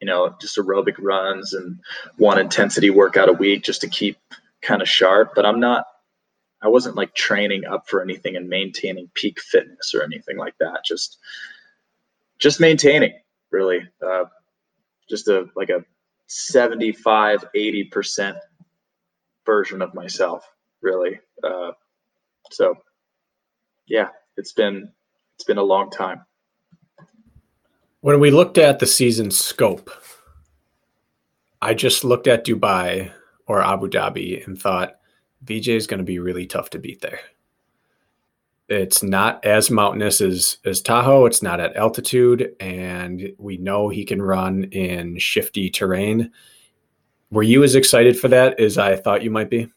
[0.04, 1.80] you know, just aerobic runs and
[2.18, 4.18] one intensity workout a week just to keep
[4.62, 5.32] kind of sharp.
[5.34, 5.86] But I'm not,
[6.62, 10.84] I wasn't like training up for anything and maintaining peak fitness or anything like that.
[10.86, 11.20] Just,
[12.38, 13.14] just maintaining
[13.50, 14.26] really, uh,
[15.10, 15.86] just a, like a
[16.28, 18.36] 75, 80%
[19.46, 20.46] version of myself
[20.82, 21.18] really.
[21.42, 21.72] Uh,
[22.52, 22.76] so
[23.88, 24.92] yeah, it's been,
[25.38, 26.26] it's been a long time.
[28.04, 29.90] When we looked at the season scope,
[31.62, 33.10] I just looked at Dubai
[33.48, 35.00] or Abu Dhabi and thought
[35.46, 37.22] Veejay is going to be really tough to beat there.
[38.68, 41.26] It's not as mountainous as, as Tahoe.
[41.28, 46.30] It's not at altitude, and we know he can run in shifty terrain.
[47.32, 49.72] Were you as excited for that as I thought you might be?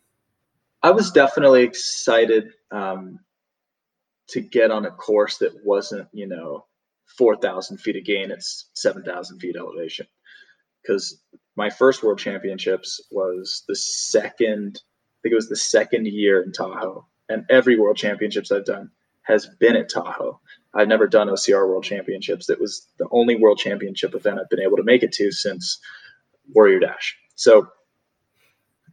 [0.83, 3.21] I was definitely excited um,
[4.31, 6.65] to get on a course that wasn't, you know,
[7.07, 10.07] 4,000 feet of gain, it's 7,000 feet elevation.
[10.83, 11.21] Because
[11.57, 16.53] my first world championships was the second, I think it was the second year in
[16.53, 17.07] Tahoe.
[17.29, 18.91] And every world championships I've done
[19.23, 20.41] has been at Tahoe.
[20.75, 22.49] I've never done OCR world championships.
[22.49, 25.81] It was the only world championship event I've been able to make it to since
[26.55, 27.17] Warrior Dash.
[27.35, 27.67] So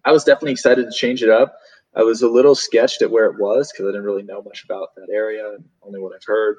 [0.06, 1.56] I was definitely excited to change it up.
[1.96, 4.64] I was a little sketched at where it was because I didn't really know much
[4.64, 6.58] about that area and only what I've heard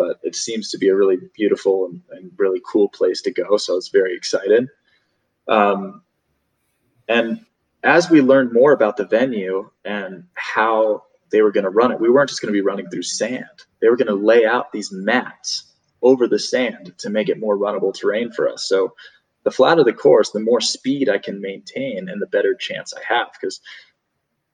[0.00, 3.58] but it seems to be a really beautiful and, and really cool place to go.
[3.58, 4.66] So I was very excited.
[5.46, 6.00] Um,
[7.06, 7.44] and
[7.82, 12.00] as we learned more about the venue and how they were going to run it,
[12.00, 13.44] we weren't just going to be running through sand.
[13.82, 15.70] They were going to lay out these mats
[16.00, 18.66] over the sand to make it more runnable terrain for us.
[18.66, 18.94] So
[19.44, 23.02] the flatter the course, the more speed I can maintain and the better chance I
[23.06, 23.60] have because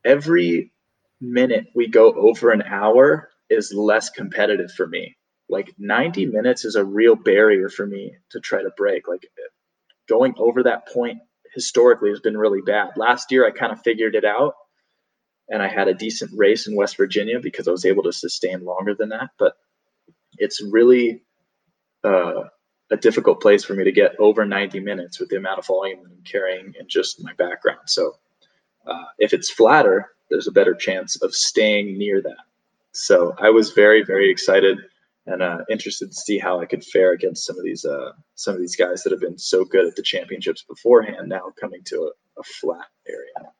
[0.04, 0.72] every
[1.20, 5.15] minute we go over an hour is less competitive for me
[5.48, 9.08] like 90 minutes is a real barrier for me to try to break.
[9.08, 9.26] Like
[10.08, 11.18] going over that point
[11.54, 12.90] historically has been really bad.
[12.96, 14.54] Last year, I kind of figured it out.
[15.48, 18.64] and I had a decent race in West Virginia because I was able to sustain
[18.64, 19.30] longer than that.
[19.38, 19.54] But
[20.38, 21.22] it's really
[22.04, 22.44] uh,
[22.90, 26.02] a difficult place for me to get over 90 minutes with the amount of volume
[26.02, 27.80] that I'm carrying and just my background.
[27.86, 28.14] So
[28.86, 32.44] uh, if it's flatter, there's a better chance of staying near that.
[32.92, 34.78] So I was very, very excited
[35.26, 38.54] and uh, interested to see how I could fare against some of these uh, some
[38.54, 41.28] of these guys that have been so good at the championships beforehand.
[41.28, 43.50] Now coming to a, a flat area.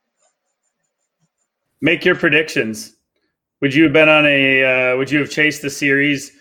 [1.80, 2.94] Make your predictions.
[3.60, 4.92] Would you have been on a?
[4.92, 6.32] Uh, would you have chased the series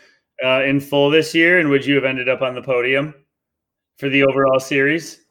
[0.44, 3.14] uh, in full this year, and would you have ended up on the podium
[3.98, 5.22] for the overall series?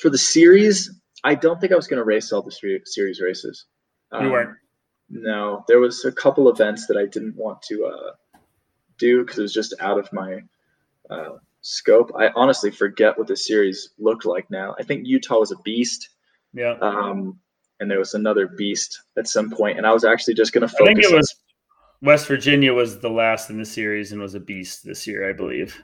[0.00, 0.90] For the series,
[1.24, 3.66] I don't think I was going to race all the series races.
[4.12, 4.56] Um, you weren't.
[5.10, 8.12] No, there was a couple events that I didn't want to uh,
[9.00, 10.40] do because it was just out of my
[11.10, 12.12] uh, scope.
[12.16, 14.76] I honestly forget what the series looked like now.
[14.78, 16.10] I think Utah was a beast.
[16.52, 16.76] Yeah.
[16.80, 17.38] Um,
[17.80, 20.68] and there was another beast at some point, and I was actually just going to
[20.68, 20.82] focus.
[20.82, 21.34] I think it was
[22.02, 25.32] West Virginia was the last in the series and was a beast this year, I
[25.32, 25.82] believe.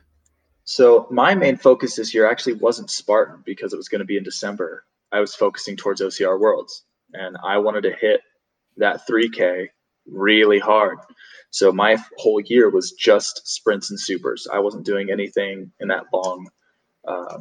[0.64, 4.16] So my main focus this year actually wasn't Spartan because it was going to be
[4.16, 4.84] in December.
[5.12, 8.20] I was focusing towards OCR Worlds, and I wanted to hit
[8.76, 9.68] that 3K
[10.06, 10.98] really hard.
[11.50, 14.46] So my whole year was just sprints and supers.
[14.52, 16.48] I wasn't doing anything in that long,
[17.06, 17.38] uh,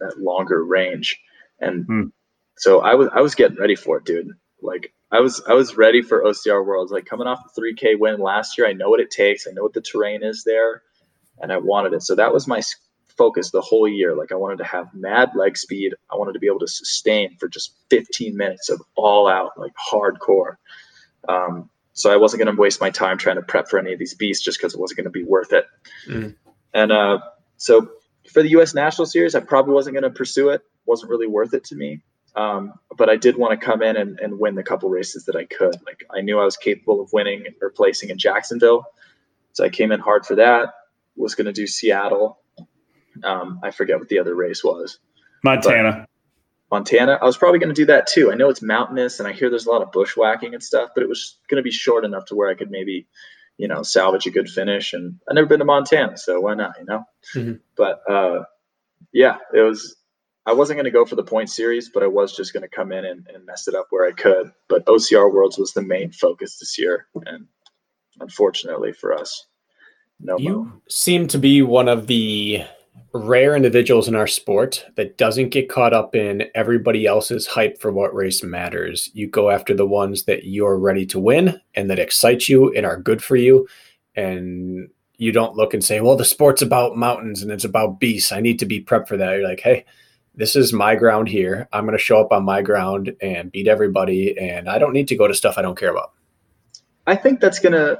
[0.00, 1.20] that longer range,
[1.60, 2.02] and hmm.
[2.56, 4.30] so I was I was getting ready for it, dude.
[4.62, 6.92] Like I was I was ready for OCR Worlds.
[6.92, 9.46] Like coming off a 3K win last year, I know what it takes.
[9.46, 10.82] I know what the terrain is there,
[11.40, 12.02] and I wanted it.
[12.02, 12.62] So that was my
[13.18, 14.14] focus the whole year.
[14.14, 15.94] Like I wanted to have mad leg speed.
[16.10, 19.72] I wanted to be able to sustain for just 15 minutes of all out like
[19.92, 20.56] hardcore.
[21.28, 23.98] Um, so I wasn't going to waste my time trying to prep for any of
[23.98, 25.66] these beasts just because it wasn't going to be worth it.
[26.08, 26.36] Mm.
[26.72, 27.18] And uh,
[27.56, 27.88] so
[28.32, 28.74] for the U.S.
[28.74, 30.62] National Series, I probably wasn't going to pursue it.
[30.86, 32.02] wasn't really worth it to me.
[32.36, 35.34] Um, but I did want to come in and, and win the couple races that
[35.34, 35.74] I could.
[35.86, 38.86] Like I knew I was capable of winning or placing in Jacksonville,
[39.54, 40.68] so I came in hard for that.
[41.16, 42.38] Was going to do Seattle.
[43.24, 45.00] Um, I forget what the other race was.
[45.42, 46.06] Montana.
[46.70, 47.18] Montana.
[47.20, 48.30] I was probably going to do that too.
[48.30, 51.02] I know it's mountainous, and I hear there's a lot of bushwhacking and stuff, but
[51.02, 53.06] it was going to be short enough to where I could maybe,
[53.56, 54.92] you know, salvage a good finish.
[54.92, 56.74] And I've never been to Montana, so why not?
[56.78, 57.04] You know.
[57.34, 57.52] Mm-hmm.
[57.76, 58.44] But uh,
[59.12, 59.96] yeah, it was.
[60.46, 62.74] I wasn't going to go for the point series, but I was just going to
[62.74, 64.50] come in and, and mess it up where I could.
[64.66, 67.46] But OCR Worlds was the main focus this year, and
[68.18, 69.46] unfortunately for us,
[70.20, 70.38] no.
[70.38, 72.64] You seem to be one of the
[73.12, 77.90] rare individuals in our sport that doesn't get caught up in everybody else's hype for
[77.90, 79.10] what race matters.
[79.14, 82.84] You go after the ones that you're ready to win and that excite you and
[82.84, 83.66] are good for you.
[84.14, 88.30] And you don't look and say, well, the sport's about mountains and it's about beasts.
[88.30, 89.32] I need to be prepped for that.
[89.32, 89.84] You're like, hey,
[90.34, 91.66] this is my ground here.
[91.72, 94.38] I'm going to show up on my ground and beat everybody.
[94.38, 96.12] And I don't need to go to stuff I don't care about.
[97.06, 97.98] I think that's going to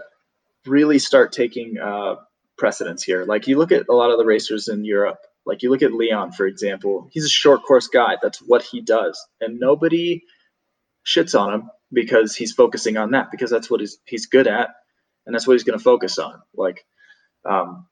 [0.66, 2.16] really start taking uh,
[2.58, 3.24] precedence here.
[3.24, 5.92] Like you look at a lot of the racers in Europe, like you look at
[5.92, 8.16] Leon, for example, he's a short course guy.
[8.20, 9.24] That's what he does.
[9.40, 10.22] And nobody
[11.06, 14.70] shits on him because he's focusing on that, because that's what he's, he's good at.
[15.24, 16.42] And that's what he's going to focus on.
[16.54, 16.84] Like
[17.44, 17.86] um,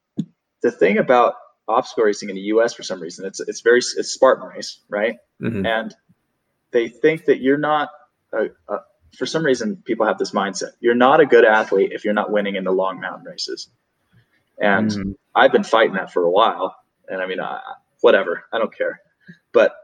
[0.62, 1.34] the thing about
[1.68, 5.16] obstacle racing in the US for some reason, it's, it's very, it's Spartan race, right?
[5.40, 5.64] Mm-hmm.
[5.64, 5.94] And
[6.72, 7.88] they think that you're not
[8.32, 8.78] a, a,
[9.16, 12.30] for some reason people have this mindset you're not a good athlete if you're not
[12.30, 13.68] winning in the long mountain races
[14.58, 15.12] and mm-hmm.
[15.34, 16.76] I've been fighting that for a while.
[17.08, 17.38] And I mean,
[18.00, 19.00] whatever, I don't care.
[19.52, 19.74] But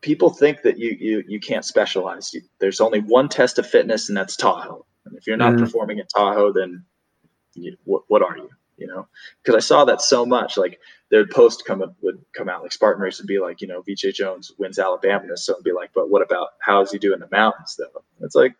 [0.00, 2.32] people think that you you you can't specialize.
[2.32, 4.86] You, there's only one test of fitness, and that's Tahoe.
[5.04, 5.64] And if you're not mm-hmm.
[5.64, 6.84] performing at Tahoe, then
[7.54, 8.50] you, what what are you?
[8.76, 9.08] You know,
[9.42, 10.56] because I saw that so much.
[10.56, 10.78] Like
[11.10, 13.82] their post come up, would come out, like Spartan Race would be like, you know,
[13.82, 17.20] Veejay Jones wins Alabama, so and be like, but what about how is he doing
[17.20, 18.04] the mountains though?
[18.20, 18.54] It's like,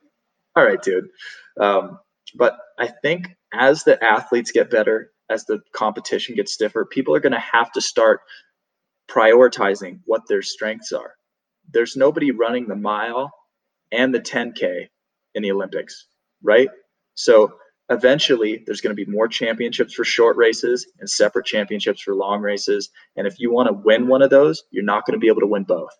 [0.56, 1.10] all right, dude.
[1.60, 2.00] Um,
[2.34, 7.20] but I think as the athletes get better, as the competition gets stiffer, people are
[7.20, 8.20] going to have to start
[9.10, 11.14] prioritizing what their strengths are.
[11.70, 13.32] There's nobody running the mile
[13.92, 14.88] and the 10K
[15.34, 16.06] in the Olympics,
[16.42, 16.68] right?
[17.14, 17.54] So
[17.90, 22.40] eventually there's going to be more championships for short races and separate championships for long
[22.40, 22.90] races.
[23.16, 25.40] And if you want to win one of those, you're not going to be able
[25.40, 25.92] to win both.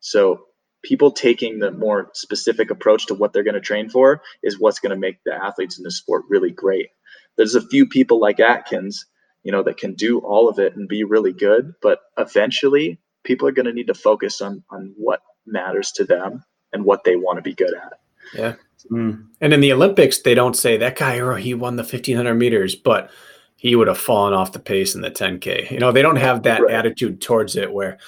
[0.00, 0.40] So
[0.82, 4.78] people taking the more specific approach to what they're going to train for is what's
[4.78, 6.88] going to make the athletes in the sport really great.
[7.36, 9.06] There's a few people like Atkins,
[9.42, 13.48] you know, that can do all of it and be really good, but eventually people
[13.48, 17.16] are going to need to focus on on what matters to them and what they
[17.16, 17.92] want to be good at.
[18.34, 18.54] Yeah.
[18.90, 19.26] Mm.
[19.40, 22.34] And in the Olympics, they don't say that guy or oh, he won the 1500
[22.34, 23.10] meters, but
[23.56, 25.70] he would have fallen off the pace in the 10K.
[25.70, 26.72] You know, they don't have that right.
[26.72, 27.98] attitude towards it where,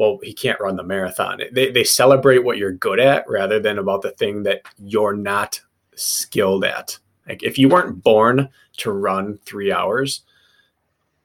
[0.00, 1.42] well, he can't run the marathon.
[1.52, 5.60] They, they celebrate what you're good at rather than about the thing that you're not
[5.94, 6.98] skilled at.
[7.28, 8.48] Like if you weren't born
[8.78, 10.22] to run three hours,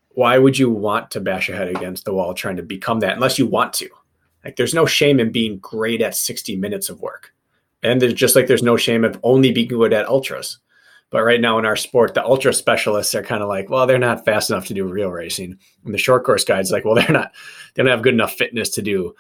[0.10, 3.16] why would you want to bash your head against the wall trying to become that
[3.16, 3.90] unless you want to?
[4.44, 7.34] Like there's no shame in being great at 60 minutes of work.
[7.82, 10.58] And there's just like there's no shame of only being good at ultras.
[11.12, 13.98] But right now in our sport, the ultra specialists are kind of like, well, they're
[13.98, 15.58] not fast enough to do real racing.
[15.86, 17.32] And the short course guys like, well, they're not,
[17.74, 19.16] they don't have good enough fitness to do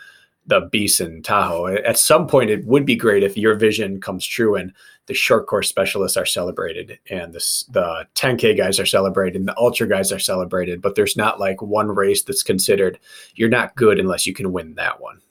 [0.48, 1.68] the beast and Tahoe.
[1.68, 4.74] At some point, it would be great if your vision comes true and
[5.07, 9.57] the short course specialists are celebrated and the, the 10K guys are celebrated and the
[9.57, 10.82] ultra guys are celebrated.
[10.82, 12.99] But there's not like one race that's considered
[13.36, 15.22] you're not good unless you can win that one.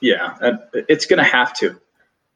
[0.00, 0.36] Yeah,
[0.74, 1.80] it's going to have to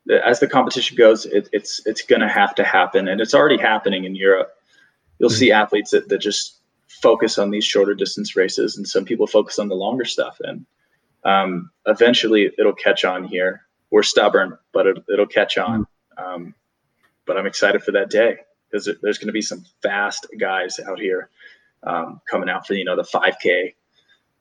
[0.08, 3.58] as the competition goes, it, it's it's going to have to happen, and it's already
[3.58, 4.52] happening in Europe.
[5.18, 5.38] You'll mm-hmm.
[5.38, 9.58] see athletes that, that just focus on these shorter distance races, and some people focus
[9.58, 10.38] on the longer stuff.
[10.40, 10.66] And
[11.24, 13.62] um, eventually, it'll catch on here.
[13.90, 15.82] We're stubborn, but it, will catch on.
[16.18, 16.24] Mm-hmm.
[16.24, 16.54] Um,
[17.26, 18.38] but I'm excited for that day
[18.70, 21.30] because there's going to be some fast guys out here
[21.82, 23.74] um, coming out for you know the 5K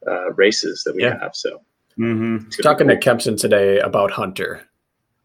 [0.08, 1.20] uh, races that we yeah.
[1.20, 1.36] have.
[1.36, 1.62] So.
[1.98, 2.50] Mm-hmm.
[2.62, 2.96] Talking cool.
[2.96, 4.69] to Kempson today about Hunter,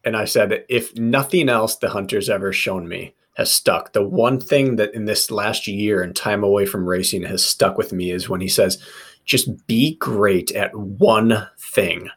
[0.05, 4.39] and I said, if nothing else the hunter's ever shown me has stuck, the one
[4.39, 8.11] thing that in this last year and time away from racing has stuck with me
[8.11, 8.81] is when he says,
[9.25, 12.07] just be great at one thing,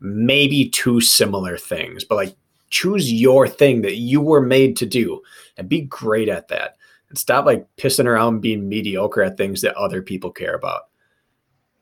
[0.00, 2.36] maybe two similar things, but like
[2.68, 5.22] choose your thing that you were made to do
[5.56, 6.76] and be great at that.
[7.08, 10.88] And stop like pissing around being mediocre at things that other people care about.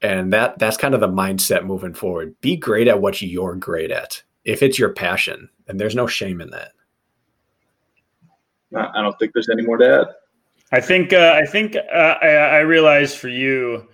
[0.02, 2.38] And that that's kind of the mindset moving forward.
[2.42, 6.40] Be great at what you're great at if it's your passion, and there's no shame
[6.40, 6.72] in that.
[8.74, 10.06] I don't think there's any more to add.
[10.72, 13.86] I think uh, I think uh, I, I realized for you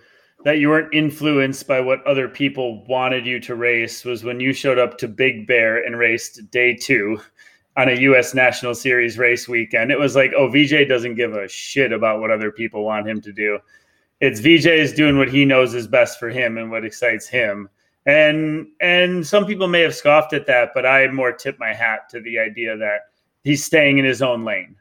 [0.43, 4.53] that you weren't influenced by what other people wanted you to race was when you
[4.53, 7.19] showed up to Big Bear and raced day two
[7.77, 8.33] on a U.S.
[8.33, 9.91] National Series race weekend.
[9.91, 13.21] It was like, oh, Veejay doesn't give a shit about what other people want him
[13.21, 13.59] to do.
[14.19, 17.69] It's Veejay is doing what he knows is best for him and what excites him
[18.05, 22.09] and and some people may have scoffed at that but i more tip my hat
[22.09, 23.01] to the idea that
[23.43, 24.75] he's staying in his own lane.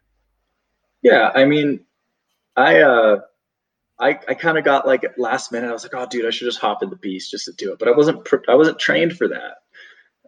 [1.02, 1.80] Yeah i mean
[2.56, 3.20] i uh
[3.98, 6.46] i i kind of got like last minute i was like oh dude i should
[6.46, 7.78] just hop in the beast just to do it.
[7.78, 9.56] But i wasn't i wasn't trained for that.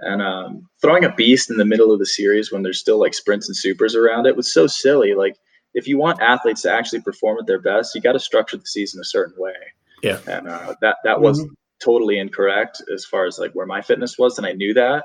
[0.04, 3.14] And um, throwing a beast in the middle of the series when there's still like
[3.14, 5.14] sprints and supers around it was so silly.
[5.14, 5.36] Like
[5.74, 8.66] if you want athletes to actually perform at their best you got to structure the
[8.66, 9.54] season a certain way.
[10.02, 10.18] Yeah.
[10.26, 11.22] And uh, that that mm-hmm.
[11.22, 11.46] was
[11.82, 15.04] totally incorrect as far as like where my fitness was, and I knew that.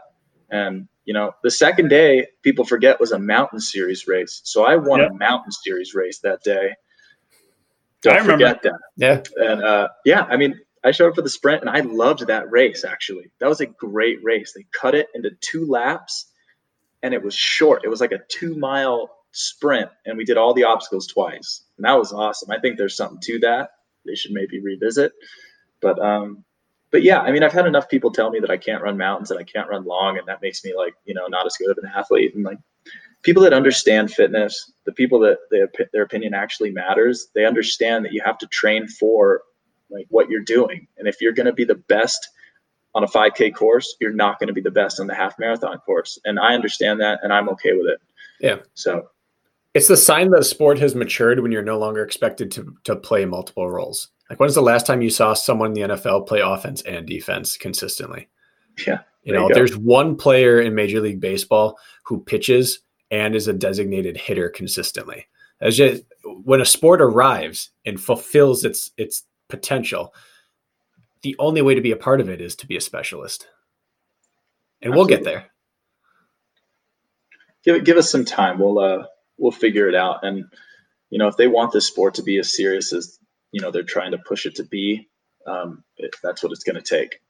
[0.49, 4.76] And you know, the second day, people forget was a mountain series race, so I
[4.76, 5.12] won yep.
[5.12, 6.72] a mountain series race that day.
[8.02, 8.80] Don't forget that.
[8.95, 12.28] Yeah, and uh, yeah, I mean, I showed up for the sprint, and I loved
[12.28, 12.84] that race.
[12.84, 14.54] Actually, that was a great race.
[14.56, 16.32] They cut it into two laps,
[17.04, 17.82] and it was short.
[17.84, 21.86] It was like a two mile sprint, and we did all the obstacles twice, and
[21.86, 22.52] that was awesome.
[22.52, 23.72] I think there's something to that.
[24.06, 25.12] They should maybe revisit.
[25.82, 26.44] But um,
[26.91, 29.31] but yeah, I mean, I've had enough people tell me that I can't run mountains
[29.31, 31.69] and I can't run long, and that makes me like, you know, not as good
[31.69, 32.34] of an athlete.
[32.35, 32.59] And like
[33.23, 35.61] people that understand fitness, the people that they,
[35.91, 39.41] their opinion actually matters, they understand that you have to train for
[39.89, 40.88] like what you're doing.
[40.97, 42.30] And if you're going to be the best
[42.95, 45.77] on a 5K course, you're not going to be the best on the half marathon
[45.80, 46.18] course.
[46.26, 48.01] And I understand that, and I'm okay with it.
[48.39, 48.57] Yeah.
[48.76, 49.09] So
[49.73, 52.95] it's the sign that a sport has matured when you're no longer expected to to
[52.95, 54.09] play multiple roles.
[54.30, 57.58] Like, when's the last time you saw someone in the NFL play offense and defense
[57.58, 58.28] consistently?
[58.86, 58.99] Yeah.
[59.24, 62.80] You know, you there's one player in Major League Baseball who pitches
[63.10, 65.28] and is a designated hitter consistently.
[65.60, 70.14] As just when a sport arrives and fulfills its its potential,
[71.24, 73.48] the only way to be a part of it is to be a specialist.
[74.82, 74.98] And Absolutely.
[74.98, 75.45] we'll get there.
[77.64, 78.60] Give give us some time.
[78.60, 79.06] We'll uh
[79.38, 80.24] we'll figure it out.
[80.24, 80.45] And
[81.10, 83.18] you know, if they want this sport to be as serious as
[83.52, 85.07] you know they're trying to push it to be
[85.45, 87.22] um, it, that's what it's going to take.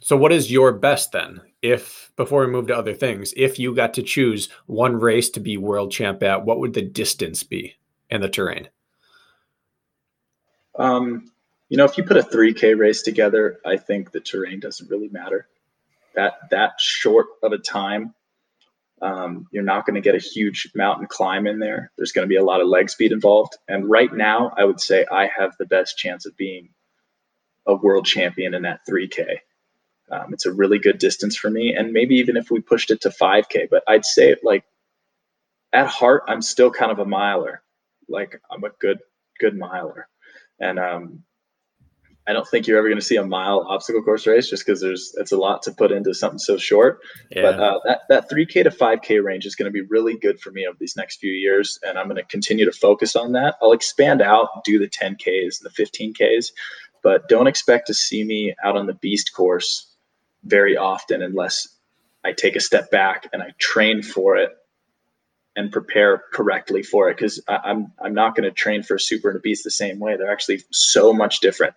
[0.00, 1.40] So what is your best then?
[1.60, 5.40] If before we move to other things if you got to choose one race to
[5.40, 7.74] be world champ at what would the distance be
[8.10, 8.68] and the terrain?
[10.78, 11.32] Um,
[11.68, 15.08] you know if you put a 3k race together i think the terrain doesn't really
[15.08, 15.48] matter.
[16.14, 18.14] That that short of a time
[19.02, 21.90] um, you're not going to get a huge mountain climb in there.
[21.96, 23.56] There's going to be a lot of leg speed involved.
[23.68, 26.70] And right now, I would say I have the best chance of being
[27.66, 29.38] a world champion in that 3K.
[30.10, 31.74] Um, it's a really good distance for me.
[31.74, 34.64] And maybe even if we pushed it to 5K, but I'd say like
[35.72, 37.62] at heart, I'm still kind of a miler.
[38.08, 38.98] Like I'm a good,
[39.38, 40.08] good miler.
[40.60, 41.24] And um,
[42.28, 44.82] I don't think you're ever going to see a mile obstacle course race just because
[44.82, 47.00] there's it's a lot to put into something so short.
[47.30, 47.42] Yeah.
[47.42, 50.50] But uh, that that 3K to 5K range is going to be really good for
[50.50, 53.56] me over these next few years, and I'm going to continue to focus on that.
[53.62, 56.52] I'll expand out, do the 10Ks, and the 15Ks,
[57.02, 59.90] but don't expect to see me out on the beast course
[60.44, 61.66] very often unless
[62.24, 64.50] I take a step back and I train for it
[65.58, 69.28] and prepare correctly for it because I'm I'm not going to train for a super
[69.28, 70.16] and a beast the same way.
[70.16, 71.74] They're actually so much different.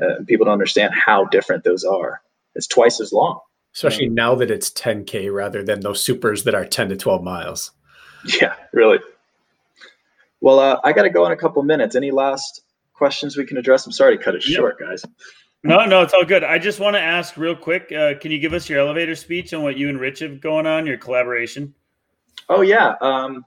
[0.00, 2.20] Uh, people don't understand how different those are.
[2.54, 3.40] It's twice as long.
[3.74, 7.70] Especially now that it's 10K rather than those supers that are 10 to 12 miles.
[8.40, 8.98] Yeah, really.
[10.42, 11.96] Well, uh, I got to go in a couple minutes.
[11.96, 12.60] Any last
[12.92, 13.86] questions we can address?
[13.86, 14.56] I'm sorry to cut it Yeah.
[14.56, 15.02] short, guys.
[15.64, 16.44] No, no, it's all good.
[16.44, 17.90] I just want to ask real quick.
[17.90, 20.66] Uh, can you give us your elevator speech on what you and Rich have going
[20.66, 21.72] on, your collaboration?
[22.48, 23.44] Oh yeah, um,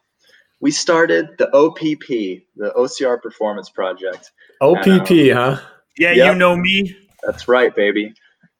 [0.59, 2.07] we started the OPP,
[2.55, 4.31] the OCR Performance Project.
[4.61, 5.59] OPP, huh?
[5.97, 6.33] Yeah, Yep.
[6.33, 6.95] you know me.
[7.23, 8.13] That's right, baby.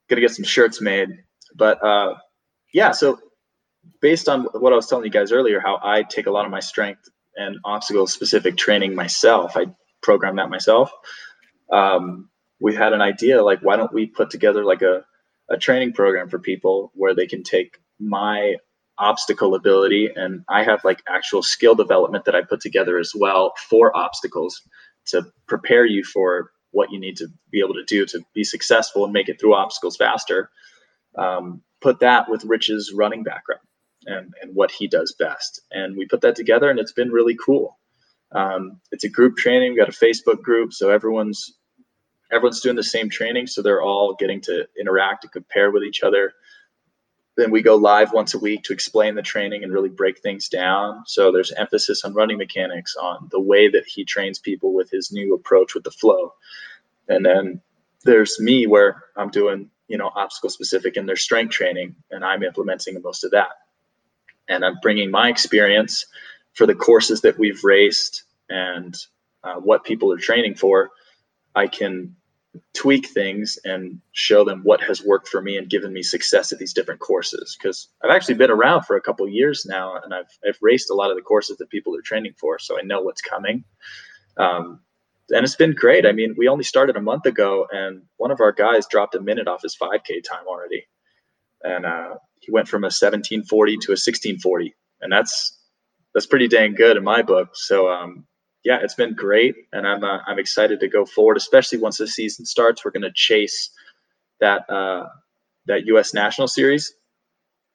[0.10, 1.10] Gonna get some shirts made.
[1.56, 2.16] But uh,
[2.74, 3.20] yeah, so
[4.02, 6.52] based on what I was telling you guys earlier, how I take a lot of
[6.52, 9.66] my strength and obstacle specific training myself, I
[10.02, 10.92] program that myself.
[11.72, 12.30] Um,
[12.60, 15.04] we had an idea like, why don't we put together like a,
[15.50, 18.56] a training program for people where they can take my
[18.98, 23.54] obstacle ability and I have like actual skill development that I put together as well
[23.70, 24.62] for obstacles
[25.08, 29.04] to prepare you for what you need to be able to do to be successful
[29.04, 30.50] and make it through obstacles faster.
[31.18, 33.62] Um, put that with Rich's running background
[34.06, 35.62] and, and what he does best.
[35.72, 37.78] And we put that together and it's been really cool.
[38.32, 39.72] Um, it's a group training.
[39.72, 41.54] We got a Facebook group, so everyone's
[42.32, 46.04] everyone's doing the same training, so they're all getting to interact and compare with each
[46.04, 46.34] other.
[47.38, 50.48] Then we go live once a week to explain the training and really break things
[50.48, 51.03] down.
[51.06, 55.12] So there's emphasis on running mechanics, on the way that he trains people with his
[55.12, 56.34] new approach with the flow.
[57.10, 57.62] And then
[58.03, 62.44] there's me where I'm doing, you know, obstacle specific and their strength training, and I'm
[62.44, 63.52] implementing most of that.
[64.48, 66.06] And I'm bringing my experience
[66.53, 68.95] for the courses that we've raced and
[69.44, 70.91] uh, what people are training for.
[71.53, 72.16] I can
[72.73, 76.60] tweak things and show them what has worked for me and given me success at
[76.60, 77.57] these different courses.
[77.57, 80.94] Because I've actually been around for a couple years now and I've, I've raced a
[80.94, 83.64] lot of the courses that people are training for so I know what's coming.
[84.38, 84.80] Um,
[85.30, 86.06] and it's been great.
[86.06, 89.22] I mean we only started a month ago and one of our guys dropped a
[89.22, 90.86] minute off his 5k time already.
[91.64, 95.57] And uh, he went from a 1740 to a 1640 and that's
[96.14, 97.49] that's pretty dang good in my book.
[97.53, 98.26] So um,
[98.66, 102.08] yeah, it's been great, and I'm uh, I'm excited to go forward, especially once the
[102.08, 102.84] season starts.
[102.84, 103.70] We're going to chase
[104.40, 105.06] that uh,
[105.68, 106.16] that U.S.
[106.16, 106.96] National Series,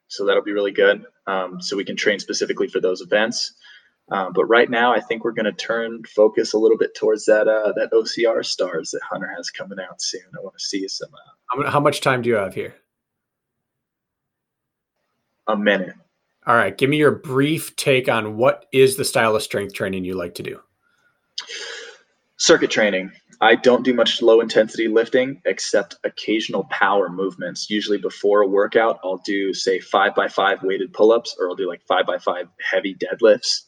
[0.08, 1.04] so that'll be really good.
[1.28, 3.54] Um, so we can train specifically for those events.
[4.10, 7.24] Um, but right now, I think we're going to turn focus a little bit towards
[7.26, 10.22] that uh, that OCR stars that Hunter has coming out soon.
[10.36, 12.74] I want to see some uh, How, how much time do you have here?
[15.46, 15.94] a minute.
[16.46, 20.04] All right, give me your brief take on what is the style of strength training
[20.04, 20.60] you like to do.
[22.36, 23.12] Circuit training.
[23.42, 27.70] I don't do much low intensity lifting except occasional power movements.
[27.70, 31.56] Usually before a workout, I'll do say five by five weighted pull ups or I'll
[31.56, 33.62] do like five by five heavy deadlifts.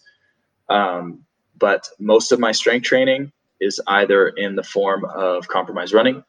[0.69, 1.24] Um,
[1.59, 6.23] but most of my strength training is either in the form of compromise running,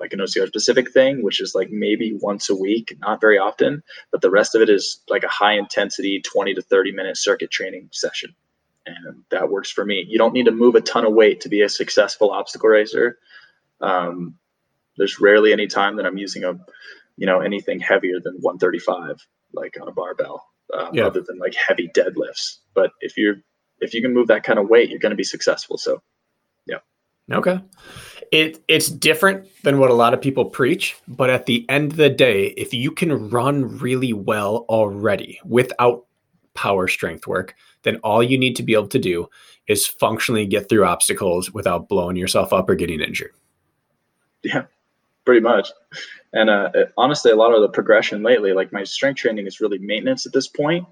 [0.00, 3.82] like an OCR specific thing, which is like maybe once a week, not very often,
[4.12, 7.50] but the rest of it is like a high intensity 20 to 30 minute circuit
[7.50, 8.34] training session
[9.04, 10.04] and that works for me.
[10.08, 13.18] You don't need to move a ton of weight to be a successful obstacle racer.
[13.80, 14.38] Um,
[14.96, 16.54] there's rarely any time that I'm using a,
[17.16, 20.44] you know, anything heavier than 135, like on a barbell,
[20.74, 21.06] um, Yeah.
[21.06, 22.58] other than like heavy deadlifts.
[22.74, 23.36] But if you're,
[23.80, 25.78] if you can move that kind of weight, you're going to be successful.
[25.78, 26.02] So
[26.66, 26.78] yeah.
[27.30, 27.60] Okay.
[28.32, 31.96] It it's different than what a lot of people preach, but at the end of
[31.96, 36.06] the day, if you can run really well already without
[36.54, 39.28] power strength work, then all you need to be able to do
[39.66, 43.32] is functionally get through obstacles without blowing yourself up or getting injured.
[44.42, 44.64] yeah,
[45.24, 45.68] pretty much.
[46.32, 49.78] And uh, honestly, a lot of the progression lately, like my strength training is really
[49.78, 50.86] maintenance at this point,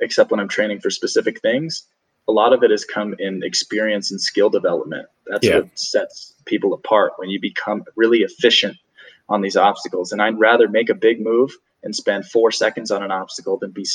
[0.00, 1.84] except when I'm training for specific things.
[2.28, 5.06] A lot of it has come in experience and skill development.
[5.26, 5.60] That's Yeah.
[5.60, 8.76] what sets people apart when you become really efficient
[9.28, 10.12] on these obstacles.
[10.12, 11.50] And I'd rather make a big move
[11.82, 13.86] and spend four seconds on an obstacle than be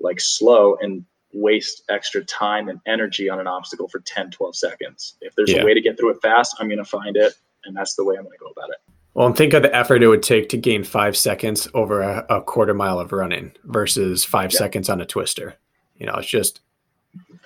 [0.00, 1.04] like slow and
[1.34, 5.16] waste extra time and energy on an obstacle for 10, 12 seconds.
[5.20, 5.62] If there's Yeah.
[5.62, 7.34] a way to get through it fast, I'm going to find it.
[7.64, 8.76] And that's the way I'm going to go about it.
[9.14, 12.26] Well, and think of the effort it would take to gain five seconds over a,
[12.30, 14.58] a quarter mile of running versus five Yeah.
[14.58, 15.54] seconds on a twister.
[15.96, 16.60] You know, it's just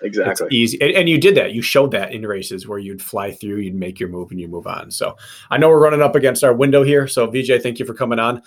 [0.01, 0.47] Exactly.
[0.47, 0.81] It's easy.
[0.81, 1.53] And, and you did that.
[1.53, 4.49] You showed that in races where you'd fly through, you'd make your move, and you
[4.49, 4.91] move on.
[4.91, 5.17] So
[5.51, 7.07] I know we're running up against our window here.
[7.09, 8.43] So Veejay, thank you for coming on.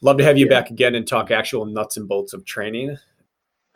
[0.00, 0.50] Love to have you Yeah.
[0.60, 2.96] back again and talk actual nuts and bolts of training.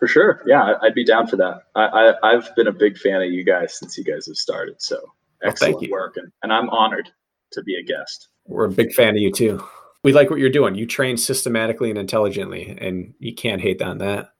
[0.00, 0.42] For sure.
[0.46, 1.64] Yeah, I'd be down for that.
[1.76, 1.84] I,
[2.22, 4.80] I, I've been a big fan of you guys since you guys have started.
[4.80, 5.04] So Well,
[5.42, 5.90] thank excellent you.
[5.92, 6.16] work.
[6.16, 7.10] And, and I'm honored
[7.52, 8.28] to be a guest.
[8.46, 9.62] We're a big fan of you too.
[10.02, 10.74] We like what you're doing.
[10.74, 14.30] You train systematically and intelligently, and you can't hate on that.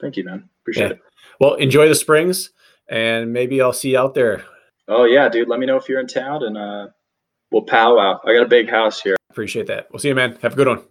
[0.00, 0.48] Thank you, man.
[0.62, 0.92] Appreciate Yeah.
[0.92, 1.00] it.
[1.40, 2.50] Well, enjoy the springs,
[2.88, 4.44] and maybe I'll see you out there.
[4.88, 5.48] Oh, yeah, dude.
[5.48, 6.88] Let me know if you're in town and uh,
[7.50, 8.20] we'll powwow.
[8.26, 9.16] I got a big house here.
[9.30, 9.88] Appreciate that.
[9.90, 10.36] We'll see you, man.
[10.42, 10.84] Have a good one.